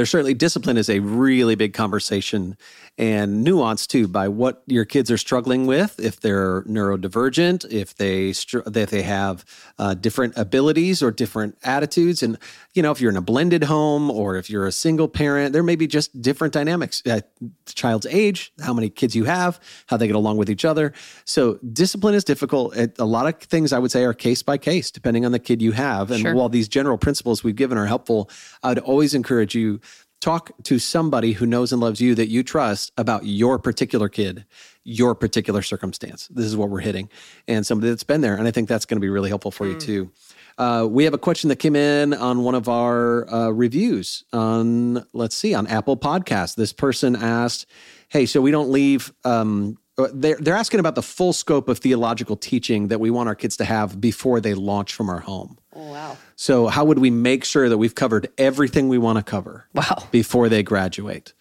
There's 0.00 0.08
certainly 0.08 0.32
discipline 0.32 0.78
is 0.78 0.88
a 0.88 1.00
really 1.00 1.56
big 1.56 1.74
conversation 1.74 2.56
and 2.96 3.44
nuance 3.44 3.86
too 3.86 4.08
by 4.08 4.28
what 4.28 4.62
your 4.66 4.86
kids 4.86 5.10
are 5.10 5.18
struggling 5.18 5.66
with. 5.66 6.00
If 6.00 6.20
they're 6.20 6.62
neurodivergent, 6.62 7.70
if 7.70 7.94
they 7.96 8.30
if 8.30 8.90
they 8.90 9.02
have 9.02 9.44
uh, 9.78 9.92
different 9.92 10.38
abilities 10.38 11.02
or 11.02 11.10
different 11.10 11.58
attitudes, 11.64 12.22
and 12.22 12.38
you 12.72 12.82
know 12.82 12.90
if 12.90 13.00
you're 13.00 13.10
in 13.10 13.16
a 13.18 13.22
blended 13.22 13.64
home 13.64 14.10
or 14.10 14.36
if 14.36 14.48
you're 14.48 14.66
a 14.66 14.72
single 14.72 15.06
parent, 15.06 15.52
there 15.52 15.62
may 15.62 15.76
be 15.76 15.86
just 15.86 16.20
different 16.22 16.54
dynamics. 16.54 17.02
Uh, 17.06 17.20
the 17.40 17.72
child's 17.72 18.06
age, 18.06 18.52
how 18.62 18.72
many 18.72 18.88
kids 18.88 19.14
you 19.14 19.24
have, 19.24 19.60
how 19.86 19.98
they 19.98 20.06
get 20.06 20.16
along 20.16 20.38
with 20.38 20.48
each 20.48 20.64
other. 20.64 20.94
So 21.26 21.58
discipline 21.72 22.14
is 22.14 22.24
difficult. 22.24 22.74
It, 22.74 22.98
a 22.98 23.04
lot 23.04 23.26
of 23.26 23.38
things 23.40 23.72
I 23.72 23.78
would 23.78 23.90
say 23.90 24.04
are 24.04 24.14
case 24.14 24.42
by 24.42 24.56
case, 24.56 24.90
depending 24.90 25.26
on 25.26 25.32
the 25.32 25.38
kid 25.38 25.60
you 25.60 25.72
have. 25.72 26.10
And 26.10 26.20
Sure. 26.20 26.34
while 26.34 26.48
these 26.48 26.68
general 26.68 26.96
principles 26.98 27.44
we've 27.44 27.56
given 27.56 27.76
are 27.76 27.86
helpful, 27.86 28.30
I'd 28.62 28.78
always 28.78 29.14
encourage 29.14 29.54
you 29.54 29.80
talk 30.20 30.50
to 30.64 30.78
somebody 30.78 31.32
who 31.32 31.46
knows 31.46 31.72
and 31.72 31.80
loves 31.80 32.00
you 32.00 32.14
that 32.14 32.28
you 32.28 32.42
trust 32.42 32.92
about 32.98 33.24
your 33.24 33.58
particular 33.58 34.08
kid, 34.08 34.44
your 34.84 35.14
particular 35.14 35.62
circumstance. 35.62 36.28
This 36.28 36.46
is 36.46 36.56
what 36.56 36.68
we're 36.68 36.80
hitting, 36.80 37.08
and 37.48 37.66
somebody 37.66 37.90
that's 37.90 38.04
been 38.04 38.20
there. 38.20 38.36
And 38.36 38.46
I 38.46 38.50
think 38.50 38.68
that's 38.68 38.84
going 38.84 38.96
to 38.96 39.00
be 39.00 39.08
really 39.08 39.28
helpful 39.28 39.50
for 39.50 39.66
you 39.66 39.78
too. 39.78 40.10
Uh, 40.58 40.86
we 40.88 41.04
have 41.04 41.14
a 41.14 41.18
question 41.18 41.48
that 41.48 41.56
came 41.56 41.74
in 41.74 42.12
on 42.12 42.42
one 42.42 42.54
of 42.54 42.68
our 42.68 43.32
uh, 43.32 43.48
reviews 43.48 44.24
on, 44.32 45.06
let's 45.14 45.34
see, 45.34 45.54
on 45.54 45.66
Apple 45.66 45.96
Podcast. 45.96 46.56
This 46.56 46.72
person 46.72 47.16
asked, 47.16 47.66
"Hey, 48.08 48.26
so 48.26 48.42
we 48.42 48.50
don't 48.50 48.70
leave." 48.70 49.12
Um, 49.24 49.78
uh, 49.96 50.08
they're, 50.12 50.36
they're 50.36 50.56
asking 50.56 50.80
about 50.80 50.94
the 50.94 51.02
full 51.02 51.32
scope 51.32 51.68
of 51.68 51.78
theological 51.78 52.36
teaching 52.36 52.88
that 52.88 53.00
we 53.00 53.10
want 53.10 53.28
our 53.28 53.34
kids 53.34 53.56
to 53.58 53.64
have 53.64 54.00
before 54.00 54.40
they 54.40 54.54
launch 54.54 54.94
from 54.94 55.08
our 55.08 55.20
home. 55.20 55.58
Oh, 55.80 55.92
wow. 55.92 56.18
So, 56.36 56.66
how 56.68 56.84
would 56.84 56.98
we 56.98 57.10
make 57.10 57.44
sure 57.44 57.68
that 57.68 57.78
we've 57.78 57.94
covered 57.94 58.28
everything 58.36 58.88
we 58.88 58.98
want 58.98 59.16
to 59.18 59.22
cover 59.24 59.66
Wow. 59.74 60.08
before 60.10 60.48
they 60.48 60.62
graduate? 60.62 61.32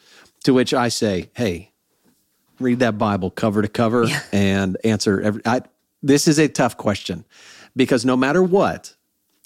To 0.45 0.54
which 0.54 0.73
I 0.73 0.88
say, 0.88 1.30
hey, 1.34 1.73
read 2.60 2.80
that 2.80 2.97
Bible 2.97 3.30
cover 3.32 3.62
to 3.62 3.67
cover 3.67 4.08
and 4.32 4.78
answer 4.84 5.19
every. 5.21 5.41
I, 5.45 5.62
this 6.02 6.28
is 6.28 6.39
a 6.39 6.47
tough 6.47 6.78
question 6.78 7.25
because 7.75 8.06
no 8.06 8.15
matter 8.15 8.41
what, 8.41 8.95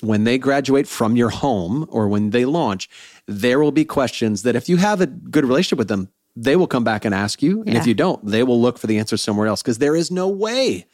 when 0.01 0.23
they 0.25 0.38
graduate 0.38 0.88
from 0.88 1.15
your 1.15 1.29
home 1.29 1.88
or 1.89 2.08
when 2.08 2.29
they 2.29 2.45
launch, 2.45 2.89
there 3.25 3.60
will 3.60 3.71
be 3.71 3.86
questions 3.86 4.43
that 4.43 4.56
if 4.56 4.69
you 4.69 4.77
have 4.77 5.01
a 5.01 5.08
good 5.08 5.45
relationship 5.45 5.79
with 5.79 5.88
them, 5.88 6.10
they 6.36 6.56
will 6.56 6.67
come 6.67 6.84
back 6.84 7.06
and 7.06 7.15
ask 7.15 7.41
you. 7.41 7.63
And 7.65 7.75
if 7.77 7.88
you 7.88 7.93
don't, 7.93 8.23
they 8.25 8.43
will 8.43 8.60
look 8.62 8.77
for 8.77 8.88
the 8.88 8.97
answer 8.99 9.17
somewhere 9.17 9.47
else 9.47 9.62
because 9.63 9.77
there 9.79 9.95
is 9.95 10.12
no 10.12 10.27
way 10.27 10.86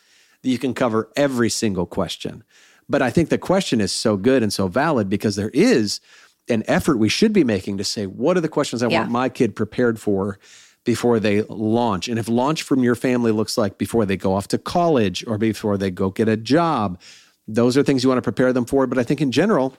that 0.42 0.50
you 0.50 0.58
can 0.60 0.74
cover 0.74 1.10
every 1.16 1.50
single 1.50 1.86
question. 1.86 2.44
But 2.90 3.02
I 3.02 3.12
think 3.12 3.30
the 3.30 3.38
question 3.38 3.80
is 3.80 3.92
so 3.92 4.18
good 4.18 4.42
and 4.42 4.52
so 4.52 4.68
valid 4.68 5.10
because 5.10 5.36
there 5.36 5.52
is 5.54 6.02
an 6.50 6.64
effort 6.68 6.98
we 6.98 7.10
should 7.10 7.32
be 7.32 7.44
making 7.44 7.78
to 7.78 7.84
say, 7.84 8.08
what 8.08 8.36
are 8.36 8.42
the 8.42 8.50
questions 8.50 8.82
I 8.82 8.88
Yeah. 8.88 9.02
want 9.02 9.12
my 9.12 9.30
kid 9.30 9.56
prepared 9.56 10.00
for 10.00 10.40
before 10.84 11.20
they 11.20 11.44
launch? 11.44 12.08
And 12.08 12.18
if 12.18 12.28
launch 12.28 12.64
from 12.64 12.84
your 12.84 12.96
family 12.96 13.32
looks 13.32 13.58
like 13.58 13.78
before 13.78 14.06
they 14.08 14.18
go 14.18 14.34
off 14.34 14.48
to 14.50 14.58
college 14.58 15.24
or 15.28 15.38
before 15.38 15.78
they 15.78 15.92
go 15.92 16.10
get 16.10 16.28
a 16.28 16.36
job, 16.36 17.00
those 17.48 17.78
are 17.78 17.84
things 17.84 18.04
you 18.04 18.10
want 18.10 18.18
to 18.18 18.24
prepare 18.24 18.52
them 18.52 18.66
for. 18.66 18.88
But 18.88 18.98
I 18.98 19.04
think 19.04 19.22
in 19.22 19.32
general, 19.32 19.76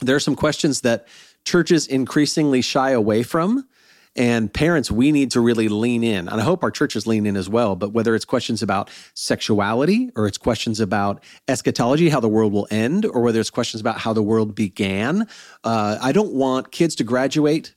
there 0.00 0.16
are 0.16 0.20
some 0.20 0.34
questions 0.34 0.80
that 0.80 1.06
churches 1.44 1.86
increasingly 1.86 2.62
shy 2.62 2.90
away 2.90 3.22
from. 3.22 3.66
And 4.16 4.52
parents, 4.52 4.90
we 4.90 5.12
need 5.12 5.30
to 5.32 5.40
really 5.40 5.68
lean 5.68 6.02
in. 6.02 6.28
And 6.28 6.40
I 6.40 6.44
hope 6.44 6.64
our 6.64 6.70
churches 6.70 7.06
lean 7.06 7.26
in 7.26 7.36
as 7.36 7.48
well. 7.48 7.76
But 7.76 7.92
whether 7.92 8.14
it's 8.14 8.24
questions 8.24 8.62
about 8.62 8.90
sexuality 9.14 10.10
or 10.16 10.26
it's 10.26 10.38
questions 10.38 10.80
about 10.80 11.22
eschatology, 11.46 12.08
how 12.08 12.20
the 12.20 12.28
world 12.28 12.52
will 12.52 12.66
end, 12.70 13.06
or 13.06 13.22
whether 13.22 13.38
it's 13.38 13.50
questions 13.50 13.80
about 13.80 13.98
how 13.98 14.12
the 14.12 14.22
world 14.22 14.54
began, 14.54 15.28
uh, 15.62 15.98
I 16.02 16.12
don't 16.12 16.32
want 16.32 16.72
kids 16.72 16.96
to 16.96 17.04
graduate 17.04 17.74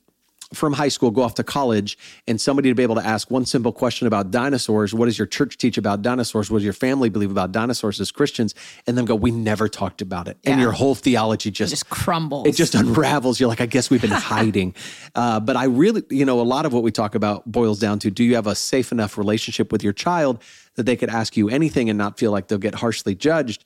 from 0.53 0.73
high 0.73 0.87
school, 0.87 1.11
go 1.11 1.21
off 1.23 1.35
to 1.35 1.43
college, 1.43 1.97
and 2.27 2.39
somebody 2.39 2.69
to 2.69 2.75
be 2.75 2.83
able 2.83 2.95
to 2.95 3.05
ask 3.05 3.29
one 3.29 3.45
simple 3.45 3.71
question 3.71 4.07
about 4.07 4.31
dinosaurs. 4.31 4.93
What 4.93 5.05
does 5.05 5.17
your 5.17 5.27
church 5.27 5.57
teach 5.57 5.77
about 5.77 6.01
dinosaurs? 6.01 6.49
What 6.49 6.59
does 6.59 6.63
your 6.63 6.73
family 6.73 7.09
believe 7.09 7.31
about 7.31 7.51
dinosaurs 7.51 7.99
as 7.99 8.11
Christians? 8.11 8.55
And 8.87 8.97
then 8.97 9.05
go, 9.05 9.15
we 9.15 9.31
never 9.31 9.67
talked 9.67 10.01
about 10.01 10.27
it. 10.27 10.37
And 10.45 10.61
your 10.61 10.71
whole 10.71 10.95
theology 10.95 11.51
just, 11.51 11.71
Just 11.71 11.89
crumbles. 11.89 12.47
it 12.47 12.55
just 12.55 12.75
unravels. 12.75 13.39
You're 13.39 13.49
like, 13.49 13.61
I 13.61 13.65
guess 13.65 13.89
we've 13.89 14.01
been 14.01 14.11
hiding. 14.11 14.75
Uh, 15.15 15.39
but 15.39 15.55
I 15.55 15.65
really, 15.65 16.01
you 16.09 16.25
know, 16.25 16.39
a 16.39 16.43
lot 16.43 16.65
of 16.65 16.73
what 16.73 16.81
we 16.81 16.91
talk 16.91 17.13
about 17.13 17.45
boils 17.51 17.79
down 17.79 17.99
to 17.99 18.09
do 18.09 18.23
you 18.23 18.33
have 18.33 18.47
a 18.47 18.55
safe 18.55 18.91
enough 18.91 19.15
relationship 19.17 19.71
with 19.71 19.83
your 19.83 19.93
child 19.93 20.41
that 20.75 20.83
they 20.87 20.95
could 20.95 21.09
ask 21.09 21.37
you 21.37 21.49
anything 21.49 21.87
and 21.87 21.97
not 21.99 22.17
feel 22.17 22.31
like 22.31 22.47
they'll 22.47 22.57
get 22.57 22.73
harshly 22.75 23.13
judged? 23.13 23.63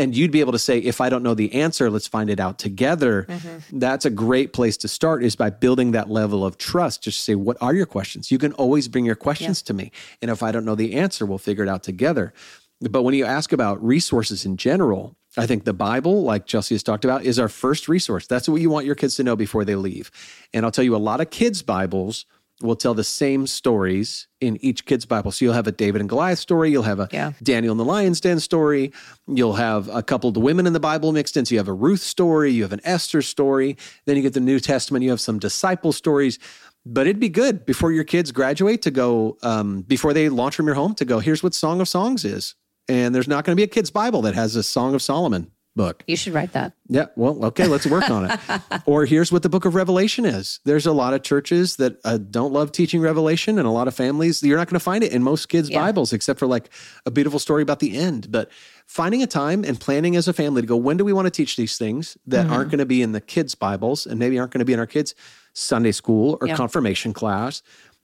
And 0.00 0.16
you'd 0.16 0.30
be 0.30 0.40
able 0.40 0.52
to 0.52 0.58
say, 0.58 0.78
if 0.78 1.02
I 1.02 1.10
don't 1.10 1.22
know 1.22 1.34
the 1.34 1.52
answer, 1.52 1.90
let's 1.90 2.06
find 2.06 2.30
it 2.30 2.40
out 2.40 2.58
together. 2.58 3.26
Mm-hmm. 3.28 3.78
That's 3.78 4.06
a 4.06 4.10
great 4.10 4.54
place 4.54 4.78
to 4.78 4.88
start 4.88 5.22
is 5.22 5.36
by 5.36 5.50
building 5.50 5.90
that 5.90 6.08
level 6.08 6.42
of 6.42 6.56
trust. 6.56 7.02
Just 7.02 7.22
say, 7.22 7.34
what 7.34 7.58
are 7.60 7.74
your 7.74 7.84
questions? 7.84 8.30
You 8.30 8.38
can 8.38 8.54
always 8.54 8.88
bring 8.88 9.04
your 9.04 9.14
questions 9.14 9.60
to 9.60 9.74
me. 9.74 9.92
And 10.22 10.30
if 10.30 10.42
I 10.42 10.52
don't 10.52 10.64
know 10.64 10.74
the 10.74 10.94
answer, 10.94 11.26
we'll 11.26 11.36
figure 11.36 11.64
it 11.64 11.68
out 11.68 11.82
together. 11.82 12.32
But 12.80 13.02
when 13.02 13.12
you 13.12 13.26
ask 13.26 13.52
about 13.52 13.84
resources 13.84 14.46
in 14.46 14.56
general, 14.56 15.16
I 15.36 15.46
think 15.46 15.64
the 15.64 15.74
Bible, 15.74 16.22
like 16.22 16.46
Chelsea 16.46 16.74
has 16.74 16.82
talked 16.82 17.04
about, 17.04 17.24
is 17.24 17.38
our 17.38 17.50
first 17.50 17.86
resource. 17.86 18.26
That's 18.26 18.48
what 18.48 18.62
you 18.62 18.70
want 18.70 18.86
your 18.86 18.94
kids 18.94 19.16
to 19.16 19.22
know 19.22 19.36
before 19.36 19.66
they 19.66 19.74
leave. 19.76 20.10
And 20.54 20.64
I'll 20.64 20.72
tell 20.72 20.82
you, 20.82 20.96
a 20.96 20.98
lot 20.98 21.20
of 21.20 21.28
kids' 21.28 21.60
Bibles 21.60 22.24
will 22.62 22.76
tell 22.76 22.94
the 22.94 23.04
same 23.04 23.46
stories 23.46 24.28
in 24.40 24.56
each 24.60 24.84
kid's 24.84 25.06
Bible. 25.06 25.32
So 25.32 25.44
you'll 25.44 25.54
have 25.54 25.66
a 25.66 25.72
David 25.72 26.00
and 26.00 26.08
Goliath 26.08 26.38
story, 26.38 26.70
you'll 26.70 26.82
have 26.82 27.00
a 27.00 27.08
Yeah. 27.12 27.32
Daniel 27.42 27.72
and 27.72 27.80
the 27.80 27.84
Lion's 27.84 28.20
Den 28.20 28.40
story, 28.40 28.92
you'll 29.26 29.54
have 29.54 29.88
a 29.88 30.02
couple 30.02 30.28
of 30.28 30.34
the 30.34 30.40
women 30.40 30.66
in 30.66 30.72
the 30.72 30.80
Bible 30.80 31.12
mixed 31.12 31.36
in. 31.36 31.44
So 31.46 31.54
you 31.54 31.58
have 31.58 31.68
a 31.68 31.72
Ruth 31.72 32.00
story, 32.00 32.50
you 32.50 32.62
have 32.62 32.72
an 32.72 32.80
Esther 32.84 33.22
story, 33.22 33.76
then 34.06 34.16
you 34.16 34.22
get 34.22 34.34
the 34.34 34.40
New 34.40 34.60
Testament, 34.60 35.04
you 35.04 35.10
have 35.10 35.20
some 35.20 35.38
disciple 35.38 35.92
stories. 35.92 36.38
But 36.86 37.06
it'd 37.06 37.20
be 37.20 37.28
good 37.28 37.66
before 37.66 37.92
your 37.92 38.04
kids 38.04 38.32
graduate 38.32 38.82
to 38.82 38.90
go, 38.90 39.36
um, 39.42 39.82
before 39.82 40.14
they 40.14 40.28
launch 40.28 40.56
from 40.56 40.66
your 40.66 40.74
home, 40.74 40.94
to 40.94 41.04
go, 41.04 41.18
here's 41.18 41.42
what 41.42 41.54
Song 41.54 41.80
of 41.80 41.88
Songs 41.88 42.24
is. 42.24 42.54
And 42.88 43.14
there's 43.14 43.28
not 43.28 43.44
going 43.44 43.54
to 43.54 43.60
be 43.60 43.64
a 43.64 43.68
kid's 43.68 43.90
Bible 43.90 44.22
that 44.22 44.34
has 44.34 44.56
a 44.56 44.62
Song 44.62 44.94
of 44.94 45.02
Solomon 45.02 45.50
book. 45.76 46.02
You 46.06 46.16
should 46.16 46.34
write 46.34 46.52
that. 46.52 46.72
Yeah, 46.88 47.06
well, 47.16 47.44
okay, 47.46 47.66
let's 47.66 47.86
work 47.86 48.10
on 48.10 48.30
it. 48.30 48.40
or 48.86 49.06
here's 49.06 49.30
what 49.30 49.42
the 49.42 49.48
book 49.48 49.64
of 49.64 49.74
Revelation 49.74 50.24
is. 50.24 50.60
There's 50.64 50.84
a 50.86 50.92
lot 50.92 51.14
of 51.14 51.22
churches 51.22 51.76
that 51.76 51.98
uh, 52.04 52.18
don't 52.18 52.52
love 52.52 52.72
teaching 52.72 53.00
Revelation, 53.00 53.58
and 53.58 53.66
a 53.66 53.70
lot 53.70 53.86
of 53.88 53.94
families, 53.94 54.42
you're 54.42 54.56
not 54.58 54.66
going 54.68 54.78
to 54.78 54.84
find 54.84 55.04
it 55.04 55.12
in 55.12 55.22
most 55.22 55.46
kids' 55.48 55.70
Yeah. 55.70 55.80
Bibles, 55.80 56.12
except 56.12 56.38
for 56.40 56.46
like 56.46 56.70
a 57.06 57.10
beautiful 57.10 57.38
story 57.38 57.62
about 57.62 57.78
the 57.78 57.96
end. 57.96 58.30
But 58.32 58.50
finding 58.86 59.22
a 59.22 59.26
time 59.26 59.64
and 59.64 59.78
planning 59.80 60.16
as 60.16 60.26
a 60.26 60.32
family 60.32 60.62
to 60.62 60.66
go, 60.66 60.76
when 60.76 60.96
do 60.96 61.04
we 61.04 61.12
want 61.12 61.26
to 61.26 61.30
teach 61.30 61.56
these 61.56 61.78
things 61.78 62.16
that 62.26 62.44
Mm-hmm. 62.46 62.52
aren't 62.52 62.70
going 62.70 62.78
to 62.78 62.86
be 62.86 63.02
in 63.02 63.12
the 63.12 63.20
kids' 63.20 63.54
Bibles 63.54 64.06
and 64.06 64.18
maybe 64.18 64.38
aren't 64.38 64.52
going 64.52 64.58
to 64.60 64.64
be 64.64 64.72
in 64.72 64.80
our 64.80 64.86
kids' 64.86 65.14
Sunday 65.52 65.92
school 65.92 66.36
or 66.40 66.48
Yeah. 66.48 66.56
confirmation 66.56 67.12
class? 67.12 67.62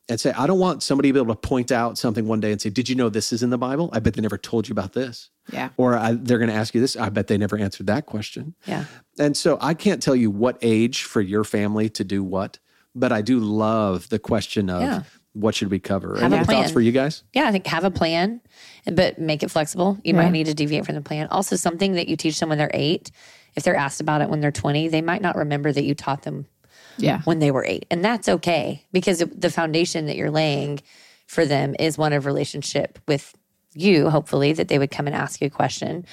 And 0.09 0.21
say, 0.21 0.31
I 0.33 0.47
don't 0.47 0.61
want 0.61 0.85
somebody 0.85 1.09
to 1.09 1.15
be 1.15 1.19
able 1.19 1.35
to 1.35 1.41
point 1.41 1.73
out 1.73 1.99
something 1.99 2.29
one 2.29 2.39
day 2.39 2.53
and 2.53 2.61
say, 2.61 2.71
Did 2.71 2.89
you 2.89 2.95
know 2.95 3.09
this 3.09 3.33
is 3.33 3.43
in 3.43 3.51
the 3.51 3.59
Bible? 3.59 3.91
I 3.93 3.99
bet 3.99 4.15
they 4.15 4.23
never 4.23 4.39
told 4.39 4.69
you 4.69 4.73
about 4.73 4.93
this. 4.93 5.31
Yeah. 5.53 5.71
Or 5.77 5.97
I, 5.97 6.13
they're 6.13 6.39
going 6.39 6.51
to 6.51 6.55
ask 6.55 6.75
you 6.77 6.81
this. 6.81 6.95
I 6.97 7.09
bet 7.09 7.27
they 7.27 7.37
never 7.39 7.59
answered 7.59 7.89
that 7.89 8.07
question. 8.07 8.55
Yeah. 8.67 8.85
And 9.19 9.37
so 9.37 9.59
I 9.61 9.75
can't 9.75 10.01
tell 10.01 10.15
you 10.15 10.31
what 10.31 10.59
age 10.63 11.03
for 11.03 11.21
your 11.21 11.43
family 11.43 11.89
to 11.91 12.05
do 12.05 12.23
what, 12.23 12.61
but 12.95 13.11
I 13.11 13.21
do 13.23 13.41
love 13.41 14.09
the 14.09 14.21
question 14.21 14.71
of 14.71 14.83
Yeah. 14.83 15.03
what 15.33 15.57
should 15.57 15.73
we 15.73 15.81
cover. 15.81 16.19
Have 16.21 16.33
Any 16.33 16.43
a 16.43 16.45
thoughts 16.45 16.71
for 16.71 16.81
you 16.81 16.93
guys? 16.93 17.25
Yeah, 17.33 17.49
I 17.49 17.51
think 17.53 17.67
have 17.67 17.83
a 17.85 17.91
plan, 17.91 18.41
but 18.93 19.19
make 19.19 19.43
it 19.43 19.51
flexible. 19.51 19.99
You 20.05 20.15
Yeah. 20.15 20.23
might 20.23 20.31
need 20.31 20.47
to 20.47 20.55
deviate 20.55 20.87
from 20.87 20.95
the 20.95 21.01
plan. 21.01 21.27
Also, 21.33 21.57
something 21.57 21.95
that 21.95 22.07
you 22.09 22.17
teach 22.17 22.39
them 22.39 22.49
when 22.49 22.59
they're 22.59 22.71
eight, 22.75 23.11
if 23.57 23.65
they're 23.65 23.75
asked 23.77 24.01
about 24.01 24.21
it 24.21 24.31
when 24.31 24.41
they're 24.41 24.53
20, 24.53 24.87
they 24.89 25.03
might 25.03 25.23
not 25.23 25.35
remember 25.35 25.73
that 25.73 25.83
you 25.85 25.95
taught 25.97 26.23
them 26.23 26.47
Yeah. 26.99 27.23
when 27.23 27.39
they 27.39 27.51
were 27.51 27.65
eight. 27.65 27.87
And 27.91 28.05
that's 28.05 28.29
okay 28.29 28.85
because 28.93 29.19
the 29.19 29.51
foundation 29.51 30.07
that 30.07 30.17
you're 30.17 30.31
laying 30.31 30.81
for 31.27 31.45
them 31.45 31.75
is 31.79 31.99
one 31.99 32.13
of 32.13 32.27
relationship 32.27 32.99
with 33.07 33.35
you, 33.75 34.09
hopefully, 34.11 34.53
that 34.55 34.69
they 34.69 34.79
would 34.79 34.91
come 34.91 35.07
and 35.07 35.15
ask 35.15 35.41
you 35.41 35.49
a 35.49 35.51
question. 35.51 36.07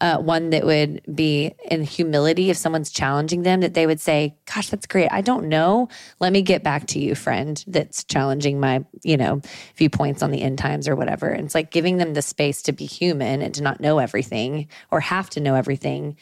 Uh, 0.00 0.18
one 0.18 0.50
that 0.50 0.64
would 0.64 1.00
be 1.14 1.54
in 1.70 1.84
humility 1.84 2.50
if 2.50 2.56
someone's 2.56 2.90
challenging 2.90 3.42
them, 3.42 3.60
that 3.60 3.74
they 3.74 3.86
would 3.86 4.00
say, 4.00 4.34
Gosh, 4.52 4.68
that's 4.68 4.86
great. 4.86 5.08
I 5.12 5.20
don't 5.20 5.46
know. 5.48 5.88
Let 6.18 6.32
me 6.32 6.42
get 6.42 6.64
back 6.64 6.88
to 6.88 6.98
you, 6.98 7.14
friend, 7.14 7.62
that's 7.68 8.02
challenging 8.02 8.58
my, 8.58 8.84
you 9.04 9.16
know, 9.16 9.42
viewpoints 9.76 10.20
on 10.20 10.32
the 10.32 10.42
end 10.42 10.58
times 10.58 10.88
or 10.88 10.96
whatever. 10.96 11.28
And 11.28 11.44
it's 11.44 11.54
like 11.54 11.70
giving 11.70 11.98
them 11.98 12.14
the 12.14 12.22
space 12.22 12.62
to 12.62 12.72
be 12.72 12.84
human 12.84 13.42
and 13.42 13.54
to 13.54 13.62
not 13.62 13.80
know 13.80 13.98
everything 14.00 14.66
or 14.90 14.98
have 14.98 15.30
to 15.30 15.40
know 15.40 15.54
everything 15.54 16.16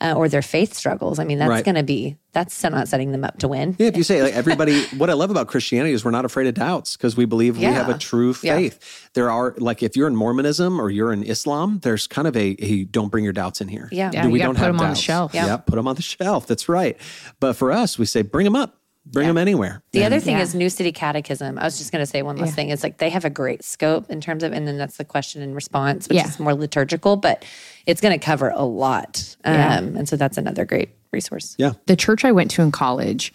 uh, 0.00 0.14
or 0.16 0.28
their 0.28 0.42
faith 0.42 0.74
struggles. 0.74 1.18
I 1.18 1.24
mean, 1.24 1.38
that's 1.38 1.48
Right. 1.48 1.64
going 1.64 1.74
to 1.76 1.82
be, 1.82 2.16
that's 2.32 2.62
not 2.62 2.88
setting 2.88 3.12
them 3.12 3.24
up 3.24 3.38
to 3.38 3.48
win. 3.48 3.76
Yeah, 3.78 3.86
if 3.88 3.96
you 3.96 4.02
say 4.02 4.22
like 4.22 4.34
everybody, 4.34 4.84
what 4.98 5.08
I 5.10 5.14
love 5.14 5.30
about 5.30 5.48
Christianity 5.48 5.92
is 5.94 6.04
we're 6.04 6.10
not 6.10 6.24
afraid 6.24 6.46
of 6.46 6.54
doubts 6.54 6.96
because 6.96 7.16
we 7.16 7.24
believe 7.24 7.56
we 7.56 7.64
have 7.64 7.88
a 7.88 7.92
Yeah. 7.92 7.98
true 7.98 8.34
Yeah. 8.42 8.56
faith. 8.56 9.08
There 9.14 9.30
are 9.30 9.54
like 9.58 9.82
if 9.82 9.96
you're 9.96 10.08
in 10.08 10.16
Mormonism 10.16 10.80
or 10.80 10.90
you're 10.90 11.12
in 11.12 11.22
Islam, 11.22 11.80
there's 11.82 12.06
kind 12.06 12.28
of 12.28 12.36
a, 12.36 12.56
a 12.58 12.84
don't 12.84 13.08
bring 13.10 13.24
your 13.24 13.32
doubts 13.32 13.60
in 13.60 13.68
here. 13.68 13.88
Yeah. 13.92 14.10
Yeah, 14.12 14.22
Do 14.22 14.28
you 14.28 14.32
we 14.32 14.38
gotta 14.38 14.48
don't 14.48 14.54
put 14.56 14.64
have 14.64 14.72
them 14.74 14.80
on 14.84 14.90
the 14.90 14.96
shelf. 14.96 15.34
Yeah. 15.34 15.46
Yeah. 15.46 15.56
put 15.58 15.76
them 15.76 15.88
on 15.88 15.94
the 15.96 16.02
shelf. 16.02 16.46
That's 16.46 16.68
right. 16.68 16.96
But 17.40 17.54
for 17.54 17.72
us, 17.72 17.98
we 17.98 18.06
say 18.06 18.22
bring 18.22 18.44
them 18.44 18.56
up, 18.56 18.76
bring 19.12 19.26
them 19.28 19.38
anywhere. 19.38 19.82
The 19.92 20.04
other 20.04 20.20
thing 20.20 20.36
Yeah. 20.36 20.42
is 20.42 20.54
New 20.54 20.68
City 20.68 20.92
Catechism. 20.92 21.58
I 21.58 21.64
was 21.64 21.78
just 21.78 21.92
going 21.92 22.02
to 22.02 22.06
say 22.06 22.22
one 22.22 22.36
last 22.36 22.48
Yeah. 22.48 22.54
thing. 22.54 22.68
It's 22.70 22.82
like 22.82 22.98
they 22.98 23.10
have 23.10 23.24
a 23.24 23.30
great 23.30 23.64
scope 23.64 24.10
in 24.10 24.20
terms 24.20 24.42
of, 24.42 24.52
and 24.52 24.66
then 24.66 24.78
that's 24.78 24.96
the 24.96 25.04
question 25.04 25.42
and 25.42 25.54
response, 25.54 26.08
which 26.08 26.16
Yeah. 26.16 26.26
is 26.28 26.38
more 26.40 26.54
liturgical, 26.54 27.16
but 27.16 27.44
it's 27.86 28.00
going 28.00 28.18
to 28.18 28.24
cover 28.24 28.50
a 28.54 28.64
lot. 28.64 29.36
Um, 29.44 29.96
And 29.96 30.08
so 30.08 30.16
that's 30.16 30.36
another 30.36 30.64
great 30.64 30.90
resource. 31.12 31.54
Yeah. 31.58 31.72
the 31.86 31.96
church 31.96 32.24
I 32.24 32.32
went 32.32 32.50
to 32.52 32.62
in 32.62 32.72
college 32.72 33.32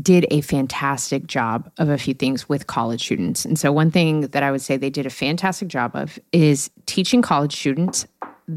did 0.00 0.26
a 0.30 0.40
fantastic 0.40 1.26
job 1.26 1.70
of 1.76 1.88
a 1.90 1.98
few 1.98 2.14
things 2.14 2.48
with 2.48 2.66
college 2.66 3.02
students. 3.02 3.44
And 3.44 3.58
so, 3.58 3.70
one 3.72 3.90
thing 3.90 4.22
that 4.28 4.42
I 4.42 4.50
would 4.50 4.62
say 4.62 4.76
they 4.78 4.88
did 4.88 5.04
a 5.04 5.10
fantastic 5.10 5.68
job 5.68 5.90
of 5.94 6.18
is 6.32 6.70
teaching 6.86 7.20
college 7.20 7.54
students 7.54 8.06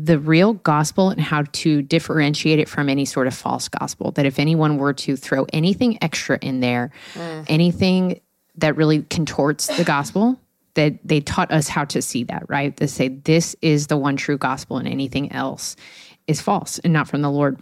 the 0.03 0.19
real 0.19 0.53
gospel 0.53 1.10
and 1.10 1.21
how 1.21 1.43
to 1.51 1.81
differentiate 1.81 2.60
it 2.60 2.67
from 2.67 2.89
any 2.89 3.05
sort 3.05 3.27
of 3.27 3.34
false 3.34 3.67
gospel. 3.69 4.12
That 4.12 4.25
if 4.25 4.39
anyone 4.39 4.77
were 4.77 4.93
to 4.93 5.15
throw 5.15 5.45
anything 5.53 5.97
extra 6.01 6.38
in 6.41 6.60
there, 6.60 6.91
anything 7.47 8.19
that 8.58 8.75
really 8.75 9.03
contorts 9.03 9.67
the 9.77 9.84
gospel, 9.84 10.39
that 10.75 10.95
they 11.05 11.21
taught 11.21 11.51
us 11.51 11.67
how 11.67 11.86
to 11.86 12.01
see 12.01 12.23
that, 12.25 12.43
right? 12.49 12.75
To 12.77 12.88
say 12.88 13.08
this 13.08 13.55
is 13.62 13.88
the 13.88 13.97
one 13.97 14.17
true 14.17 14.38
gospel 14.38 14.77
and 14.77 14.88
anything 14.88 15.31
else 15.31 15.75
is 16.27 16.41
false 16.41 16.79
and 16.79 16.93
not 16.93 17.08
from 17.08 17.21
the 17.21 17.31
Lord. 17.31 17.62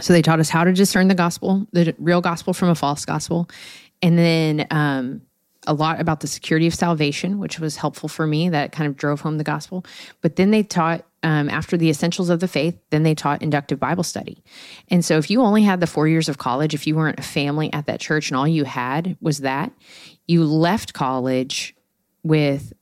So 0.00 0.12
they 0.12 0.22
taught 0.22 0.40
us 0.40 0.48
how 0.48 0.64
to 0.64 0.72
discern 0.72 1.08
the 1.08 1.14
gospel, 1.14 1.66
the 1.72 1.94
real 1.98 2.20
gospel 2.20 2.52
from 2.52 2.68
a 2.68 2.74
false 2.74 3.04
gospel. 3.04 3.48
And 4.02 4.18
then 4.18 4.66
um, 4.70 5.22
a 5.66 5.74
lot 5.74 6.00
about 6.00 6.20
the 6.20 6.26
security 6.26 6.66
of 6.66 6.74
salvation, 6.74 7.38
which 7.38 7.58
was 7.58 7.76
helpful 7.76 8.08
for 8.08 8.26
me. 8.26 8.48
That 8.48 8.72
kind 8.72 8.88
of 8.88 8.96
drove 8.96 9.20
home 9.22 9.38
the 9.38 9.44
gospel. 9.44 9.84
But 10.20 10.36
then 10.36 10.50
they 10.50 10.62
taught, 10.62 11.04
um, 11.26 11.50
after 11.50 11.76
the 11.76 11.90
essentials 11.90 12.30
of 12.30 12.38
the 12.38 12.46
faith, 12.46 12.78
then 12.90 13.02
they 13.02 13.16
taught 13.16 13.42
inductive 13.42 13.80
Bible 13.80 14.04
study. 14.04 14.44
And 14.92 15.04
so 15.04 15.18
if 15.18 15.28
you 15.28 15.42
only 15.42 15.64
had 15.64 15.80
the 15.80 15.86
four 15.88 16.06
years 16.06 16.28
of 16.28 16.38
college, 16.38 16.72
if 16.72 16.86
you 16.86 16.94
weren't 16.94 17.18
a 17.18 17.22
family 17.22 17.72
at 17.72 17.86
that 17.86 17.98
church 17.98 18.30
and 18.30 18.38
all 18.38 18.46
you 18.46 18.62
had 18.62 19.16
was 19.20 19.38
that, 19.38 19.72
you 20.28 20.44
left 20.44 20.92
college 20.92 21.74
with 22.22 22.72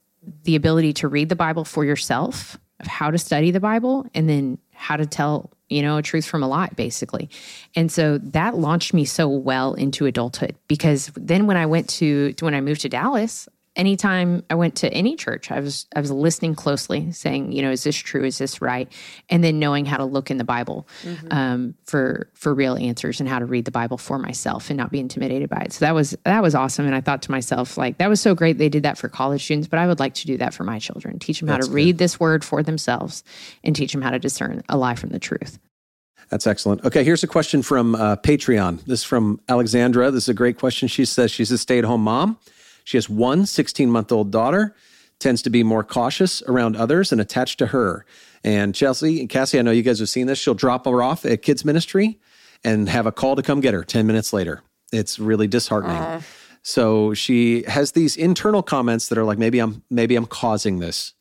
the 0.42 0.56
ability 0.56 0.92
to 0.92 1.08
read 1.08 1.30
the 1.30 1.36
Bible 1.36 1.64
for 1.64 1.86
yourself, 1.86 2.58
of 2.80 2.86
how 2.86 3.10
to 3.10 3.16
study 3.16 3.50
the 3.50 3.60
Bible, 3.60 4.06
and 4.14 4.28
then 4.28 4.58
how 4.72 4.98
to 4.98 5.06
tell, 5.06 5.50
you 5.70 5.80
know, 5.80 5.96
a 5.96 6.02
truth 6.02 6.26
from 6.26 6.42
a 6.42 6.46
lie, 6.46 6.68
basically. 6.76 7.30
And 7.74 7.90
so 7.90 8.18
that 8.18 8.56
launched 8.56 8.92
me 8.92 9.06
so 9.06 9.26
well 9.26 9.72
into 9.72 10.04
adulthood 10.04 10.54
because 10.68 11.10
then 11.16 11.46
when 11.46 11.56
I 11.56 11.64
went 11.64 11.88
to, 11.90 12.34
to 12.34 12.44
when 12.44 12.54
I 12.54 12.60
moved 12.60 12.82
to 12.82 12.90
Dallas, 12.90 13.48
anytime 13.76 14.44
I 14.50 14.54
went 14.54 14.76
to 14.76 14.92
any 14.92 15.16
church, 15.16 15.50
I 15.50 15.60
was 15.60 15.86
I 15.94 16.00
was 16.00 16.10
listening 16.10 16.54
closely, 16.54 17.10
saying, 17.12 17.52
you 17.52 17.62
know, 17.62 17.70
is 17.70 17.84
this 17.84 17.96
true? 17.96 18.24
Is 18.24 18.38
this 18.38 18.60
right? 18.62 18.90
And 19.28 19.42
then 19.42 19.58
knowing 19.58 19.84
how 19.84 19.96
to 19.96 20.04
look 20.04 20.30
in 20.30 20.38
the 20.38 20.44
Bible 20.44 20.86
um, 21.30 21.74
for 21.84 22.30
for 22.34 22.54
real 22.54 22.76
answers 22.76 23.20
and 23.20 23.28
how 23.28 23.38
to 23.38 23.46
read 23.46 23.64
the 23.64 23.70
Bible 23.70 23.98
for 23.98 24.18
myself 24.18 24.70
and 24.70 24.76
not 24.76 24.90
be 24.90 25.00
intimidated 25.00 25.48
by 25.48 25.62
it. 25.62 25.72
So 25.72 25.84
that 25.84 25.94
was 25.94 26.16
that 26.24 26.42
was 26.42 26.54
awesome. 26.54 26.86
And 26.86 26.94
I 26.94 27.00
thought 27.00 27.22
to 27.22 27.30
myself, 27.30 27.76
like, 27.76 27.98
that 27.98 28.08
was 28.08 28.20
so 28.20 28.34
great 28.34 28.58
they 28.58 28.68
did 28.68 28.84
that 28.84 28.98
for 28.98 29.08
college 29.08 29.44
students, 29.44 29.68
but 29.68 29.78
I 29.78 29.86
would 29.86 30.00
like 30.00 30.14
to 30.14 30.26
do 30.26 30.36
that 30.38 30.54
for 30.54 30.64
my 30.64 30.78
children. 30.78 31.18
Teach 31.18 31.40
them 31.40 31.48
how 31.48 31.58
to 31.58 31.70
read 31.70 31.98
this 31.98 32.20
word 32.20 32.44
for 32.44 32.62
themselves 32.62 33.24
and 33.62 33.74
teach 33.74 33.92
them 33.92 34.02
how 34.02 34.10
to 34.10 34.18
discern 34.18 34.62
a 34.68 34.76
lie 34.76 34.94
from 34.94 35.10
the 35.10 35.18
truth. 35.18 35.58
That's 36.30 36.46
excellent. 36.46 36.84
Okay, 36.84 37.04
here's 37.04 37.22
a 37.22 37.26
question 37.26 37.62
from 37.62 37.94
uh, 37.94 38.16
Patreon. 38.16 38.82
This 38.84 39.00
is 39.00 39.04
from 39.04 39.40
Alexandra. 39.48 40.10
This 40.10 40.24
is 40.24 40.28
a 40.30 40.34
great 40.34 40.58
question. 40.58 40.88
She 40.88 41.04
says 41.04 41.30
she's 41.30 41.50
a 41.50 41.58
stay 41.58 41.78
at 41.78 41.84
home 41.84 42.02
mom. 42.02 42.38
She 42.84 42.96
has 42.96 43.08
one 43.08 43.46
16 43.46 43.90
month 43.90 44.12
old 44.12 44.30
daughter, 44.30 44.74
tends 45.18 45.42
to 45.42 45.50
be 45.50 45.62
more 45.62 45.82
cautious 45.82 46.42
around 46.42 46.76
others 46.76 47.12
and 47.12 47.20
attached 47.20 47.58
to 47.58 47.66
her. 47.66 48.04
And 48.44 48.74
Chelsea 48.74 49.20
and 49.20 49.28
Cassie, 49.28 49.58
I 49.58 49.62
know 49.62 49.70
you 49.70 49.82
guys 49.82 49.98
have 49.98 50.10
seen 50.10 50.26
this. 50.26 50.38
She'll 50.38 50.54
drop 50.54 50.84
her 50.84 51.02
off 51.02 51.24
at 51.24 51.42
kids' 51.42 51.64
ministry 51.64 52.20
and 52.62 52.88
have 52.88 53.06
a 53.06 53.12
call 53.12 53.36
to 53.36 53.42
come 53.42 53.60
get 53.60 53.74
her 53.74 53.84
10 53.84 54.06
minutes 54.06 54.32
later. 54.32 54.62
It's 54.92 55.18
really 55.18 55.46
disheartening. 55.46 55.96
So 56.62 57.12
she 57.14 57.62
has 57.64 57.92
these 57.92 58.16
internal 58.16 58.62
comments 58.62 59.08
that 59.08 59.18
are 59.18 59.24
like, 59.24 59.38
maybe 59.38 59.58
I'm 59.58 59.82
maybe 59.90 60.16
I'm 60.16 60.26
causing 60.26 60.78
this. 60.78 61.12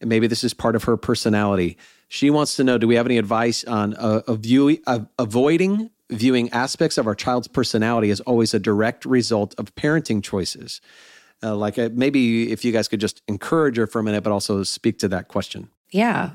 And 0.00 0.08
maybe 0.08 0.26
this 0.26 0.44
is 0.44 0.54
part 0.54 0.76
of 0.76 0.84
her 0.84 0.96
personality. 0.96 1.76
She 2.08 2.30
wants 2.30 2.56
to 2.56 2.64
know 2.64 2.78
do 2.78 2.86
we 2.86 2.96
have 2.96 3.06
any 3.06 3.18
advice 3.18 3.64
on 3.64 3.94
uh, 3.94 4.22
a 4.26 4.36
view, 4.36 4.78
uh, 4.86 5.00
avoiding 5.18 5.90
viewing 6.10 6.50
aspects 6.50 6.98
of 6.98 7.06
our 7.06 7.14
child's 7.14 7.48
personality 7.48 8.10
as 8.10 8.20
always 8.20 8.54
a 8.54 8.58
direct 8.58 9.04
result 9.04 9.54
of 9.58 9.74
parenting 9.74 10.22
choices? 10.22 10.80
Uh, 11.42 11.54
like 11.54 11.78
uh, 11.78 11.90
maybe 11.92 12.50
if 12.50 12.64
you 12.64 12.72
guys 12.72 12.88
could 12.88 13.00
just 13.00 13.22
encourage 13.28 13.76
her 13.76 13.86
for 13.86 13.98
a 13.98 14.02
minute, 14.02 14.24
but 14.24 14.32
also 14.32 14.62
speak 14.62 14.98
to 14.98 15.08
that 15.08 15.28
question. 15.28 15.68
Yeah. 15.90 16.30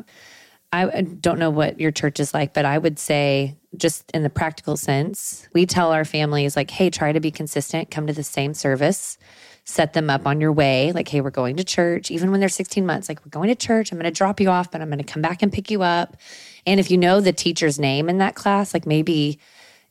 I 0.73 1.01
don't 1.01 1.37
know 1.37 1.49
what 1.49 1.81
your 1.81 1.91
church 1.91 2.19
is 2.21 2.33
like, 2.33 2.53
but 2.53 2.63
I 2.63 2.77
would 2.77 2.97
say, 2.97 3.57
just 3.75 4.09
in 4.11 4.23
the 4.23 4.29
practical 4.29 4.77
sense, 4.77 5.45
we 5.53 5.65
tell 5.65 5.91
our 5.91 6.05
families, 6.05 6.55
like, 6.55 6.71
hey, 6.71 6.89
try 6.89 7.11
to 7.11 7.19
be 7.19 7.29
consistent, 7.29 7.91
come 7.91 8.07
to 8.07 8.13
the 8.13 8.23
same 8.23 8.53
service, 8.53 9.17
set 9.65 9.91
them 9.91 10.09
up 10.09 10.25
on 10.25 10.39
your 10.39 10.53
way. 10.53 10.93
Like, 10.93 11.09
hey, 11.09 11.19
we're 11.19 11.29
going 11.29 11.57
to 11.57 11.65
church, 11.65 12.09
even 12.09 12.31
when 12.31 12.39
they're 12.39 12.47
16 12.47 12.85
months, 12.85 13.09
like, 13.09 13.19
we're 13.25 13.31
going 13.31 13.49
to 13.49 13.55
church. 13.55 13.91
I'm 13.91 13.97
going 13.97 14.11
to 14.11 14.17
drop 14.17 14.39
you 14.39 14.49
off, 14.49 14.71
but 14.71 14.79
I'm 14.79 14.87
going 14.87 15.03
to 15.03 15.03
come 15.03 15.21
back 15.21 15.41
and 15.41 15.51
pick 15.51 15.69
you 15.69 15.83
up. 15.83 16.15
And 16.65 16.79
if 16.79 16.89
you 16.89 16.97
know 16.97 17.19
the 17.19 17.33
teacher's 17.33 17.77
name 17.77 18.07
in 18.07 18.19
that 18.19 18.35
class, 18.35 18.73
like, 18.73 18.85
maybe 18.85 19.39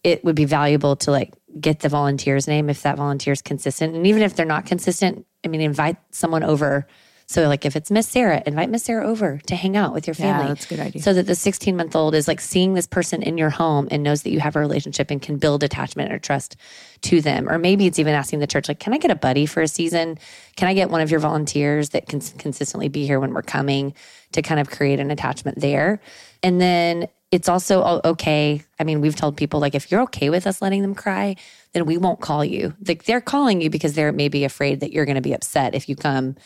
it 0.02 0.24
would 0.24 0.36
be 0.36 0.44
valuable 0.44 0.96
to 0.96 1.10
like 1.10 1.32
get 1.60 1.80
the 1.80 1.88
volunteer's 1.88 2.46
name 2.46 2.70
if 2.70 2.82
that 2.82 2.96
volunteer 2.96 3.32
is 3.32 3.42
consistent. 3.42 3.94
And 3.94 4.06
even 4.06 4.22
if 4.22 4.34
they're 4.34 4.46
not 4.46 4.66
consistent, 4.66 5.26
I 5.44 5.48
mean, 5.48 5.60
invite 5.60 5.96
someone 6.10 6.42
over 6.42 6.86
so, 7.30 7.46
like, 7.46 7.64
if 7.64 7.76
it's 7.76 7.92
Miss 7.92 8.08
Sarah, 8.08 8.42
invite 8.44 8.70
Miss 8.70 8.82
Sarah 8.82 9.06
over 9.06 9.38
to 9.46 9.54
hang 9.54 9.76
out 9.76 9.94
with 9.94 10.08
your 10.08 10.14
family. 10.14 10.46
Yeah, 10.46 10.48
that's 10.48 10.66
a 10.66 10.68
good 10.68 10.80
idea. 10.80 11.00
So 11.00 11.14
that 11.14 11.28
the 11.28 11.36
16 11.36 11.76
month 11.76 11.94
old 11.94 12.16
is 12.16 12.26
like 12.26 12.40
seeing 12.40 12.74
this 12.74 12.88
person 12.88 13.22
in 13.22 13.38
your 13.38 13.50
home 13.50 13.86
and 13.92 14.02
knows 14.02 14.24
that 14.24 14.30
you 14.30 14.40
have 14.40 14.56
a 14.56 14.58
relationship 14.58 15.12
and 15.12 15.22
can 15.22 15.36
build 15.36 15.62
attachment 15.62 16.12
or 16.12 16.18
trust 16.18 16.56
to 17.02 17.20
them. 17.20 17.48
Or 17.48 17.56
maybe 17.56 17.86
it's 17.86 18.00
even 18.00 18.14
asking 18.14 18.40
the 18.40 18.48
church, 18.48 18.66
like, 18.66 18.80
can 18.80 18.94
I 18.94 18.98
get 18.98 19.12
a 19.12 19.14
buddy 19.14 19.46
for 19.46 19.62
a 19.62 19.68
season? 19.68 20.18
Can 20.56 20.66
I 20.66 20.74
get 20.74 20.90
one 20.90 21.02
of 21.02 21.12
your 21.12 21.20
volunteers 21.20 21.90
that 21.90 22.08
can 22.08 22.18
consistently 22.20 22.88
be 22.88 23.06
here 23.06 23.20
when 23.20 23.32
we're 23.32 23.42
coming 23.42 23.94
to 24.32 24.42
kind 24.42 24.58
of 24.58 24.68
create 24.68 24.98
an 24.98 25.12
attachment 25.12 25.60
there? 25.60 26.00
And 26.42 26.60
then 26.60 27.06
it's 27.30 27.48
also 27.48 28.00
okay. 28.04 28.62
I 28.78 28.84
mean, 28.84 29.00
we've 29.00 29.14
told 29.14 29.36
people, 29.36 29.60
like, 29.60 29.74
if 29.74 29.90
you're 29.90 30.02
okay 30.02 30.30
with 30.30 30.46
us 30.46 30.60
letting 30.60 30.82
them 30.82 30.94
cry, 30.94 31.36
then 31.72 31.86
we 31.86 31.96
won't 31.96 32.20
call 32.20 32.44
you. 32.44 32.74
Like, 32.86 33.04
they're 33.04 33.20
calling 33.20 33.60
you 33.60 33.70
because 33.70 33.94
they're 33.94 34.12
maybe 34.12 34.44
afraid 34.44 34.80
that 34.80 34.92
you're 34.92 35.04
going 35.04 35.16
to 35.16 35.20
be 35.20 35.32
upset 35.32 35.74
if 35.74 35.88
you 35.88 35.94
come 35.94 36.36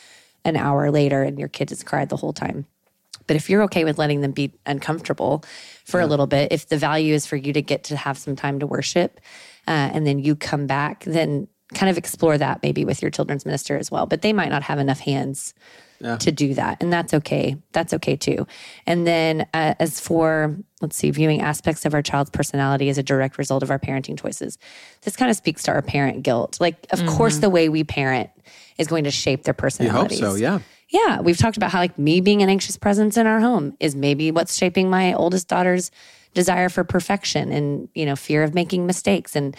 an 0.45 0.57
hour 0.57 0.91
later 0.91 1.23
and 1.23 1.39
your 1.39 1.49
kid 1.49 1.71
has 1.71 1.83
cried 1.83 2.11
the 2.11 2.17
whole 2.17 2.35
time. 2.35 2.67
But 3.27 3.37
if 3.37 3.49
you're 3.49 3.63
okay 3.63 3.85
with 3.85 3.99
letting 3.99 4.21
them 4.21 4.33
be 4.33 4.53
uncomfortable 4.67 5.45
for 5.85 6.01
a 6.01 6.07
little 6.07 6.27
bit, 6.27 6.53
if 6.53 6.69
the 6.69 6.77
value 6.77 7.15
is 7.15 7.25
for 7.25 7.37
you 7.37 7.55
to 7.55 7.63
get 7.63 7.85
to 7.85 7.97
have 7.97 8.19
some 8.19 8.37
time 8.37 8.61
to 8.61 8.67
worship 8.67 9.21
uh, 9.67 9.71
and 9.95 10.07
then 10.07 10.19
you 10.19 10.37
come 10.37 10.67
back, 10.67 11.05
then 11.05 11.49
kind 11.73 11.89
of 11.89 11.97
explore 11.97 12.37
that 12.37 12.63
maybe 12.63 12.85
with 12.85 13.01
your 13.01 13.11
children's 13.11 13.47
minister 13.47 13.79
as 13.79 13.91
well. 13.91 14.05
But 14.05 14.21
they 14.21 14.35
might 14.35 14.51
not 14.51 14.65
have 14.65 14.79
enough 14.79 15.01
hands 15.01 15.55
to 16.01 16.33
do 16.33 16.55
that. 16.55 16.83
And 16.83 16.93
that's 16.93 17.15
okay. 17.15 17.57
That's 17.73 17.95
okay 17.95 18.17
too. 18.17 18.47
And 18.87 19.07
then 19.07 19.47
uh, 19.55 19.75
as 19.79 20.01
for, 20.01 20.57
let's 20.81 20.97
see, 20.97 21.11
viewing 21.11 21.41
aspects 21.41 21.87
of 21.87 21.95
our 21.95 22.03
child's 22.03 22.31
personality 22.31 22.89
as 22.89 22.99
a 22.99 23.03
direct 23.03 23.39
result 23.39 23.63
of 23.63 23.71
our 23.71 23.79
parenting 23.79 24.21
choices, 24.21 24.59
this 25.03 25.17
kind 25.17 25.31
of 25.31 25.37
speaks 25.37 25.63
to 25.65 25.73
our 25.73 25.83
parent 25.83 26.23
guilt. 26.23 26.59
Like, 26.61 26.87
of 26.91 27.05
course, 27.07 27.39
the 27.39 27.51
way 27.51 27.69
we 27.69 27.85
parent 27.85 28.31
is 28.77 28.87
going 28.87 29.05
to 29.05 29.11
shape 29.11 29.45
their 29.45 29.55
personality. 29.55 30.17
You 30.17 30.25
hope 30.25 30.33
so, 30.33 30.37
yeah. 30.37 30.59
Yeah, 30.91 31.21
we've 31.21 31.39
talked 31.39 31.57
about 31.57 31.71
how 31.71 31.79
like 31.79 31.99
me 31.99 32.21
being 32.21 32.43
an 32.43 32.49
anxious 32.49 32.77
presence 32.77 33.17
in 33.17 33.27
our 33.27 33.41
home 33.41 33.77
is 33.81 33.97
maybe 33.97 34.31
what's 34.31 34.57
shaping 34.57 34.91
my 34.91 35.15
oldest 35.15 35.49
daughter's 35.49 35.91
desire 36.35 36.69
for 36.69 36.85
perfection 36.85 37.51
and, 37.51 37.89
you 37.95 38.05
know, 38.05 38.15
fear 38.15 38.43
of 38.43 38.55
making 38.55 38.87
mistakes 38.87 39.35
and 39.35 39.57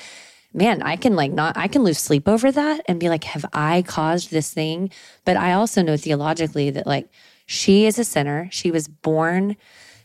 man, 0.55 0.81
I 0.81 0.95
can 0.95 1.15
like 1.15 1.31
not 1.31 1.57
I 1.57 1.67
can 1.67 1.83
lose 1.83 1.99
sleep 1.99 2.27
over 2.27 2.51
that 2.51 2.81
and 2.87 2.99
be 2.99 3.09
like 3.09 3.25
have 3.25 3.45
I 3.53 3.83
caused 3.83 4.31
this 4.31 4.53
thing? 4.53 4.89
But 5.25 5.37
I 5.37 5.53
also 5.53 5.81
know 5.81 5.97
theologically 5.97 6.69
that 6.71 6.87
like 6.87 7.09
she 7.45 7.85
is 7.85 7.99
a 7.99 8.03
sinner. 8.03 8.47
She 8.51 8.71
was 8.71 8.87
born 8.87 9.55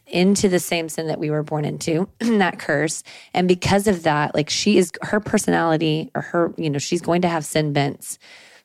into 0.07 0.49
the 0.49 0.59
same 0.59 0.89
sin 0.89 1.07
that 1.07 1.19
we 1.19 1.31
were 1.31 1.43
born 1.43 1.65
into, 1.65 2.09
that 2.19 2.59
curse. 2.59 3.03
And 3.33 3.47
because 3.49 3.87
of 3.87 4.03
that, 4.03 4.35
like 4.35 4.51
she 4.51 4.77
is 4.77 4.93
her 5.03 5.21
personality 5.21 6.11
or 6.15 6.23
her, 6.23 6.53
you 6.57 6.69
know, 6.69 6.79
she's 6.79 7.01
going 7.01 7.23
to 7.23 7.29
have 7.29 7.45
sin 7.45 7.73
bents 7.73 8.19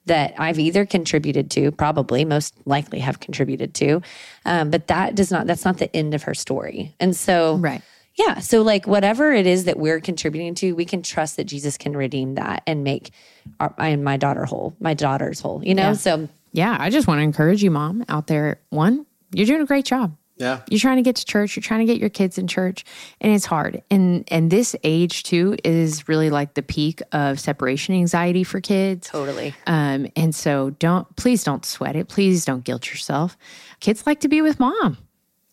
that 0.06 0.36
I've 0.38 0.60
either 0.60 0.86
contributed 0.86 1.50
to, 1.52 1.72
probably 1.72 2.26
most 2.26 2.56
likely 2.66 3.00
have 3.00 3.20
contributed 3.20 3.74
to. 3.76 4.02
Um, 4.46 4.70
but 4.70 4.88
that 4.88 5.16
does 5.16 5.32
not, 5.32 5.48
that's 5.48 5.66
not 5.66 5.78
the 5.78 5.96
end 5.96 6.14
of 6.14 6.24
her 6.24 6.34
story. 6.34 6.94
And 7.00 7.16
so, 7.16 7.56
Right. 7.56 7.82
Yeah. 8.16 8.39
So, 8.39 8.61
like, 8.61 8.88
whatever 8.88 9.32
it 9.34 9.45
is 9.45 9.66
that 9.66 9.78
we're 9.78 9.99
contributing 9.99 10.55
to, 10.55 10.74
we 10.74 10.86
can 10.86 11.01
trust 11.01 11.38
that 11.38 11.45
Jesus 11.45 11.78
can 11.78 11.95
redeem 11.95 12.36
that 12.36 12.63
and 12.66 12.84
make 12.84 13.11
our, 13.59 13.74
and 13.78 14.03
my 14.03 14.18
daughter 14.18 14.45
whole, 14.45 14.76
my 14.80 14.93
daughter's 14.93 15.39
whole, 15.39 15.63
you 15.63 15.76
know? 15.76 15.93
So, 15.93 16.30
Yeah, 16.51 16.78
I 16.80 16.89
just 16.89 17.07
want 17.07 17.20
to 17.20 17.24
encourage 17.24 17.61
you, 17.63 17.72
mom, 17.72 18.05
out 18.07 18.28
there. 18.28 18.61
One, 18.70 19.05
you're 19.34 19.45
doing 19.45 19.61
a 19.61 19.66
great 19.66 19.86
job. 19.86 20.16
Yeah. 20.38 20.61
You're 20.70 20.80
trying 20.82 20.97
to 20.97 21.01
get 21.01 21.16
to 21.18 21.26
church. 21.26 21.55
You're 21.55 21.63
trying 21.63 21.80
to 21.80 21.86
get 21.86 21.97
your 21.97 22.09
kids 22.09 22.38
in 22.38 22.47
church, 22.47 22.84
and 23.22 23.34
it's 23.34 23.45
hard. 23.45 23.82
And 23.89 24.26
and 24.30 24.51
this 24.51 24.76
age 24.84 25.24
too 25.24 25.55
is 25.63 26.09
really 26.09 26.30
like 26.30 26.55
the 26.55 26.61
peak 26.61 27.01
of 27.13 27.39
separation 27.39 27.95
anxiety 27.95 28.43
for 28.43 28.59
kids. 28.59 29.07
totally. 29.09 29.55
Um, 29.66 30.07
and 30.18 30.36
so 30.36 30.72
don't 30.72 31.13
please 31.16 31.45
don't 31.45 31.66
sweat 31.66 31.95
it. 31.95 32.09
Please 32.09 32.43
don't 32.43 32.66
guilt 32.66 32.89
yourself. 32.89 33.38
Kids 33.80 34.05
like 34.05 34.20
to 34.22 34.28
be 34.28 34.41
with 34.41 34.59
mom. 34.59 34.97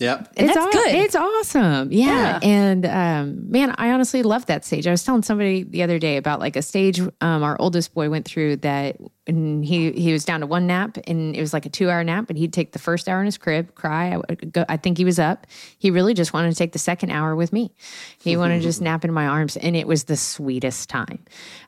Yep. 0.03 0.33
And 0.37 0.47
it's 0.47 0.55
that's 0.55 0.67
aw- 0.67 0.71
good. 0.79 0.95
It's 0.97 1.15
awesome. 1.15 1.93
Yeah. 1.93 2.41
And 2.43 2.85
um, 2.85 3.51
man, 3.51 3.75
I 3.79 3.93
honestly 3.93 4.23
love 4.23 4.47
that 4.47 4.65
stage. 4.65 4.87
I 4.87 4.91
was 4.91 5.05
telling 5.05 5.23
somebody 5.23 5.63
the 5.63 5.83
other 5.85 5.99
day 5.99 6.17
about 6.17 6.41
like 6.41 6.57
a 6.57 6.63
stage 6.63 7.01
um, 7.01 7.43
our 7.43 7.57
oldest 7.61 7.95
boy 7.95 8.11
went 8.11 8.25
through 8.27 8.57
that 8.57 8.97
and 9.27 9.65
he 9.65 9.93
he 9.93 10.13
was 10.13 10.25
down 10.25 10.41
to 10.41 10.47
one 10.47 10.67
nap 10.67 10.99
and 11.07 11.37
it 11.37 11.41
was 11.41 11.53
like 11.53 11.65
a 11.65 11.69
two 11.69 11.89
hour 11.89 12.03
nap, 12.03 12.27
but 12.27 12.37
he'd 12.37 12.53
take 12.53 12.73
the 12.73 12.79
first 12.79 13.09
hour 13.09 13.21
in 13.21 13.27
his 13.27 13.39
crib, 13.39 13.75
cry. 13.75 14.19
I, 14.29 14.35
go, 14.35 14.65
I 14.69 14.77
think 14.77 14.99
he 14.99 15.05
was 15.05 15.19
up. 15.19 15.47
He 15.79 15.91
really 15.91 16.13
just 16.15 16.33
wanted 16.33 16.51
to 16.51 16.57
take 16.57 16.73
the 16.73 16.79
second 16.79 17.11
hour 17.11 17.37
with 17.37 17.53
me. 17.53 17.73
He 18.19 18.37
wanted 18.39 18.59
to 18.59 18.63
just 18.63 18.81
nap 18.81 19.05
in 19.05 19.13
my 19.13 19.27
arms, 19.27 19.57
and 19.57 19.77
it 19.77 19.87
was 19.87 20.05
the 20.05 20.17
sweetest 20.17 20.89
time. 20.89 21.21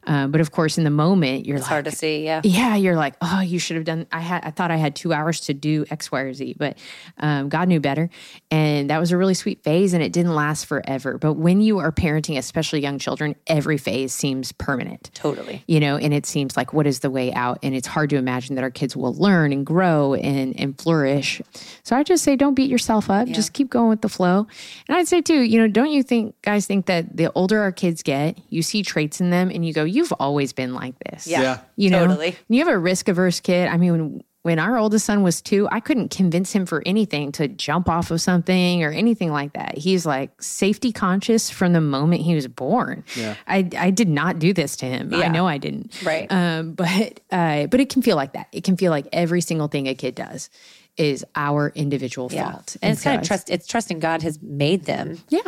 Um, 0.06 0.32
but 0.32 0.40
of 0.40 0.50
course, 0.50 0.78
in 0.78 0.84
the 0.84 0.90
moment, 0.90 1.46
you're 1.46 1.56
It's 1.56 1.64
like, 1.64 1.70
hard 1.70 1.84
to 1.86 1.92
see. 1.92 2.24
Yeah. 2.24 2.40
yeah, 2.44 2.76
you're 2.76 2.96
like, 2.96 3.14
oh, 3.20 3.40
you 3.40 3.58
should 3.58 3.76
have 3.76 3.84
done. 3.84 4.06
I 4.10 4.20
had, 4.20 4.44
I 4.44 4.50
thought 4.50 4.70
I 4.70 4.76
had 4.76 4.96
two 4.96 5.12
hours 5.12 5.40
to 5.42 5.54
do 5.54 5.84
X, 5.90 6.10
Y, 6.10 6.20
or 6.20 6.34
Z, 6.34 6.56
but 6.58 6.76
um, 7.18 7.48
God 7.48 7.68
knew 7.68 7.80
better, 7.80 8.10
and 8.50 8.90
that 8.90 8.98
was 8.98 9.12
a 9.12 9.16
really 9.16 9.34
sweet 9.34 9.62
phase, 9.62 9.94
and 9.94 10.02
it 10.02 10.12
didn't 10.12 10.34
last 10.34 10.66
forever. 10.66 11.18
But 11.18 11.34
when 11.34 11.60
you 11.60 11.78
are 11.78 11.92
parenting, 11.92 12.36
especially 12.36 12.80
young 12.80 12.98
children, 12.98 13.36
every 13.46 13.78
phase 13.78 14.12
seems 14.12 14.50
permanent. 14.50 15.10
Totally. 15.14 15.62
You 15.68 15.78
know, 15.78 15.96
and 15.96 16.12
it 16.12 16.26
seems 16.26 16.56
like 16.56 16.72
what 16.72 16.86
is 16.86 17.00
the 17.00 17.10
way 17.10 17.32
out? 17.32 17.43
And 17.62 17.74
it's 17.74 17.86
hard 17.86 18.10
to 18.10 18.16
imagine 18.16 18.54
that 18.56 18.64
our 18.64 18.70
kids 18.70 18.96
will 18.96 19.14
learn 19.14 19.52
and 19.52 19.64
grow 19.66 20.14
and 20.14 20.58
and 20.58 20.78
flourish. 20.80 21.40
So 21.82 21.96
I 21.96 22.02
just 22.02 22.24
say, 22.24 22.36
don't 22.36 22.54
beat 22.54 22.70
yourself 22.70 23.10
up. 23.10 23.28
Just 23.28 23.52
keep 23.52 23.70
going 23.70 23.88
with 23.88 24.00
the 24.00 24.08
flow. 24.08 24.46
And 24.88 24.96
I'd 24.96 25.08
say 25.08 25.20
too, 25.20 25.42
you 25.42 25.58
know, 25.58 25.68
don't 25.68 25.90
you 25.90 26.02
think 26.02 26.34
guys 26.42 26.66
think 26.66 26.86
that 26.86 27.16
the 27.16 27.30
older 27.34 27.60
our 27.60 27.72
kids 27.72 28.02
get, 28.02 28.38
you 28.48 28.62
see 28.62 28.82
traits 28.82 29.20
in 29.20 29.30
them, 29.30 29.50
and 29.50 29.64
you 29.66 29.72
go, 29.72 29.84
you've 29.84 30.12
always 30.18 30.52
been 30.52 30.74
like 30.74 30.94
this. 31.10 31.26
Yeah. 31.26 31.42
Yeah. 31.42 31.60
You 31.76 31.90
know, 31.90 32.06
Totally. 32.06 32.36
you 32.48 32.58
have 32.64 32.72
a 32.72 32.78
risk 32.78 33.08
averse 33.08 33.40
kid. 33.40 33.68
I 33.68 33.76
mean, 33.76 34.22
when, 34.44 34.58
when 34.58 34.58
our 34.58 34.76
oldest 34.76 35.06
son 35.06 35.22
was 35.22 35.40
two, 35.40 35.66
I 35.72 35.80
couldn't 35.80 36.10
convince 36.10 36.52
him 36.52 36.66
for 36.66 36.82
anything 36.84 37.32
to 37.32 37.48
jump 37.48 37.88
off 37.88 38.10
of 38.10 38.20
something 38.20 38.84
or 38.84 38.90
anything 38.90 39.32
like 39.32 39.54
that. 39.54 39.78
He's 39.78 40.04
like 40.04 40.30
safety 40.42 40.92
conscious 40.92 41.48
from 41.50 41.72
the 41.72 41.80
moment 41.80 42.22
he 42.22 42.34
was 42.34 42.46
born. 42.46 43.04
Yeah. 43.16 43.36
I, 43.46 43.68
I 43.76 43.90
did 43.90 44.08
not 44.08 44.38
do 44.38 44.52
this 44.52 44.76
to 44.76 44.86
him. 44.86 45.12
I 45.14 45.28
know 45.28 45.46
I 45.48 45.56
didn't. 45.58 46.02
Right. 46.04 46.30
Um, 46.30 46.72
but 46.72 47.20
uh, 47.32 47.66
but 47.68 47.80
it 47.80 47.88
can 47.88 48.02
feel 48.02 48.16
like 48.16 48.34
that. 48.34 48.48
It 48.52 48.64
can 48.64 48.76
feel 48.76 48.90
like 48.90 49.06
every 49.12 49.40
single 49.40 49.68
thing 49.68 49.88
a 49.88 49.94
kid 49.94 50.14
does 50.14 50.50
is 50.98 51.24
our 51.34 51.72
individual 51.74 52.28
Yeah. 52.30 52.52
fault. 52.52 52.76
And 52.82 52.92
it's 52.92 53.02
kind 53.02 53.20
of 53.20 53.26
trust, 53.26 53.48
it's 53.50 53.66
trusting 53.66 53.98
God 53.98 54.22
has 54.22 54.38
made 54.42 54.84
them 54.84 55.18
Yeah. 55.30 55.40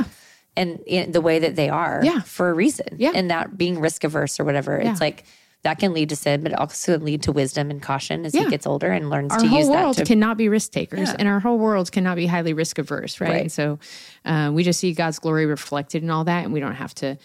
and 0.57 0.81
in 0.87 1.13
the 1.13 1.21
way 1.21 1.39
that 1.39 1.55
they 1.55 1.69
are 1.69 2.01
Yeah. 2.03 2.21
for 2.23 2.49
a 2.49 2.55
reason. 2.55 2.87
Yeah. 2.97 3.13
And 3.15 3.31
that 3.31 3.57
being 3.59 3.79
risk 3.79 4.03
averse 4.05 4.41
or 4.41 4.45
whatever, 4.45 4.81
Yeah. 4.83 4.91
it's 4.91 5.01
like 5.01 5.25
that 5.63 5.79
can 5.81 5.93
lead 5.93 6.09
to 6.11 6.17
sin, 6.17 6.43
but 6.43 6.53
it 6.53 6.59
also 6.59 6.97
can 6.97 7.05
lead 7.05 7.23
to 7.23 7.33
wisdom 7.33 7.71
and 7.71 7.83
caution 7.83 8.25
as 8.25 8.35
Yeah. 8.35 8.45
he 8.45 8.51
gets 8.51 8.67
older 8.67 8.93
and 8.93 9.11
learns 9.11 9.33
our 9.33 9.39
to 9.41 9.45
use 9.47 9.67
that 9.67 9.73
Our 9.75 9.79
whole 9.79 9.87
world 9.87 10.07
cannot 10.07 10.37
be 10.37 10.49
risk 10.49 10.71
takers 10.71 11.09
Yeah. 11.09 11.17
and 11.19 11.27
our 11.29 11.41
whole 11.41 11.59
world 11.59 11.91
cannot 11.91 12.15
be 12.17 12.27
highly 12.27 12.53
risk 12.53 12.79
averse 12.79 13.21
right, 13.21 13.31
Right. 13.31 13.41
and 13.43 13.53
so 13.53 13.79
um, 14.25 14.55
we 14.55 14.63
just 14.63 14.79
see 14.79 14.93
god's 14.93 15.19
glory 15.19 15.45
reflected 15.47 16.03
in 16.05 16.11
all 16.11 16.25
that 16.25 16.45
and 16.45 16.53
we 16.53 16.61
don't 16.61 16.75
have 16.77 16.95
to 16.97 17.17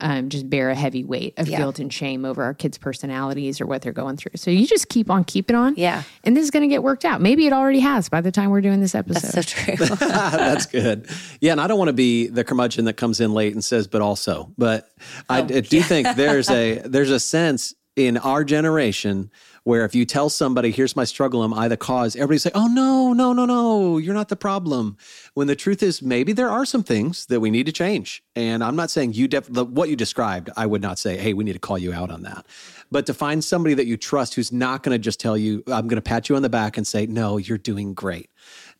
um, 0.00 0.28
just 0.28 0.48
bear 0.50 0.70
a 0.70 0.74
heavy 0.74 1.04
weight 1.04 1.34
of 1.38 1.48
Yeah. 1.48 1.58
guilt 1.58 1.78
and 1.78 1.92
shame 1.92 2.24
over 2.24 2.42
our 2.42 2.52
kids' 2.54 2.78
personalities 2.78 3.60
or 3.60 3.66
what 3.66 3.82
they're 3.82 3.92
going 3.92 4.16
through. 4.16 4.32
So 4.36 4.50
you 4.50 4.66
just 4.66 4.88
keep 4.88 5.10
on 5.10 5.24
keeping 5.24 5.56
on. 5.56 5.74
Yeah. 5.76 6.02
And 6.24 6.36
this 6.36 6.44
is 6.44 6.50
going 6.50 6.62
to 6.62 6.68
get 6.68 6.82
worked 6.82 7.04
out. 7.04 7.20
Maybe 7.20 7.46
it 7.46 7.52
already 7.52 7.80
has 7.80 8.08
by 8.08 8.20
the 8.20 8.30
time 8.30 8.50
we're 8.50 8.60
doing 8.60 8.80
this 8.80 8.94
episode. 8.94 9.30
That's 9.32 9.54
So 9.54 9.74
true. 9.76 9.96
That's 9.96 10.66
good. 10.66 11.08
Yeah, 11.40 11.52
and 11.52 11.60
I 11.60 11.66
don't 11.66 11.78
want 11.78 11.88
to 11.88 11.92
be 11.94 12.26
the 12.28 12.44
curmudgeon 12.44 12.84
that 12.86 12.94
comes 12.94 13.20
in 13.20 13.32
late 13.32 13.52
and 13.54 13.64
says, 13.64 13.86
"But 13.86 14.02
also," 14.02 14.52
but 14.58 14.88
I, 15.28 15.38
I 15.38 15.42
do 15.42 15.80
think 15.82 16.16
there's 16.16 16.50
a 16.50 16.78
there's 16.84 17.10
a 17.10 17.20
sense 17.20 17.74
in 17.96 18.16
our 18.18 18.44
generation 18.44 19.30
where 19.66 19.84
if 19.84 19.96
you 19.96 20.04
tell 20.04 20.30
somebody, 20.30 20.70
"Here's 20.70 20.94
my 20.94 21.02
struggle, 21.02 21.42
am 21.42 21.52
I 21.52 21.66
the 21.66 21.76
cause?" 21.76 22.14
Everybody's 22.14 22.44
like, 22.44 22.56
"Oh 22.56 22.68
no, 22.68 23.12
no, 23.12 23.32
no, 23.32 23.44
no, 23.44 23.98
you're 23.98 24.14
not 24.14 24.28
the 24.28 24.36
problem." 24.36 24.96
When 25.34 25.48
the 25.48 25.56
truth 25.56 25.82
is, 25.82 26.00
maybe 26.00 26.32
there 26.32 26.48
are 26.48 26.64
some 26.64 26.84
things 26.84 27.26
that 27.26 27.40
we 27.40 27.50
need 27.50 27.66
to 27.66 27.72
change. 27.72 28.22
And 28.36 28.62
I'm 28.62 28.76
not 28.76 28.92
saying 28.92 29.14
you 29.14 29.26
def- 29.26 29.52
the, 29.52 29.64
what 29.64 29.88
you 29.88 29.96
described. 29.96 30.50
I 30.56 30.66
would 30.66 30.82
not 30.82 31.00
say, 31.00 31.16
"Hey, 31.16 31.32
we 31.32 31.42
need 31.42 31.54
to 31.54 31.58
call 31.58 31.78
you 31.78 31.92
out 31.92 32.12
on 32.12 32.22
that." 32.22 32.46
But 32.92 33.06
to 33.06 33.14
find 33.14 33.42
somebody 33.42 33.74
that 33.74 33.86
you 33.86 33.96
trust 33.96 34.34
who's 34.34 34.52
not 34.52 34.84
going 34.84 34.94
to 34.94 35.00
just 35.00 35.18
tell 35.18 35.36
you, 35.36 35.64
"I'm 35.66 35.88
going 35.88 35.96
to 35.96 36.00
pat 36.00 36.28
you 36.28 36.36
on 36.36 36.42
the 36.42 36.48
back 36.48 36.76
and 36.76 36.86
say, 36.86 37.06
no, 37.06 37.36
you're 37.36 37.58
doing 37.58 37.92
great." 37.92 38.30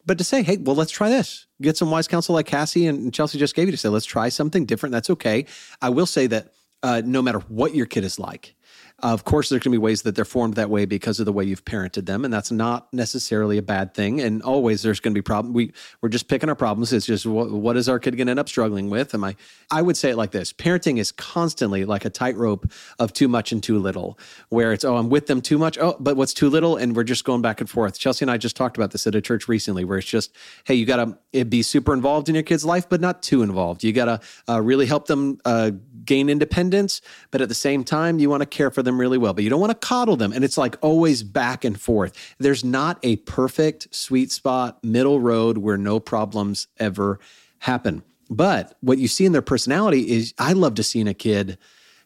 but 0.07 0.18
to 0.18 0.24
say, 0.24 0.43
hey, 0.45 0.57
well, 0.57 0.76
let's 0.76 0.93
try 0.93 1.09
this. 1.09 1.47
Get 1.61 1.76
some 1.76 1.91
wise 1.91 2.07
counsel 2.07 2.34
like 2.34 2.47
Cassie 2.47 2.87
and 2.87 3.12
Chelsea 3.12 3.39
just 3.39 3.57
gave 3.57 3.66
you 3.66 3.72
to 3.72 3.76
say, 3.76 3.89
let's 3.89 4.07
try 4.07 4.28
something 4.28 4.64
different. 4.64 4.93
That's 4.93 5.11
okay. 5.11 5.47
I 5.82 5.89
will 5.89 6.07
say 6.07 6.28
that 6.28 6.53
uh, 6.82 7.03
no 7.05 7.20
matter 7.22 7.41
what 7.49 7.74
your 7.74 7.87
kid 7.87 8.05
is 8.05 8.18
like, 8.18 8.55
of 9.01 9.24
course, 9.24 9.51
there's 9.51 9.62
going 9.62 9.72
to 9.72 9.78
be 9.78 9.82
ways 9.82 10.03
that 10.03 10.16
they're 10.16 10.24
formed 10.24 10.55
that 10.55 10.70
way 10.70 10.86
because 10.86 11.20
of 11.20 11.26
the 11.26 11.32
way 11.32 11.44
you've 11.44 11.66
parented 11.66 12.07
them, 12.07 12.24
and 12.24 12.32
that's 12.32 12.51
not 12.51 12.90
necessarily 12.94 13.59
a 13.59 13.62
bad 13.62 13.92
thing. 13.92 14.22
And 14.22 14.42
always 14.42 14.82
there's 14.82 15.01
going 15.01 15.12
to 15.12 15.18
be 15.18 15.22
problem. 15.22 15.53
We 15.53 15.74
we're 16.01 16.09
just 16.09 16.28
picking 16.28 16.49
our 16.49 16.55
problems. 16.55 16.94
It's 16.94 17.05
just 17.05 17.26
what, 17.26 17.51
what 17.51 17.76
is 17.76 17.90
our 17.90 17.99
kid 17.99 18.16
going 18.16 18.28
to 18.28 18.30
end 18.30 18.40
up 18.40 18.49
struggling 18.49 18.88
with? 18.88 19.14
Am 19.14 19.22
I? 19.22 19.36
I 19.70 19.82
would 19.82 19.99
say 19.99 20.11
it 20.11 20.16
like 20.16 20.30
this: 20.30 20.51
parenting 20.55 20.99
is 20.99 21.12
constantly 21.12 21.84
like 21.84 22.07
a 22.07 22.11
tightrope 22.11 22.72
of 22.99 23.12
too 23.12 23.28
much 23.28 23.53
and 23.53 23.62
too 23.62 23.78
little, 23.78 24.18
where 24.49 24.72
it's 24.72 24.84
oh 24.84 24.97
I'm 24.97 25.11
with 25.11 25.26
them 25.26 25.42
too 25.42 25.59
much, 25.59 25.76
oh 25.76 25.97
but 26.01 26.16
what's 26.16 26.32
too 26.32 26.49
little, 26.49 26.76
and 26.76 26.97
we're 26.97 27.05
just 27.05 27.26
going 27.26 27.42
back 27.42 27.61
and 27.61 27.68
forth. 27.68 27.99
Chelsea 27.99 28.24
and 28.24 28.30
I 28.30 28.38
just 28.38 28.57
talked 28.57 28.78
about 28.78 28.92
this 28.92 29.07
at 29.07 29.14
a 29.14 29.20
church 29.20 29.47
recently, 29.47 29.84
where 29.84 29.99
it's 29.99 30.09
just 30.09 30.34
hey 30.64 30.74
you 30.74 30.86
got 30.86 31.18
to 31.34 31.44
be 31.44 31.62
super 31.62 31.92
involved 31.92 32.30
in 32.30 32.34
your 32.34 32.44
kid's 32.44 32.64
life, 32.64 32.88
but 32.88 33.03
not 33.03 33.22
too 33.22 33.42
involved. 33.42 33.84
You 33.84 33.92
got 33.92 34.07
to 34.07 34.20
uh, 34.49 34.62
really 34.62 34.86
help 34.86 35.07
them 35.07 35.38
uh, 35.44 35.72
gain 36.07 36.30
independence, 36.30 37.03
but 37.30 37.42
at 37.42 37.51
the 37.51 37.55
same 37.55 37.84
time 37.84 38.18
you 38.18 38.30
want 38.30 38.40
to 38.40 38.47
care 38.47 38.70
for 38.70 38.86
them 38.87 38.99
really 38.99 39.18
well, 39.18 39.34
but 39.34 39.45
you 39.45 39.51
don't 39.51 39.61
want 39.61 39.78
to 39.78 39.87
coddle 39.87 40.16
them, 40.16 40.32
and 40.32 40.43
it's 40.43 40.57
like 40.57 40.76
always 40.80 41.22
back 41.22 41.64
and 41.64 41.78
forth. 41.78 42.34
There's 42.39 42.64
not 42.64 42.99
a 43.03 43.16
perfect 43.16 43.95
sweet 43.95 44.32
spot 44.32 44.82
middle 44.82 45.20
road 45.20 45.59
where 45.59 45.76
no 45.76 46.01
problems 46.01 46.68
ever 46.78 47.20
happen. 47.59 48.03
But 48.30 48.76
what 48.80 48.99
you 48.99 49.09
see 49.09 49.24
in 49.24 49.32
their 49.32 49.43
personality 49.43 50.11
is 50.11 50.34
I 50.39 50.53
love 50.53 50.74
to 50.76 50.82
see 50.82 51.01
in 51.01 51.09
a 51.09 51.14
kid 51.14 51.59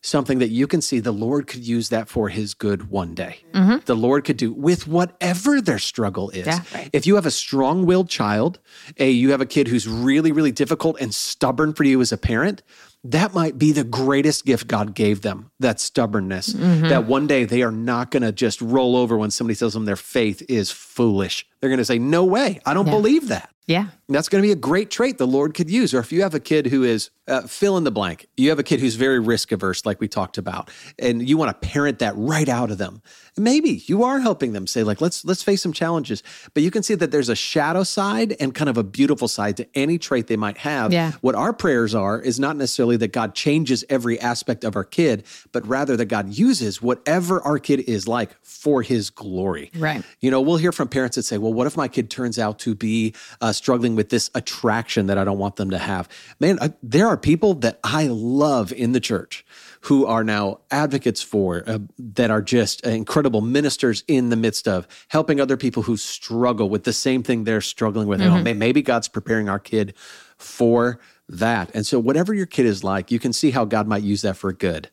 something 0.03 0.39
that 0.39 0.49
you 0.49 0.67
can 0.67 0.81
see 0.81 0.99
the 0.99 1.13
Lord 1.13 1.47
could 1.47 1.67
use 1.67 1.91
that 1.91 2.09
for 2.09 2.29
his 2.29 2.55
good 2.55 2.91
one 2.91 3.15
day. 3.15 3.41
Mm-hmm. 3.53 3.85
The 3.85 3.97
Lord 3.97 4.25
could 4.25 4.39
do 4.39 4.53
with 4.53 4.87
whatever 4.87 5.61
their 5.61 5.79
struggle 5.79 6.31
is. 6.31 6.47
Yeah. 6.47 6.63
If 6.93 7.07
you 7.07 7.17
have 7.17 7.27
a 7.27 7.31
strong 7.31 7.85
willed 7.85 8.09
child, 8.09 8.59
a 8.99 9.11
you 9.11 9.31
have 9.31 9.41
a 9.41 9.47
kid 9.47 9.69
who's 9.69 9.87
really, 9.87 10.33
really 10.33 10.53
difficult 10.53 10.99
and 11.01 11.15
stubborn 11.15 11.75
for 11.75 11.85
you 11.85 12.01
as 12.01 12.13
a 12.13 12.19
parent, 12.19 12.63
that 13.05 13.33
might 13.33 13.59
be 13.59 13.73
the 13.73 13.85
greatest 13.85 14.45
gift 14.45 14.67
God 14.67 14.95
gave 14.95 15.23
them 15.23 15.51
that 15.59 15.81
stubbornness. 15.81 16.53
Mm-hmm. 16.53 16.89
That 16.89 17.07
one 17.07 17.27
day 17.27 17.45
they 17.45 17.63
are 17.63 17.73
not 17.73 18.11
going 18.11 18.23
to 18.23 18.33
just 18.33 18.61
roll 18.61 18.97
over 18.97 19.17
when 19.17 19.31
somebody 19.31 19.57
tells 19.57 19.73
them 19.73 19.87
their 19.87 19.97
faith 19.97 20.43
is 20.49 20.71
foolish. 20.71 21.47
They're 21.61 21.71
going 21.71 21.79
to 21.79 21.85
say, 21.85 21.99
No 21.99 22.25
way, 22.25 22.61
I 22.67 22.75
don't 22.75 22.87
believe 22.87 23.29
that. 23.29 23.51
yeah. 23.67 23.87
That's 24.13 24.29
going 24.29 24.43
to 24.43 24.47
be 24.49 24.51
a 24.51 24.57
great 24.57 24.91
trait 24.91 25.19
the 25.19 25.27
Lord 25.29 25.55
could 25.55 25.71
use. 25.71 25.95
Or 25.95 26.01
if 26.01 26.11
you 26.11 26.23
have 26.23 26.35
a 26.35 26.41
kid 26.41 26.67
who 26.67 26.83
is 26.83 27.11
uh, 27.29 27.43
fill 27.43 27.77
in 27.77 27.85
the 27.85 27.93
blank, 27.93 28.27
you 28.37 28.49
have 28.49 28.59
a 28.59 28.65
kid 28.65 28.81
who's 28.81 28.97
very 28.97 29.21
risk 29.21 29.53
averse, 29.53 29.87
like 29.87 30.01
we 30.01 30.09
talked 30.09 30.37
about, 30.37 30.69
and 30.99 31.29
you 31.29 31.37
want 31.37 31.49
to 31.63 31.69
parent 31.69 32.01
that 32.01 32.15
right 32.17 32.49
out 32.49 32.73
of 32.73 32.79
them. 32.79 33.03
Maybe 33.39 33.85
you 33.87 34.03
are 34.03 34.19
helping 34.19 34.53
them 34.53 34.67
say, 34.67 34.83
like, 34.83 35.01
let's 35.01 35.25
let's 35.25 35.45
face 35.45 35.63
some 35.63 35.73
challenges. 35.73 36.25
But 36.55 36.65
you 36.65 36.73
can 36.73 36.83
see 36.83 36.97
that 36.97 37.13
there's 37.13 37.29
a 37.29 37.37
shadow 37.37 37.85
side 37.85 38.35
and 38.41 38.53
kind 38.53 38.69
of 38.69 38.77
a 38.77 38.83
beautiful 38.83 39.29
side 39.29 39.57
to 39.59 39.69
any 39.79 39.97
trait 39.97 40.27
they 40.27 40.37
might 40.37 40.59
have. 40.59 40.93
Yeah. 40.93 41.13
What 41.21 41.37
our 41.37 41.53
prayers 41.53 41.95
are 41.95 42.21
is 42.21 42.41
not 42.41 42.57
necessarily 42.57 42.97
that 42.97 43.13
God 43.13 43.37
changes 43.37 43.85
every 43.89 44.19
aspect 44.19 44.65
of 44.65 44.75
our 44.75 44.83
kid, 44.83 45.25
but 45.53 45.65
rather 45.69 45.97
that 45.97 46.07
God 46.07 46.31
uses 46.35 46.83
whatever 46.83 47.41
our 47.43 47.61
kid 47.61 47.79
is 47.79 48.09
like 48.09 48.31
for 48.43 48.83
His 48.83 49.09
glory. 49.09 49.71
Right. 49.77 50.03
You 50.19 50.33
know, 50.33 50.41
we'll 50.41 50.57
hear 50.57 50.73
from 50.73 50.89
parents 50.89 51.15
that 51.15 51.23
say, 51.23 51.39
well, 51.39 51.50
what 51.51 51.67
if 51.67 51.77
my 51.77 51.89
kid 51.89 52.11
turns 52.11 52.39
out 52.39 52.59
to 52.61 52.75
be 52.75 53.15
uh, 53.41 53.53
struggling 53.53 53.97
with 53.97 54.11
this 54.11 54.31
attraction 54.35 55.07
that 55.07 55.19
I 55.19 55.25
don't 55.25 55.39
want 55.39 55.57
them 55.57 55.71
to 55.71 55.79
have? 55.79 56.09
Man, 56.39 56.59
uh, 56.61 56.71
there 56.83 57.07
are 57.07 57.17
people 57.17 57.55
that 57.55 57.79
I 57.85 58.07
love 58.09 58.73
in 58.73 58.93
the 58.93 59.01
church 59.01 59.45
who 59.83 60.05
are 60.05 60.23
now 60.23 60.61
advocates 60.71 61.23
for, 61.23 61.63
uh, 61.67 61.79
that 61.99 62.31
are 62.31 62.43
just 62.43 62.85
incredible 62.87 63.41
ministers 63.41 64.05
in 64.07 64.29
the 64.29 64.37
midst 64.37 64.69
of 64.69 64.87
helping 65.09 65.41
other 65.41 65.57
people 65.57 65.85
who 65.85 65.97
struggle 65.97 66.69
with 66.69 66.85
the 66.85 66.93
same 66.93 67.23
thing 67.23 67.45
they're 67.45 67.63
struggling 67.63 68.07
with. 68.07 68.21
And, 68.21 68.47
oh, 68.47 68.55
maybe 68.55 68.83
God's 68.83 69.09
preparing 69.09 69.49
our 69.49 69.59
kid 69.59 69.95
for 70.37 71.01
that. 71.29 71.71
And 71.75 71.87
so, 71.87 71.99
whatever 71.99 72.35
your 72.35 72.47
kid 72.47 72.67
is 72.67 72.85
like, 72.85 73.11
you 73.11 73.19
can 73.19 73.33
see 73.33 73.53
how 73.53 73.65
God 73.65 73.87
might 73.87 74.03
use 74.03 74.23
that 74.23 74.37
for 74.37 74.53
good. 74.53 74.91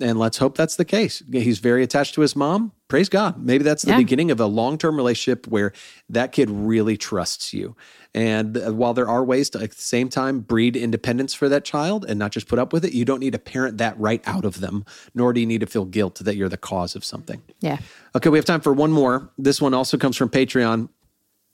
And 0.00 0.18
let's 0.18 0.38
hope 0.38 0.56
that's 0.56 0.76
the 0.76 0.84
case. 0.84 1.22
He's 1.30 1.58
very 1.58 1.82
attached 1.82 2.14
to 2.14 2.20
his 2.22 2.34
mom. 2.34 2.72
Praise 2.88 3.08
God. 3.08 3.44
Maybe 3.44 3.62
that's 3.62 3.82
the 3.82 3.92
Yeah. 3.92 3.98
beginning 3.98 4.30
of 4.30 4.40
a 4.40 4.46
long 4.46 4.78
term 4.78 4.96
relationship 4.96 5.46
where 5.46 5.72
that 6.08 6.32
kid 6.32 6.50
really 6.50 6.96
trusts 6.96 7.52
you. 7.52 7.76
And 8.12 8.56
while 8.76 8.92
there 8.92 9.08
are 9.08 9.24
ways 9.24 9.50
to, 9.50 9.62
at 9.62 9.70
the 9.70 9.80
same 9.80 10.08
time, 10.08 10.40
breed 10.40 10.76
independence 10.76 11.32
for 11.32 11.48
that 11.48 11.64
child 11.64 12.04
and 12.08 12.18
not 12.18 12.32
just 12.32 12.48
put 12.48 12.58
up 12.58 12.72
with 12.72 12.84
it, 12.84 12.92
you 12.92 13.04
don't 13.04 13.20
need 13.20 13.34
to 13.34 13.38
parent 13.38 13.78
that 13.78 13.98
right 14.00 14.20
out 14.26 14.44
of 14.44 14.60
them, 14.60 14.84
nor 15.14 15.32
do 15.32 15.40
you 15.40 15.46
need 15.46 15.60
to 15.60 15.66
feel 15.66 15.84
guilt 15.84 16.16
that 16.24 16.34
you're 16.34 16.48
the 16.48 16.56
cause 16.56 16.96
of 16.96 17.04
something. 17.04 17.40
Yeah. 17.60 17.78
Okay, 18.16 18.28
we 18.28 18.38
have 18.38 18.44
time 18.44 18.60
for 18.60 18.72
one 18.72 18.90
more. 18.90 19.30
This 19.38 19.60
one 19.60 19.74
also 19.74 19.96
comes 19.96 20.16
from 20.16 20.28
Patreon. 20.28 20.88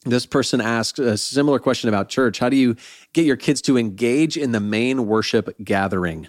This 0.06 0.24
person 0.24 0.60
asked 0.60 0.98
a 0.98 1.18
similar 1.18 1.58
question 1.58 1.88
about 1.88 2.08
church. 2.08 2.38
How 2.38 2.48
do 2.48 2.56
you 2.56 2.76
get 3.12 3.26
your 3.26 3.36
kids 3.36 3.60
to 3.62 3.76
engage 3.76 4.36
in 4.36 4.52
the 4.52 4.60
main 4.60 5.06
worship 5.06 5.54
gathering? 5.62 6.28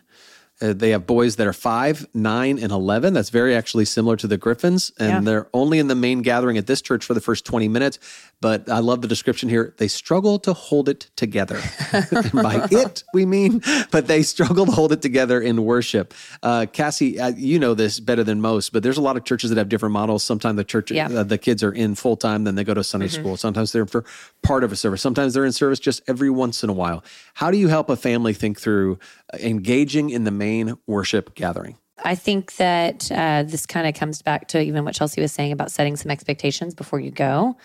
Uh, 0.59 0.73
they 0.73 0.89
have 0.89 1.05
boys 1.05 1.35
that 1.35 1.45
are 1.45 1.53
five, 1.53 2.07
nine, 2.15 2.57
and 2.57 2.71
11. 2.71 3.13
That's 3.13 3.29
very 3.29 3.55
actually 3.55 3.85
similar 3.85 4.15
to 4.17 4.25
the 4.27 4.37
Griffins. 4.37 4.91
And 4.99 5.09
Yeah. 5.09 5.19
they're 5.21 5.47
only 5.53 5.77
in 5.77 5.87
the 5.87 5.93
main 5.95 6.23
gathering 6.23 6.57
at 6.57 6.65
this 6.65 6.81
church 6.81 7.05
for 7.05 7.13
the 7.13 7.21
first 7.21 7.45
20 7.45 7.67
minutes. 7.67 7.99
But 8.41 8.69
I 8.69 8.79
love 8.79 9.01
the 9.01 9.07
description 9.07 9.49
here. 9.49 9.73
They 9.77 9.87
struggle 9.87 10.39
to 10.39 10.53
hold 10.53 10.89
it 10.89 11.09
together. 11.15 11.59
By 12.33 12.67
it, 12.71 13.03
we 13.13 13.25
mean, 13.25 13.61
but 13.91 14.07
they 14.07 14.21
struggle 14.23 14.65
to 14.65 14.71
hold 14.71 14.91
it 14.91 15.01
together 15.01 15.39
in 15.41 15.63
worship. 15.63 16.13
Uh, 16.43 16.65
Cassie, 16.71 17.19
uh, 17.19 17.29
you 17.35 17.57
know 17.59 17.73
this 17.73 17.99
better 17.99 18.23
than 18.23 18.41
most, 18.41 18.73
but 18.73 18.83
there's 18.83 18.97
a 18.97 19.01
lot 19.01 19.17
of 19.17 19.25
churches 19.25 19.49
that 19.51 19.57
have 19.57 19.69
different 19.69 19.93
models. 19.93 20.23
Sometimes 20.23 20.57
the 20.57 20.63
church, 20.63 20.91
Yeah. 20.91 21.07
uh, 21.07 21.23
the 21.23 21.37
kids 21.37 21.63
are 21.63 21.71
in 21.71 21.95
full 21.95 22.15
time, 22.15 22.43
then 22.43 22.55
they 22.55 22.63
go 22.63 22.73
to 22.73 22.83
Sunday 22.83 23.07
school. 23.07 23.37
Sometimes 23.37 23.71
they're 23.71 23.85
for 23.87 24.03
part 24.43 24.63
of 24.63 24.71
a 24.71 24.75
service. 24.75 25.01
Sometimes 25.01 25.33
they're 25.33 25.45
in 25.45 25.51
service 25.51 25.79
just 25.79 26.01
every 26.07 26.29
once 26.29 26.63
in 26.63 26.69
a 26.69 26.73
while. 26.73 27.03
How 27.35 27.49
do 27.51 27.57
you 27.57 27.67
help 27.67 27.89
a 27.89 27.95
family 27.95 28.33
think 28.33 28.59
through 28.59 28.99
engaging 29.33 30.09
in 30.09 30.23
the 30.23 30.31
main 30.31 30.75
worship 30.87 31.35
gathering? 31.35 31.77
I 32.03 32.15
think 32.15 32.55
that 32.57 33.11
uh, 33.11 33.43
this 33.43 33.65
kind 33.65 33.87
of 33.87 33.95
comes 33.95 34.21
back 34.21 34.49
to 34.49 34.61
even 34.61 34.85
what 34.85 34.93
Chelsea 34.93 35.21
was 35.21 35.31
saying 35.31 35.51
about 35.51 35.71
setting 35.71 35.95
some 35.95 36.11
expectations 36.11 36.75
before 36.75 36.99
you 36.99 37.11
go, 37.11 37.57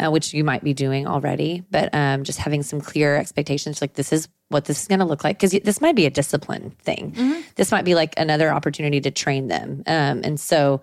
uh, 0.00 0.10
which 0.10 0.32
you 0.32 0.44
might 0.44 0.64
be 0.64 0.72
doing 0.72 1.06
already, 1.06 1.62
but 1.70 1.94
um, 1.94 2.24
just 2.24 2.38
having 2.38 2.62
some 2.62 2.80
clear 2.80 3.16
expectations 3.16 3.80
like 3.80 3.94
this 3.94 4.12
is 4.12 4.28
what 4.48 4.64
this 4.64 4.82
is 4.82 4.88
going 4.88 5.00
to 5.00 5.04
look 5.04 5.24
like. 5.24 5.38
Because 5.38 5.58
this 5.62 5.80
might 5.80 5.94
be 5.94 6.06
a 6.06 6.10
discipline 6.10 6.70
thing. 6.82 7.44
This 7.56 7.70
might 7.70 7.84
be 7.84 7.94
like 7.94 8.14
another 8.16 8.50
opportunity 8.50 9.00
to 9.00 9.10
train 9.10 9.48
them. 9.48 9.82
Um, 9.86 10.22
and 10.24 10.40
so 10.40 10.80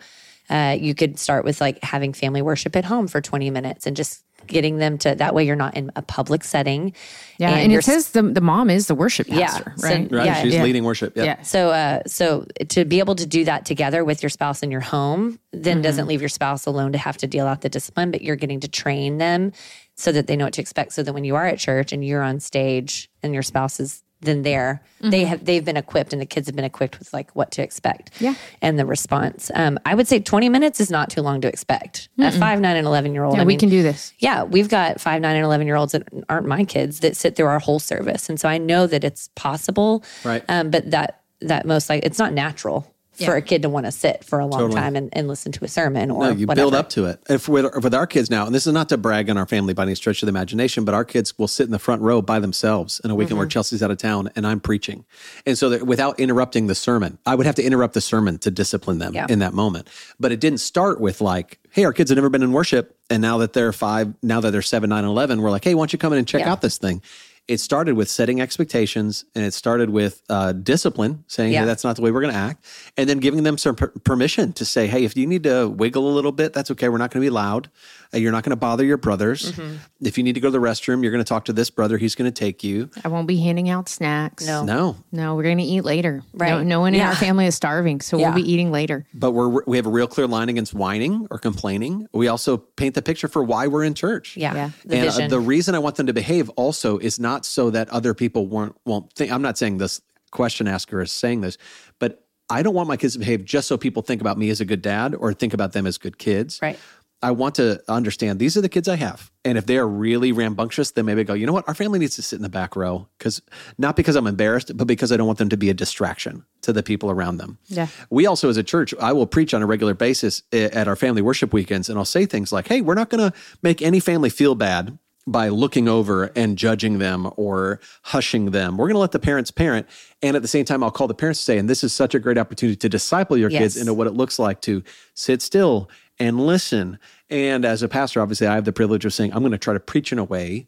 uh, 0.50 0.78
you 0.80 0.94
could 0.94 1.18
start 1.18 1.46
with 1.46 1.62
like 1.62 1.84
having 1.84 2.14
family 2.14 2.42
worship 2.42 2.76
at 2.76 2.86
home 2.86 3.08
for 3.08 3.22
20 3.22 3.50
minutes 3.50 3.88
and 3.88 3.96
just 3.96 4.24
getting 4.48 4.78
them 4.78 4.98
to 5.00 5.16
that 5.16 5.34
way 5.34 5.46
you're 5.46 5.56
not 5.56 5.76
in 5.76 5.92
a 5.96 6.02
public 6.02 6.44
setting. 6.44 6.94
Yeah. 7.38 7.52
And, 7.52 7.72
you're 7.72 7.80
it 7.80 7.86
says 7.86 8.12
the, 8.12 8.22
the 8.22 8.42
mom 8.42 8.70
is 8.70 8.88
the 8.88 8.96
worship 8.96 9.28
Yeah. 9.28 9.48
pastor, 9.48 9.74
So- 9.78 9.88
right? 9.88 10.12
Right? 10.12 10.26
Yeah, 10.26 10.42
She's 10.44 10.54
yeah. 10.54 10.64
leading 10.64 10.84
worship. 10.84 11.16
Yep. 11.16 11.26
Yeah. 11.26 11.42
So, 11.42 11.70
uh, 11.72 12.02
so 12.06 12.46
to 12.70 12.86
be 12.86 13.00
able 13.00 13.16
to 13.16 13.26
do 13.26 13.44
that 13.46 13.66
together 13.66 14.04
with 14.04 14.22
your 14.22 14.30
spouse 14.30 14.62
in 14.64 14.72
your 14.72 14.82
home, 14.82 15.40
then 15.52 15.82
doesn't 15.82 16.08
leave 16.08 16.22
your 16.22 16.30
spouse 16.30 16.66
alone 16.66 16.92
to 16.92 16.98
have 16.98 17.18
to 17.18 17.28
deal 17.28 17.48
out 17.48 17.62
the 17.62 17.70
discipline, 17.70 18.12
but 18.12 18.22
you're 18.22 18.36
getting 18.36 18.60
to 18.60 18.68
train 18.68 19.18
them 19.18 19.52
so 19.96 20.12
that 20.12 20.28
they 20.28 20.36
know 20.36 20.46
what 20.46 20.54
to 20.54 20.62
expect. 20.62 20.94
So 20.94 21.04
that 21.04 21.14
when 21.14 21.24
you 21.24 21.36
are 21.36 21.46
at 21.46 21.60
church 21.60 21.92
and 21.94 22.04
you're 22.06 22.22
on 22.24 22.40
stage 22.40 23.10
and 23.22 23.34
your 23.34 23.44
spouse 23.44 23.80
is 23.80 24.03
then 24.24 24.42
there, 24.42 24.82
they 25.02 25.26
have 25.26 25.46
they've 25.46 25.64
been 25.64 25.78
equipped 25.78 26.14
and 26.14 26.22
the 26.22 26.26
kids 26.26 26.48
have 26.48 26.56
been 26.56 26.66
equipped 26.66 26.98
with 27.00 27.14
like 27.14 27.36
what 27.36 27.52
to 27.52 27.62
expect. 27.62 28.12
Yeah. 28.20 28.36
and 28.62 28.80
the 28.80 28.86
response. 28.86 29.52
Um, 29.54 29.80
I 29.86 29.96
would 29.96 30.08
say 30.08 30.20
20 30.20 30.50
minutes 30.50 30.80
is 30.80 30.90
not 30.90 31.10
too 31.10 31.22
long 31.22 31.42
to 31.42 31.48
expect. 31.48 32.10
A 32.20 32.32
five, 32.32 32.60
nine, 32.60 32.78
and 32.78 32.88
11 32.88 33.14
year 33.14 33.24
old. 33.24 33.36
Yeah, 33.36 33.42
I 33.42 33.46
we 33.46 33.58
can 33.58 33.70
do 33.70 33.84
this. 33.84 34.14
yeah, 34.20 34.44
we've 34.44 34.70
got 34.70 35.02
five, 35.02 35.22
nine, 35.22 35.36
and 35.36 35.46
11 35.46 35.68
year 35.68 35.76
olds 35.76 35.92
that 35.92 36.08
aren't 36.30 36.48
my 36.48 36.64
kids 36.64 37.02
that 37.02 37.16
sit 37.16 37.36
through 37.36 37.48
our 37.48 37.60
whole 37.60 37.80
service. 37.80 38.30
And 38.30 38.40
so 38.40 38.48
I 38.50 38.58
know 38.58 38.88
that 38.88 39.04
it's 39.04 39.30
possible. 39.36 40.04
Right. 40.24 40.44
Um, 40.48 40.70
but 40.70 40.92
that, 40.92 41.22
that 41.42 41.66
most 41.66 41.90
like, 41.90 42.06
it's 42.06 42.20
not 42.20 42.34
natural 42.34 42.93
for 43.14 43.36
a 43.36 43.42
kid 43.42 43.62
to 43.62 43.70
want 43.70 43.86
to 43.86 43.92
sit 43.92 44.24
for 44.24 44.40
a 44.40 44.46
long 44.46 44.60
Totally. 44.62 44.80
time 44.80 44.96
and, 44.96 45.10
and 45.14 45.28
listen 45.28 45.52
to 45.54 45.66
a 45.66 45.68
sermon 45.68 46.10
or 46.12 46.24
No, 46.26 46.30
you 46.32 46.48
whatever. 46.48 46.64
build 46.66 46.76
up 46.76 46.90
to 46.90 47.06
it. 47.06 47.22
If 47.30 47.48
with, 47.48 47.66
with 47.84 47.94
our 47.94 48.08
kids 48.08 48.30
now, 48.30 48.46
and 48.46 48.54
this 48.56 48.66
is 48.66 48.74
not 48.74 48.90
to 48.90 48.98
brag 48.98 49.30
on 49.30 49.38
our 49.38 49.46
family 49.46 49.74
by 49.74 49.84
any 49.84 49.96
stretch 49.96 50.22
of 50.24 50.28
the 50.28 50.32
imagination, 50.32 50.84
but 50.86 50.94
our 50.96 51.06
kids 51.06 51.38
will 51.38 51.48
sit 51.48 51.66
in 51.66 51.72
the 51.72 51.80
front 51.80 52.02
row 52.02 52.22
by 52.22 52.40
themselves 52.40 53.00
in 53.04 53.12
a 53.12 53.16
weekend 53.16 53.34
Mm-hmm. 53.34 53.38
where 53.40 53.48
Chelsea's 53.48 53.82
out 53.84 53.92
of 53.92 53.98
town 53.98 54.30
and 54.36 54.46
I'm 54.48 54.60
preaching. 54.60 55.06
And 55.46 55.58
so 55.58 55.70
that 55.70 55.84
without 55.88 56.20
interrupting 56.20 56.68
the 56.68 56.76
sermon, 56.76 57.18
I 57.26 57.36
would 57.36 57.46
have 57.46 57.56
to 57.56 57.64
interrupt 57.64 57.94
the 57.94 58.02
sermon 58.02 58.38
to 58.40 58.52
discipline 58.52 58.98
them 59.00 59.14
Yeah. 59.14 59.28
in 59.30 59.40
that 59.40 59.54
moment. 59.54 59.88
But 60.20 60.32
it 60.32 60.40
didn't 60.40 60.60
start 60.60 61.00
with 61.00 61.22
like, 61.22 61.60
hey, 61.72 61.84
our 61.86 61.94
kids 61.94 62.10
have 62.10 62.18
never 62.18 62.30
been 62.30 62.44
in 62.44 62.52
worship. 62.52 62.98
And 63.10 63.22
now 63.22 63.38
that 63.40 63.54
they're 63.54 63.74
five, 63.74 64.14
now 64.24 64.40
that 64.42 64.52
they're 64.52 64.62
seven, 64.62 64.90
nine, 64.90 65.04
11, 65.06 65.42
we're 65.42 65.52
like, 65.52 65.64
hey, 65.64 65.76
why 65.76 65.82
don't 65.82 65.94
you 65.94 66.00
come 66.00 66.14
in 66.14 66.20
and 66.20 66.28
check 66.28 66.42
Yeah. 66.42 66.52
out 66.52 66.62
this 66.62 66.78
thing? 66.78 67.02
It 67.48 67.60
started 67.60 67.96
with 67.96 68.10
setting 68.10 68.40
expectations 68.40 69.26
and 69.36 69.44
it 69.44 69.54
started 69.54 69.90
with 69.90 70.22
uh, 70.30 70.54
discipline, 70.54 71.26
saying, 71.28 71.52
Yeah. 71.52 71.62
hey, 71.62 71.66
that's 71.66 71.84
not 71.84 71.98
the 71.98 72.02
way 72.02 72.12
we're 72.12 72.22
going 72.22 72.34
to 72.34 72.40
act. 72.40 72.66
And 72.96 73.10
then 73.10 73.20
giving 73.20 73.44
them 73.44 73.58
some 73.58 73.76
per- 73.76 73.90
permission 73.90 74.54
to 74.54 74.64
say, 74.66 74.88
hey, 74.88 75.04
if 75.04 75.18
you 75.18 75.28
need 75.28 75.44
to 75.44 75.68
wiggle 75.68 76.08
a 76.08 76.14
little 76.14 76.32
bit, 76.32 76.54
that's 76.54 76.72
okay. 76.72 76.88
We're 76.88 77.00
not 77.00 77.12
going 77.12 77.22
to 77.22 77.26
be 77.26 77.30
loud. 77.30 77.70
You're 78.14 78.32
not 78.32 78.44
going 78.44 78.52
to 78.52 78.56
bother 78.56 78.86
your 78.86 78.98
brothers. 78.98 79.52
Mm-hmm. 79.52 79.76
If 80.02 80.18
you 80.18 80.24
need 80.24 80.34
to 80.34 80.40
go 80.40 80.48
to 80.48 80.52
the 80.52 80.60
restroom, 80.60 81.02
you're 81.02 81.12
going 81.12 81.24
to 81.24 81.28
talk 81.28 81.46
to 81.46 81.54
this 81.54 81.70
brother. 81.70 81.98
He's 81.98 82.16
going 82.16 82.32
to 82.32 82.38
take 82.38 82.64
you. 82.64 82.90
I 83.04 83.08
won't 83.08 83.28
be 83.28 83.38
handing 83.38 83.70
out 83.70 83.90
snacks. 83.90 84.46
No. 84.46 84.64
No, 84.64 84.96
No, 85.12 85.36
we're 85.36 85.44
going 85.44 85.58
to 85.58 85.64
eat 85.64 85.82
later. 85.82 86.24
No, 86.34 86.38
Right. 86.46 86.66
no 86.66 86.80
one 86.80 86.94
in 86.96 87.02
our 87.02 87.16
family 87.16 87.46
is 87.48 87.56
starving, 87.56 88.02
so 88.02 88.18
Yeah. 88.18 88.28
we'll 88.34 88.44
be 88.44 88.52
eating 88.52 88.72
later. 88.72 89.06
but 89.14 89.32
we're 89.32 89.64
we 89.66 89.78
have 89.78 89.86
a 89.86 89.90
real 89.92 90.08
clear 90.08 90.28
line 90.28 90.50
against 90.50 90.74
whining 90.74 91.28
or 91.32 91.38
complaining. 91.40 92.08
We 92.14 92.28
also 92.28 92.58
paint 92.58 92.96
the 92.96 93.02
picture 93.02 93.28
for 93.28 93.44
why 93.44 93.68
we're 93.68 93.84
in 93.84 93.94
church. 93.94 94.38
Yeah. 94.38 94.54
Yeah. 94.54 94.70
The 94.86 94.98
and 94.98 95.22
uh, 95.22 95.28
the 95.28 95.40
reason 95.40 95.76
I 95.76 95.80
want 95.80 95.96
them 95.96 96.08
to 96.08 96.14
behave 96.14 96.50
also 96.52 96.98
is 96.98 97.20
not 97.20 97.46
so 97.46 97.70
that 97.72 97.90
other 97.90 98.14
people 98.14 98.48
won't 98.48 98.76
won't 98.86 99.12
think. 99.14 99.32
I'm 99.32 99.42
not 99.42 99.58
saying 99.58 99.78
this 99.78 100.02
question 100.32 100.68
asker 100.68 101.02
is 101.02 101.12
saying 101.12 101.42
this, 101.42 101.58
but 102.00 102.20
I 102.50 102.62
don't 102.62 102.74
want 102.74 102.88
my 102.90 102.98
kids 102.98 103.14
to 103.14 103.20
behave 103.20 103.46
just 103.46 103.68
so 103.68 103.78
people 103.78 104.02
think 104.04 104.20
about 104.22 104.38
me 104.38 104.50
as 104.50 104.60
a 104.62 104.66
good 104.66 104.82
dad 104.82 105.16
or 105.16 105.34
think 105.34 105.54
about 105.54 105.72
them 105.72 105.88
as 105.88 105.98
good 105.98 106.18
kids. 106.18 106.60
right. 106.62 106.78
I 107.24 107.32
want 107.32 107.56
to 107.56 107.82
understand 107.88 108.38
these 108.38 108.58
are 108.58 108.62
the 108.62 108.70
kids 108.70 108.90
I 108.90 108.98
have. 108.98 109.32
And 109.46 109.58
if 109.58 109.66
they 109.66 109.78
are 109.78 109.88
really 109.88 110.34
rambunctious, 110.34 110.92
then 110.92 111.06
maybe 111.06 111.22
I 111.22 111.24
go, 111.24 111.34
you 111.34 111.46
know 111.46 111.54
what? 111.54 111.68
Our 111.68 111.74
family 111.74 111.98
needs 111.98 112.16
to 112.18 112.22
sit 112.22 112.36
in 112.36 112.44
the 112.44 112.50
back 112.50 112.76
row 112.76 113.08
because 113.18 113.42
not 113.78 113.96
because 113.96 114.18
I'm 114.18 114.28
embarrassed, 114.28 114.76
but 114.76 114.86
because 114.86 115.12
I 115.12 115.18
don't 115.18 115.26
want 115.26 115.40
them 115.40 115.50
to 115.50 115.58
be 115.58 115.70
a 115.70 115.74
distraction 115.74 116.46
to 116.62 116.74
the 116.74 116.84
people 116.84 117.10
around 117.10 117.38
them. 117.38 117.58
Yeah. 117.68 117.88
We 118.10 118.28
also, 118.28 118.50
as 118.50 118.58
a 118.58 118.64
church, 118.64 118.94
I 119.00 119.14
will 119.14 119.26
preach 119.26 119.54
on 119.54 119.64
a 119.64 119.66
regular 119.66 119.94
basis 119.94 120.44
eh, 120.52 120.70
at 120.74 120.88
our 120.90 120.98
family 120.98 121.22
worship 121.22 121.54
weekends, 121.54 121.90
and 121.90 121.98
I'll 121.98 122.06
say 122.06 122.26
things 122.26 122.52
like, 122.52 122.68
hey, 122.68 122.82
we're 122.82 122.94
not 122.94 123.10
going 123.10 123.32
to 123.32 123.38
make 123.62 123.82
any 123.82 124.02
family 124.02 124.30
feel 124.30 124.54
bad 124.54 124.98
by 125.26 125.48
looking 125.48 125.88
over 125.88 126.26
and 126.36 126.58
judging 126.58 127.00
them 127.00 127.30
or 127.38 127.80
hushing 128.02 128.52
them. 128.52 128.78
We're 128.78 128.88
going 128.88 128.96
to 128.96 129.00
let 129.00 129.12
the 129.12 129.20
parents 129.20 129.52
parent. 129.52 129.88
And 130.22 130.36
at 130.36 130.42
the 130.42 130.48
same 130.48 130.66
time, 130.66 130.84
I'll 130.84 130.92
call 130.92 131.08
the 131.08 131.14
parents 131.14 131.40
to 131.40 131.46
say, 131.46 131.58
and 131.58 131.70
this 131.70 131.84
is 131.84 131.94
such 131.94 132.14
a 132.14 132.20
great 132.20 132.38
opportunity 132.38 132.76
to 132.76 132.90
disciple 132.90 133.38
your 133.38 133.50
kids 133.50 133.78
into 133.78 133.94
what 133.94 134.08
it 134.08 134.14
looks 134.14 134.38
like 134.38 134.62
to 134.62 134.84
sit 135.14 135.42
still 135.42 135.90
and 136.20 136.46
listen. 136.46 137.00
And 137.30 137.66
as 137.66 137.82
a 137.84 137.88
pastor, 137.88 138.22
obviously, 138.22 138.48
I 138.48 138.56
have 138.56 138.66
the 138.66 138.74
privilege 138.74 139.06
of 139.06 139.14
saying, 139.14 139.34
I'm 139.34 139.40
going 139.40 139.52
to 139.52 139.58
try 139.58 139.74
to 139.74 139.80
preach 139.80 140.12
in 140.12 140.20
a 140.20 140.24
way 140.24 140.68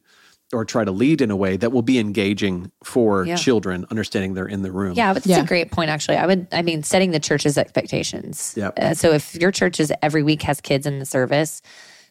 or 0.54 0.64
try 0.64 0.84
to 0.86 0.92
lead 0.92 1.22
in 1.22 1.32
a 1.32 1.36
way 1.36 1.58
that 1.58 1.72
will 1.72 1.82
be 1.82 1.98
engaging 1.98 2.72
for 2.84 3.26
Yeah. 3.26 3.36
children, 3.36 3.86
understanding 3.90 4.36
they're 4.36 4.46
in 4.48 4.62
the 4.62 4.72
room. 4.72 4.94
Yeah, 4.96 5.14
but 5.14 5.24
that's 5.24 5.38
Yeah. 5.38 5.44
a 5.44 5.46
great 5.46 5.72
point. 5.72 5.90
Actually, 5.90 6.18
I 6.18 6.28
would. 6.28 6.48
I 6.52 6.62
mean, 6.62 6.84
setting 6.84 7.12
the 7.12 7.20
church's 7.20 7.58
expectations. 7.58 8.54
Yep. 8.56 8.80
Uh, 8.80 8.94
so 8.94 9.12
if 9.12 9.36
your 9.36 9.52
church 9.52 9.80
is 9.80 9.92
every 10.02 10.22
week 10.24 10.44
has 10.44 10.62
kids 10.62 10.86
in 10.86 11.00
the 11.00 11.06
service, 11.06 11.62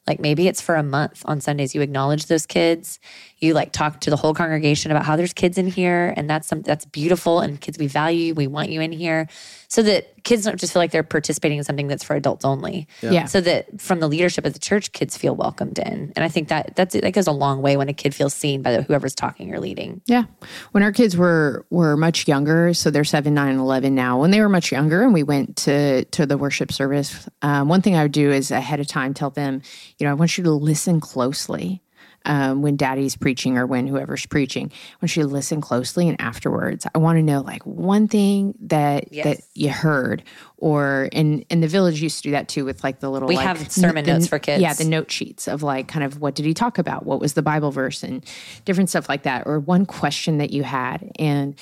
like 0.06 0.20
maybe 0.20 0.48
it's 0.48 0.60
for 0.60 0.74
a 0.74 0.82
month 0.82 1.22
on 1.26 1.40
Sundays. 1.40 1.74
You 1.74 1.80
acknowledge 1.80 2.26
those 2.26 2.44
kids. 2.44 2.98
You 3.38 3.52
like 3.52 3.72
talk 3.72 4.00
to 4.02 4.10
the 4.10 4.16
whole 4.16 4.32
congregation 4.32 4.90
about 4.90 5.04
how 5.04 5.16
there's 5.16 5.32
kids 5.32 5.58
in 5.58 5.66
here, 5.66 6.14
and 6.16 6.30
that's 6.30 6.48
some 6.48 6.62
that's 6.62 6.84
beautiful. 6.84 7.40
And 7.40 7.60
kids, 7.60 7.78
we 7.78 7.86
value. 7.86 8.26
you, 8.26 8.34
We 8.34 8.46
want 8.46 8.70
you 8.70 8.80
in 8.80 8.92
here, 8.92 9.28
so 9.68 9.82
that 9.82 10.22
kids 10.22 10.44
don't 10.44 10.58
just 10.58 10.72
feel 10.72 10.80
like 10.80 10.92
they're 10.92 11.02
participating 11.02 11.58
in 11.58 11.64
something 11.64 11.88
that's 11.88 12.04
for 12.04 12.16
adults 12.16 12.44
only. 12.44 12.88
Yeah. 13.02 13.26
So 13.26 13.40
that 13.42 13.80
from 13.80 14.00
the 14.00 14.08
leadership 14.08 14.46
of 14.46 14.52
the 14.52 14.58
church, 14.58 14.92
kids 14.92 15.16
feel 15.16 15.34
welcomed 15.34 15.78
in, 15.78 16.12
and 16.16 16.24
I 16.24 16.28
think 16.28 16.48
that 16.48 16.74
that's 16.76 16.94
that 16.94 17.12
goes 17.12 17.26
a 17.26 17.32
long 17.32 17.60
way 17.60 17.76
when 17.76 17.88
a 17.88 17.92
kid 17.92 18.14
feels 18.14 18.34
seen 18.34 18.62
by 18.62 18.72
the, 18.72 18.82
whoever's 18.82 19.14
talking 19.14 19.54
or 19.54 19.60
leading. 19.60 20.00
Yeah. 20.06 20.24
When 20.72 20.82
our 20.82 20.92
kids 20.92 21.16
were 21.16 21.66
were 21.70 21.96
much 21.96 22.26
younger, 22.28 22.72
so 22.72 22.90
they're 22.90 23.04
seven, 23.04 23.34
nine, 23.34 23.50
and 23.50 23.60
eleven 23.60 23.94
now. 23.94 24.20
When 24.20 24.30
they 24.30 24.40
were 24.40 24.48
much 24.48 24.72
younger, 24.72 25.02
and 25.02 25.12
we 25.12 25.22
went 25.22 25.56
to 25.58 26.04
to 26.04 26.24
the 26.24 26.38
worship 26.38 26.72
service, 26.72 27.28
um, 27.42 27.68
one 27.68 27.82
thing 27.82 27.96
I 27.96 28.04
would 28.04 28.12
do 28.12 28.30
is 28.30 28.50
ahead 28.50 28.80
of 28.80 28.86
time 28.86 29.12
tell 29.12 29.30
them, 29.30 29.60
you 29.98 30.06
know, 30.06 30.12
I 30.12 30.14
want 30.14 30.38
you 30.38 30.44
to 30.44 30.52
listen 30.52 31.00
closely. 31.00 31.82
Um, 32.26 32.62
when 32.62 32.76
daddy's 32.76 33.16
preaching 33.16 33.58
or 33.58 33.66
when 33.66 33.86
whoever's 33.86 34.24
preaching, 34.24 34.72
when 35.00 35.08
she 35.08 35.20
you 35.20 35.26
to 35.26 35.32
listen 35.32 35.60
closely 35.60 36.08
and 36.08 36.18
afterwards, 36.20 36.86
I 36.94 36.98
want 36.98 37.18
to 37.18 37.22
know 37.22 37.40
like 37.42 37.64
one 37.66 38.08
thing 38.08 38.54
that 38.62 39.10
that 39.12 39.40
you 39.54 39.68
heard, 39.68 40.22
or 40.56 41.08
in 41.12 41.42
in 41.50 41.60
the 41.60 41.68
village 41.68 42.00
used 42.00 42.16
to 42.18 42.22
do 42.22 42.30
that 42.30 42.48
too 42.48 42.64
with 42.64 42.82
like 42.82 43.00
the 43.00 43.10
little 43.10 43.28
We 43.28 43.36
like, 43.36 43.46
have 43.46 43.70
sermon 43.70 44.04
the- 44.04 44.14
notes 44.14 44.26
for 44.26 44.38
kids. 44.38 44.62
Yeah, 44.62 44.72
the 44.72 44.84
note 44.84 45.10
sheets 45.10 45.46
of 45.48 45.62
like 45.62 45.86
kind 45.88 46.04
of 46.04 46.18
what 46.20 46.34
did 46.34 46.46
he 46.46 46.54
talk 46.54 46.78
about? 46.78 47.04
What 47.04 47.20
was 47.20 47.34
the 47.34 47.42
Bible 47.42 47.70
verse 47.70 48.02
and 48.02 48.24
different 48.64 48.88
stuff 48.88 49.08
like 49.08 49.24
that, 49.24 49.46
or 49.46 49.60
one 49.60 49.84
question 49.84 50.38
that 50.38 50.50
you 50.50 50.62
had. 50.62 51.12
And 51.18 51.54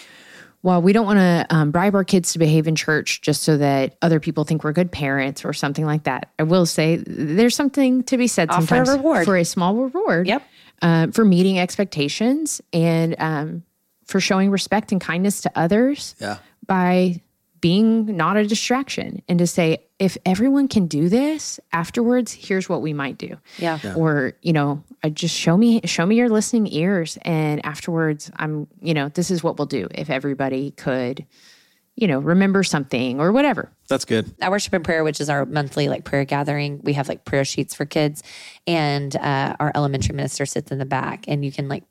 while 0.60 0.80
we 0.80 0.92
don't 0.92 1.06
want 1.06 1.18
to 1.18 1.44
um, 1.50 1.72
bribe 1.72 1.92
our 1.96 2.04
kids 2.04 2.34
to 2.34 2.38
behave 2.38 2.68
in 2.68 2.76
church 2.76 3.20
just 3.20 3.42
so 3.42 3.56
that 3.56 3.96
other 4.00 4.20
people 4.20 4.44
think 4.44 4.62
we're 4.62 4.70
good 4.72 4.92
parents 4.92 5.44
or 5.44 5.52
something 5.52 5.84
like 5.84 6.04
that, 6.04 6.30
I 6.38 6.44
will 6.44 6.66
say 6.66 7.02
there's 7.04 7.56
something 7.56 8.04
to 8.04 8.16
be 8.16 8.28
said 8.28 8.48
Offer 8.48 8.60
a 8.62 8.66
sometimes 8.66 8.88
reward. 8.90 9.24
for 9.24 9.36
a 9.36 9.44
small 9.44 9.74
reward. 9.74 10.28
Yep. 10.28 10.42
Uh, 10.80 11.06
for 11.12 11.24
meeting 11.24 11.58
expectations 11.58 12.60
and 12.72 13.14
um, 13.20 13.62
for 14.06 14.20
showing 14.20 14.50
respect 14.50 14.90
and 14.92 15.00
kindness 15.00 15.40
to 15.42 15.50
others 15.54 16.14
Yeah. 16.20 16.38
by 16.66 17.20
being 17.60 18.16
not 18.16 18.36
a 18.36 18.44
distraction 18.44 19.22
and 19.28 19.38
to 19.38 19.46
say 19.46 19.78
if 20.00 20.16
everyone 20.26 20.66
can 20.66 20.88
do 20.88 21.08
this 21.08 21.60
afterwards 21.72 22.32
here's 22.32 22.68
what 22.68 22.82
we 22.82 22.92
might 22.92 23.16
do 23.18 23.36
Yeah. 23.58 23.78
or 23.96 24.32
you 24.42 24.52
know 24.52 24.82
uh, 25.04 25.10
just 25.10 25.36
show 25.36 25.56
me 25.56 25.80
show 25.84 26.04
me 26.04 26.16
your 26.16 26.28
listening 26.28 26.66
ears 26.72 27.16
and 27.22 27.64
afterwards 27.64 28.32
i'm 28.34 28.66
you 28.80 28.94
know 28.94 29.08
this 29.10 29.30
is 29.30 29.44
what 29.44 29.58
we'll 29.58 29.66
do 29.66 29.86
if 29.94 30.10
everybody 30.10 30.72
could 30.72 31.24
you 31.96 32.06
know 32.06 32.18
remember 32.18 32.62
something 32.62 33.20
or 33.20 33.32
whatever 33.32 33.70
That's 33.88 34.04
good. 34.04 34.34
at 34.40 34.50
worship 34.50 34.72
and 34.72 34.84
prayer, 34.84 35.04
which 35.04 35.20
is 35.20 35.28
our 35.28 35.44
monthly 35.44 35.88
like 35.88 36.04
prayer 36.04 36.24
gathering, 36.24 36.80
we 36.82 36.94
have 36.94 37.08
like 37.08 37.24
prayer 37.24 37.44
sheets 37.44 37.74
for 37.74 37.84
kids, 37.84 38.22
and 38.66 39.14
uh, 39.16 39.56
our 39.60 39.72
elementary 39.74 40.14
minister 40.14 40.46
sits 40.46 40.70
in 40.72 40.78
the 40.78 40.86
back, 40.86 41.26
and 41.28 41.44
you 41.44 41.52
can 41.52 41.68
like 41.68 41.84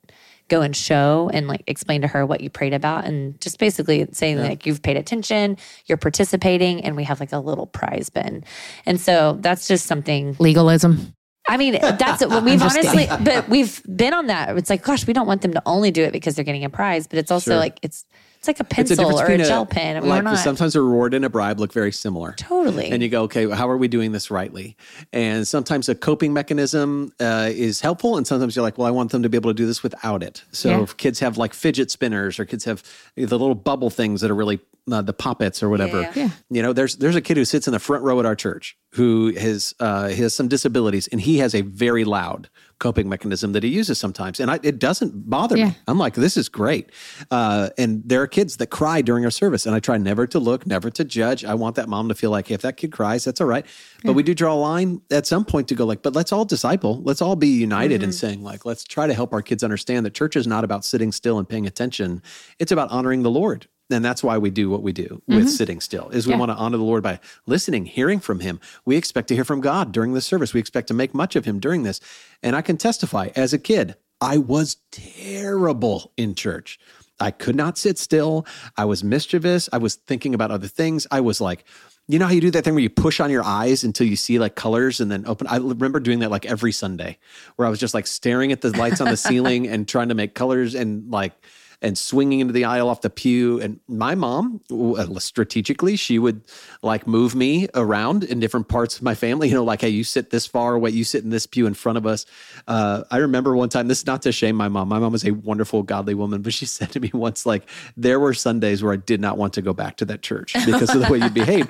go 0.47 0.62
and 0.62 0.76
show 0.76 1.30
and 1.34 1.47
like 1.47 1.64
explain 1.68 2.02
to 2.02 2.08
her 2.08 2.26
what 2.26 2.41
you 2.41 2.49
prayed 2.49 2.74
about, 2.74 3.06
and 3.06 3.39
just 3.39 3.60
basically 3.60 4.06
saying 4.12 4.38
like 4.39 4.66
you've 4.66 4.82
paid 4.82 4.97
attention, 4.97 5.56
you're 5.86 5.97
participating, 5.97 6.84
and 6.84 6.95
we 6.95 7.04
have 7.04 7.20
like 7.20 7.32
a 7.32 7.39
little 7.39 7.68
prize 7.68 8.10
bin, 8.10 8.43
and 8.86 8.99
so 8.99 9.38
that's 9.39 9.68
just 9.68 9.86
something. 9.86 10.36
legalism 10.39 11.14
I 11.49 11.58
mean, 11.58 11.74
that's 11.82 12.24
what 12.26 12.43
we've 12.43 12.60
just 12.60 12.78
honestly, 12.78 13.08
but 13.24 13.49
we've 13.49 13.82
been 13.84 14.14
on 14.14 14.28
that. 14.28 14.56
It's 14.58 14.70
like, 14.70 14.84
gosh, 14.84 15.08
we 15.08 15.14
don't 15.14 15.26
want 15.28 15.41
them 15.41 15.54
to 15.54 15.62
only 15.66 15.89
do 15.91 16.04
it 16.04 16.12
because 16.14 16.36
they're 16.36 16.45
getting 16.45 16.64
a 16.66 16.70
prize, 16.70 17.08
but 17.08 17.18
it's 17.18 17.32
also 17.32 17.52
Sure. 17.52 17.58
like 17.60 17.80
it's 17.82 18.06
it's 18.42 18.48
like 18.48 18.60
a 18.60 18.64
It's 18.82 18.89
a 18.89 18.96
pencil 18.96 19.20
or 19.20 19.26
a 19.28 19.38
gel 19.38 19.68
pen. 19.68 20.04
Like 20.04 20.24
not 20.24 20.39
sometimes 20.39 20.76
a 20.76 20.82
reward 20.82 21.14
and 21.14 21.24
a 21.24 21.30
bribe 21.30 21.60
look 21.60 21.72
very 21.72 21.92
similar. 21.92 22.34
totally. 22.38 22.89
And 22.89 23.04
you 23.04 23.10
go, 23.10 23.22
okay, 23.24 23.48
how 23.48 23.70
are 23.70 23.78
we 23.78 23.88
doing 23.88 24.14
this 24.14 24.32
rightly? 24.32 24.76
And 25.14 25.48
sometimes 25.48 25.88
a 25.89 25.94
coping 25.96 26.34
mechanism 26.34 27.14
uh, 27.20 27.50
is 27.52 27.82
helpful, 27.82 28.18
and 28.18 28.26
sometimes 28.26 28.56
you're 28.56 28.64
like, 28.64 28.80
well, 28.80 28.88
I 28.88 28.92
want 28.92 29.12
them 29.12 29.22
to 29.22 29.30
be 29.30 29.38
able 29.38 29.52
to 29.52 29.54
do 29.54 29.68
this 29.68 29.84
without 29.84 30.24
it. 30.24 30.44
So 30.52 30.70
Yeah. 30.70 30.82
if 30.82 30.98
kids 30.98 31.20
have 31.20 31.38
like 31.38 31.54
fidget 31.54 31.92
spinners, 31.92 32.39
or 32.39 32.46
kids 32.46 32.66
have 32.66 32.82
the 33.16 33.28
little 33.38 33.54
bubble 33.54 33.92
things 33.92 34.22
that 34.22 34.32
are 34.32 34.36
really 34.36 34.60
uh, 34.92 35.04
the 35.04 35.14
poppets 35.14 35.62
or 35.62 35.70
whatever. 35.70 36.02
Yeah, 36.02 36.12
yeah. 36.16 36.30
You 36.50 36.64
know, 36.64 36.74
there's 36.74 36.96
there's 36.96 37.16
a 37.16 37.22
kid 37.22 37.38
who 37.38 37.46
sits 37.46 37.68
in 37.68 37.74
the 37.74 37.80
front 37.80 38.04
row 38.04 38.20
at 38.20 38.26
our 38.26 38.36
church 38.36 38.76
who 38.94 39.32
has 39.38 39.76
uh, 39.80 40.10
has 40.10 40.34
some 40.34 40.48
disabilities, 40.48 41.08
and 41.12 41.22
he 41.22 41.38
has 41.38 41.54
a 41.54 41.62
very 41.62 42.04
loud 42.04 42.50
coping 42.82 43.07
mechanism 43.07 43.53
that 43.53 43.63
he 43.63 43.69
uses 43.69 43.97
sometimes, 43.97 44.41
and 44.41 44.51
I, 44.51 44.59
it 44.63 44.77
doesn't 44.79 45.29
bother 45.29 45.55
Yeah. 45.57 45.67
me. 45.67 45.75
I'm 45.88 45.97
like, 45.97 46.15
this 46.15 46.36
is 46.36 46.49
great. 46.49 46.91
Uh, 47.29 47.69
and 47.77 48.01
there 48.05 48.21
are 48.21 48.27
kids 48.27 48.57
that 48.57 48.67
cry 48.67 49.01
during 49.01 49.23
our 49.23 49.32
service, 49.32 49.65
and 49.65 49.73
I 49.73 49.79
try 49.79 49.97
never 49.97 50.27
to 50.27 50.39
look, 50.39 50.67
never 50.67 50.89
to 50.91 51.03
judge. 51.05 51.45
I 51.45 51.53
want 51.53 51.75
that 51.77 51.88
mom 51.88 52.09
to 52.09 52.15
feel 52.15 52.32
like 52.32 52.49
hey, 52.49 52.55
if 52.55 52.61
that 52.63 52.75
kid 52.75 52.91
cries, 52.91 53.23
that's 53.23 53.39
all 53.39 53.47
right. 53.47 53.65
But 54.03 54.13
we 54.13 54.23
do 54.23 54.34
draw 54.34 54.53
a 54.53 54.61
line 54.71 55.01
at 55.11 55.25
some 55.27 55.45
point 55.45 55.67
to 55.69 55.75
go 55.75 55.86
like, 55.86 56.01
but 56.01 56.13
let's 56.13 56.32
all 56.34 56.43
disciple. 56.43 57.01
Let's 57.03 57.21
all 57.21 57.36
be 57.38 57.47
united 57.47 58.03
in 58.03 58.11
saying 58.11 58.43
like, 58.43 58.65
let's 58.65 58.84
try 58.84 59.07
to 59.07 59.13
help 59.13 59.32
our 59.32 59.41
kids 59.43 59.63
understand 59.63 60.05
that 60.05 60.13
church 60.15 60.36
is 60.36 60.47
not 60.47 60.63
about 60.63 60.84
sitting 60.84 61.11
still 61.11 61.38
and 61.39 61.47
paying 61.47 61.67
attention. 61.67 62.21
It's 62.59 62.71
about 62.71 62.89
honoring 62.89 63.21
the 63.23 63.29
Lord. 63.32 63.67
And 63.92 64.04
that's 64.04 64.24
why 64.24 64.38
we 64.38 64.50
do 64.50 64.70
what 64.70 64.84
we 64.84 64.92
do 64.92 65.22
with 65.28 65.38
mm-hmm. 65.38 65.48
sitting 65.48 65.82
still 65.82 66.10
is 66.10 66.28
we 66.28 66.34
Yeah. 66.34 66.39
want 66.39 66.52
to 66.52 66.56
honor 66.56 66.78
the 66.78 66.84
Lord 66.84 67.04
by 67.04 67.20
listening, 67.46 67.86
hearing 67.86 68.20
from 68.20 68.39
him. 68.39 68.60
We 68.86 68.96
expect 68.96 69.28
to 69.30 69.36
hear 69.36 69.46
from 69.46 69.62
God 69.62 69.92
during 69.92 70.14
the 70.14 70.22
service. 70.22 70.54
We 70.54 70.60
expect 70.60 70.88
to 70.89 70.94
make 70.94 71.14
much 71.14 71.36
of 71.36 71.46
him 71.46 71.60
during 71.60 71.84
this. 71.84 72.00
And 72.42 72.56
I 72.56 72.62
can 72.62 72.78
testify 72.78 73.30
as 73.36 73.54
a 73.54 73.60
kid, 73.60 73.96
I 74.20 74.38
was 74.38 74.78
terrible 74.92 76.12
in 76.16 76.36
church. 76.36 76.80
I 77.20 77.32
could 77.32 77.56
not 77.56 77.78
sit 77.78 77.98
still. 78.00 78.46
I 78.78 78.86
was 78.86 79.04
mischievous. 79.04 79.70
I 79.72 79.78
was 79.78 79.96
thinking 79.96 80.34
about 80.34 80.52
other 80.52 80.68
things. 80.68 81.06
I 81.12 81.22
was 81.22 81.39
like, 81.39 81.66
you 82.08 82.20
know 82.20 82.26
how 82.26 82.34
you 82.34 82.42
do 82.42 82.52
that 82.52 82.64
thing 82.64 82.74
where 82.74 82.84
you 82.84 82.89
push 82.89 83.20
on 83.20 83.30
your 83.30 83.44
eyes 83.44 83.84
until 83.84 84.08
you 84.08 84.16
see 84.16 84.39
like 84.39 84.56
colors 84.56 85.00
and 85.00 85.12
then 85.12 85.26
open? 85.28 85.48
I 85.48 85.58
remember 85.58 86.00
doing 86.00 86.20
that 86.20 86.32
like 86.32 86.46
every 86.46 86.72
Sunday 86.72 87.20
where 87.56 87.68
I 87.68 87.70
was 87.70 87.80
just 87.80 87.94
like 87.94 88.08
staring 88.08 88.52
at 88.52 88.62
the 88.62 88.76
lights 88.76 89.02
on 89.02 89.08
the 89.08 89.18
ceiling 89.30 89.68
and 89.68 89.88
trying 89.88 90.10
to 90.10 90.16
make 90.16 90.34
colors 90.34 90.74
and 90.74 91.10
like, 91.12 91.34
and 91.82 91.97
swinging 91.97 92.39
into 92.39 92.53
the 92.53 92.65
aisle 92.65 92.89
off 92.89 93.01
the 93.01 93.09
pew. 93.09 93.59
And 93.59 93.79
my 93.88 94.13
mom, 94.13 94.61
uh, 94.71 95.19
strategically, 95.19 95.95
she 95.95 96.19
would 96.19 96.41
like 96.84 97.07
move 97.07 97.34
me 97.34 97.67
around 97.73 98.23
in 98.23 98.39
different 98.39 98.67
parts 98.67 98.97
of 98.97 99.03
my 99.03 99.15
family. 99.15 99.41
You 99.51 99.57
know, 99.57 99.65
like, 99.65 99.82
hey, 99.82 99.89
you 99.89 100.05
sit 100.05 100.29
this 100.29 100.47
far 100.47 100.75
away, 100.75 100.91
you 100.91 101.03
sit 101.03 101.25
in 101.25 101.29
this 101.29 101.45
pew 101.45 101.67
in 101.67 101.73
front 101.73 101.97
of 101.97 102.05
us. 102.05 102.25
Uh, 102.69 103.03
I 103.11 103.17
remember 103.17 103.53
one 103.53 103.67
time, 103.67 103.89
this 103.89 103.99
is 103.99 104.05
not 104.05 104.21
to 104.21 104.32
shame 104.32 104.55
my 104.55 104.69
mom. 104.69 104.88
My 104.88 104.97
mom 104.97 105.11
was 105.11 105.25
a 105.25 105.32
wonderful, 105.32 105.84
godly 105.84 106.13
woman, 106.13 106.41
but 106.41 106.53
she 106.53 106.65
said 106.67 106.89
to 106.91 107.01
me 107.01 107.11
once, 107.13 107.45
like, 107.45 107.67
there 107.97 108.17
were 108.17 108.34
Sundays 108.34 108.82
where 108.82 108.93
I 108.93 108.95
did 108.95 109.19
not 109.19 109.38
want 109.38 109.53
to 109.55 109.61
go 109.61 109.73
back 109.73 109.97
to 109.97 110.05
that 110.05 110.21
church 110.21 110.53
because 110.65 110.95
of 110.95 111.01
the 111.01 111.11
way 111.11 111.17
you 111.17 111.29
behaved. 111.29 111.69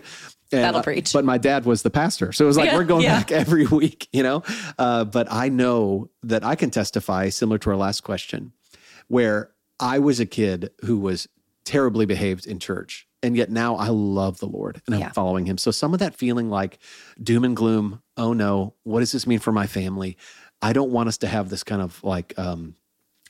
And, 0.51 0.64
That'll 0.64 0.84
preach. 0.84 1.12
But 1.12 1.26
my 1.26 1.39
dad 1.39 1.66
was 1.66 1.82
the 1.82 1.89
pastor. 1.89 2.32
So 2.34 2.45
it 2.45 2.47
was 2.47 2.57
like, 2.57 2.68
Yeah, 2.68 2.78
we're 2.78 2.84
going 2.84 3.03
yeah. 3.03 3.18
back 3.18 3.32
every 3.32 3.66
week, 3.66 4.07
you 4.12 4.22
know? 4.22 4.43
Uh, 4.78 5.05
but 5.05 5.32
I 5.32 5.49
know 5.49 6.12
that 6.24 6.43
I 6.43 6.55
can 6.55 6.70
testify, 6.70 7.30
similar 7.30 7.57
to 7.59 7.70
our 7.72 7.78
last 7.78 8.01
question, 8.01 8.51
where 9.07 9.49
I 9.82 10.00
was 10.00 10.20
a 10.20 10.26
kid 10.26 10.70
who 10.86 10.98
was 11.00 11.28
terribly 11.66 12.06
behaved 12.06 12.46
in 12.48 12.60
church. 12.60 13.08
And 13.24 13.38
yet 13.38 13.52
now 13.52 13.76
I 13.76 13.90
love 13.90 14.40
the 14.40 14.48
Lord 14.48 14.82
and 14.86 14.96
I'm 14.96 15.02
Yeah. 15.02 15.12
following 15.12 15.46
him. 15.46 15.58
So 15.58 15.70
some 15.72 15.94
of 15.94 16.00
that 16.00 16.16
feeling 16.16 16.50
like 16.50 16.80
doom 17.22 17.44
and 17.44 17.56
gloom, 17.56 18.02
oh 18.18 18.34
no, 18.34 18.74
what 18.84 19.02
does 19.02 19.12
this 19.12 19.28
mean 19.28 19.40
for 19.40 19.52
my 19.52 19.68
family? 19.68 20.18
I 20.62 20.74
don't 20.74 20.92
want 20.92 21.08
us 21.10 21.18
to 21.20 21.28
have 21.28 21.50
this 21.50 21.64
kind 21.64 21.82
of 21.82 22.04
like 22.04 22.34
um, 22.40 22.76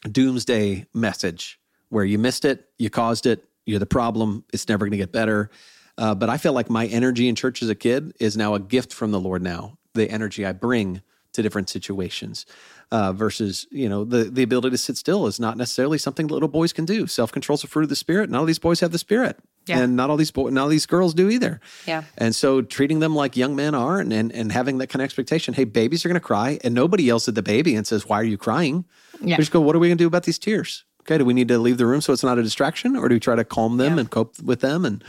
doomsday 0.10 0.86
message 0.94 1.60
where 1.90 2.06
you 2.06 2.18
missed 2.18 2.46
it, 2.46 2.70
you 2.80 2.90
caused 2.90 3.26
it, 3.26 3.44
you're 3.66 3.80
the 3.80 3.86
problem, 3.86 4.46
it's 4.54 4.68
never 4.70 4.86
going 4.86 4.92
to 4.92 4.98
get 4.98 5.12
better. 5.12 5.50
Uh, 5.98 6.16
but 6.16 6.30
I 6.30 6.38
feel 6.38 6.54
like 6.54 6.70
my 6.70 6.88
energy 6.88 7.28
in 7.28 7.36
church 7.36 7.62
as 7.62 7.70
a 7.70 7.76
kid 7.76 8.14
is 8.20 8.38
now 8.38 8.56
a 8.56 8.60
gift 8.60 8.94
from 8.94 9.12
the 9.12 9.20
Lord 9.20 9.42
now, 9.42 9.78
the 9.94 10.10
energy 10.10 10.46
I 10.46 10.54
bring 10.54 11.02
to 11.34 11.42
different 11.42 11.70
situations. 11.70 12.46
Uh, 12.94 13.14
versus, 13.14 13.68
you 13.72 13.88
know, 13.88 14.04
the 14.04 14.26
the 14.26 14.44
ability 14.44 14.70
to 14.70 14.78
sit 14.78 14.98
still 14.98 15.26
is 15.26 15.40
not 15.40 15.56
necessarily 15.56 15.98
something 15.98 16.28
little 16.28 16.50
boys 16.50 16.74
can 16.74 16.84
do. 16.84 17.08
Self 17.08 17.32
control 17.32 17.56
is 17.56 17.64
a 17.64 17.68
fruit 17.68 17.84
of 17.84 17.90
the 17.90 17.96
spirit. 17.96 18.30
Not 18.30 18.40
all 18.40 18.46
these 18.46 18.60
boys 18.60 18.82
have 18.82 18.92
the 18.92 18.98
spirit, 18.98 19.38
Yeah. 19.66 19.80
and 19.80 19.96
not 19.96 20.10
all 20.10 20.18
these 20.18 20.30
boys, 20.32 20.52
not 20.52 20.64
all 20.64 20.68
these 20.68 20.86
girls 20.86 21.14
do 21.14 21.30
either. 21.30 21.62
Yeah. 21.88 22.04
And 22.18 22.36
so 22.36 22.62
treating 22.62 23.00
them 23.00 23.16
like 23.16 23.38
young 23.38 23.56
men 23.56 23.76
are, 23.76 23.98
and 24.02 24.12
and, 24.12 24.30
and 24.34 24.52
having 24.52 24.78
that 24.80 24.88
kind 24.88 25.02
of 25.02 25.06
expectation. 25.06 25.54
Hey, 25.54 25.64
babies 25.64 26.04
are 26.04 26.10
going 26.10 26.20
to 26.20 26.28
cry, 26.34 26.60
and 26.66 26.74
nobody 26.74 27.04
yells 27.04 27.30
at 27.30 27.36
the 27.36 27.42
baby 27.44 27.76
and 27.76 27.88
says, 27.88 28.10
"Why 28.10 28.18
are 28.20 28.26
you 28.26 28.38
crying?" 28.38 28.84
Yeah. 29.22 29.38
We 29.38 29.42
just 29.44 29.52
go, 29.54 29.62
"What 29.62 29.74
are 29.74 29.80
we 29.80 29.88
going 29.88 29.98
to 29.98 30.04
do 30.04 30.08
about 30.08 30.24
these 30.24 30.38
tears?" 30.40 30.84
Okay, 31.04 31.18
do 31.18 31.24
we 31.24 31.34
need 31.34 31.48
to 31.48 31.60
leave 31.60 31.78
the 31.78 31.86
room 31.86 32.02
so 32.02 32.12
it's 32.12 32.24
not 32.26 32.38
a 32.40 32.44
distraction, 32.44 32.98
or 32.98 33.08
do 33.08 33.16
we 33.16 33.22
try 33.22 33.36
to 33.36 33.46
calm 33.46 33.78
them 33.78 33.94
Yeah. 33.94 34.02
and 34.02 34.10
cope 34.12 34.38
with 34.44 34.60
them 34.60 34.84
and 34.86 35.02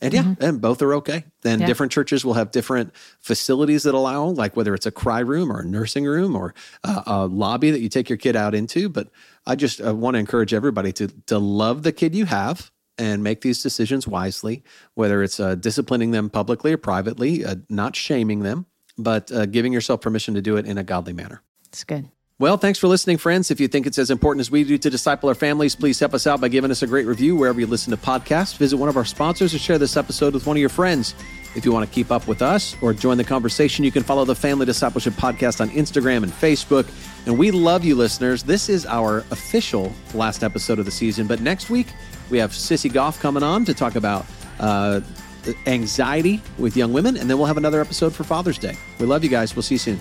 and 0.00 0.14
yeah, 0.14 0.34
and 0.40 0.60
both 0.60 0.80
are 0.82 0.94
okay. 0.94 1.24
And 1.44 1.60
Yeah. 1.60 1.66
different 1.66 1.92
churches 1.92 2.24
will 2.24 2.34
have 2.34 2.50
different 2.50 2.92
facilities 3.20 3.82
that 3.82 3.94
allow, 3.94 4.26
like 4.26 4.56
whether 4.56 4.74
it's 4.74 4.86
a 4.86 4.90
cry 4.90 5.20
room 5.20 5.52
or 5.52 5.60
a 5.60 5.64
nursing 5.64 6.04
room 6.04 6.34
or 6.36 6.54
a, 6.84 7.02
a 7.06 7.26
lobby 7.26 7.70
that 7.70 7.80
you 7.80 7.88
take 7.88 8.08
your 8.08 8.18
kid 8.18 8.36
out 8.36 8.54
into. 8.54 8.88
But 8.88 9.08
I 9.46 9.56
just 9.56 9.80
uh, 9.80 9.94
want 9.94 10.14
to 10.14 10.18
encourage 10.18 10.54
everybody 10.54 10.92
to 10.94 11.08
to 11.26 11.38
love 11.38 11.82
the 11.82 11.92
kid 11.92 12.14
you 12.14 12.26
have 12.26 12.70
and 12.98 13.22
make 13.22 13.40
these 13.40 13.62
decisions 13.62 14.06
wisely, 14.06 14.62
whether 14.94 15.22
it's 15.22 15.40
uh, 15.40 15.54
disciplining 15.54 16.10
them 16.10 16.28
publicly 16.28 16.72
or 16.72 16.76
privately, 16.76 17.44
uh, 17.44 17.56
not 17.70 17.96
shaming 17.96 18.40
them, 18.40 18.66
but 18.98 19.32
uh, 19.32 19.46
giving 19.46 19.72
yourself 19.72 20.02
permission 20.02 20.34
to 20.34 20.42
do 20.42 20.56
it 20.56 20.66
in 20.66 20.76
a 20.76 20.84
godly 20.84 21.14
manner. 21.14 21.42
It's 21.68 21.84
good. 21.84 22.10
Well, 22.40 22.56
thanks 22.56 22.78
for 22.78 22.88
listening, 22.88 23.18
friends. 23.18 23.50
If 23.50 23.60
you 23.60 23.68
think 23.68 23.86
it's 23.86 23.98
as 23.98 24.10
important 24.10 24.40
as 24.40 24.50
we 24.50 24.64
do 24.64 24.78
to 24.78 24.88
disciple 24.88 25.28
our 25.28 25.34
families, 25.34 25.76
please 25.76 26.00
help 26.00 26.14
us 26.14 26.26
out 26.26 26.40
by 26.40 26.48
giving 26.48 26.70
us 26.70 26.80
a 26.80 26.86
great 26.86 27.04
review 27.04 27.36
wherever 27.36 27.60
you 27.60 27.66
listen 27.66 27.90
to 27.90 27.98
podcasts. 27.98 28.56
Visit 28.56 28.78
one 28.78 28.88
of 28.88 28.96
our 28.96 29.04
sponsors 29.04 29.52
or 29.52 29.58
share 29.58 29.76
this 29.76 29.94
episode 29.94 30.32
with 30.32 30.46
one 30.46 30.56
of 30.56 30.60
your 30.62 30.70
friends. 30.70 31.14
If 31.54 31.66
you 31.66 31.72
want 31.72 31.86
to 31.86 31.94
keep 31.94 32.10
up 32.10 32.26
with 32.26 32.40
us 32.40 32.74
or 32.80 32.94
join 32.94 33.18
the 33.18 33.24
conversation, 33.24 33.84
you 33.84 33.92
can 33.92 34.02
follow 34.02 34.24
the 34.24 34.34
Family 34.34 34.64
Discipleship 34.64 35.12
Podcast 35.14 35.60
on 35.60 35.68
Instagram 35.68 36.22
and 36.22 36.32
Facebook. 36.32 36.90
And 37.26 37.36
we 37.36 37.50
love 37.50 37.84
you, 37.84 37.94
listeners. 37.94 38.42
This 38.42 38.70
is 38.70 38.86
our 38.86 39.18
official 39.30 39.92
last 40.14 40.42
episode 40.42 40.78
of 40.78 40.86
the 40.86 40.90
season. 40.90 41.26
But 41.26 41.42
next 41.42 41.68
week, 41.68 41.88
we 42.30 42.38
have 42.38 42.52
Sissy 42.52 42.90
Goff 42.90 43.20
coming 43.20 43.42
on 43.42 43.66
to 43.66 43.74
talk 43.74 43.96
about 43.96 44.24
uh, 44.60 45.02
anxiety 45.66 46.40
with 46.56 46.74
young 46.74 46.94
women. 46.94 47.18
And 47.18 47.28
then 47.28 47.36
we'll 47.36 47.48
have 47.48 47.58
another 47.58 47.82
episode 47.82 48.14
for 48.14 48.24
Father's 48.24 48.56
Day. 48.56 48.78
We 48.98 49.04
love 49.04 49.24
you 49.24 49.28
guys. 49.28 49.54
We'll 49.54 49.62
see 49.62 49.74
you 49.74 49.78
soon. 49.78 50.00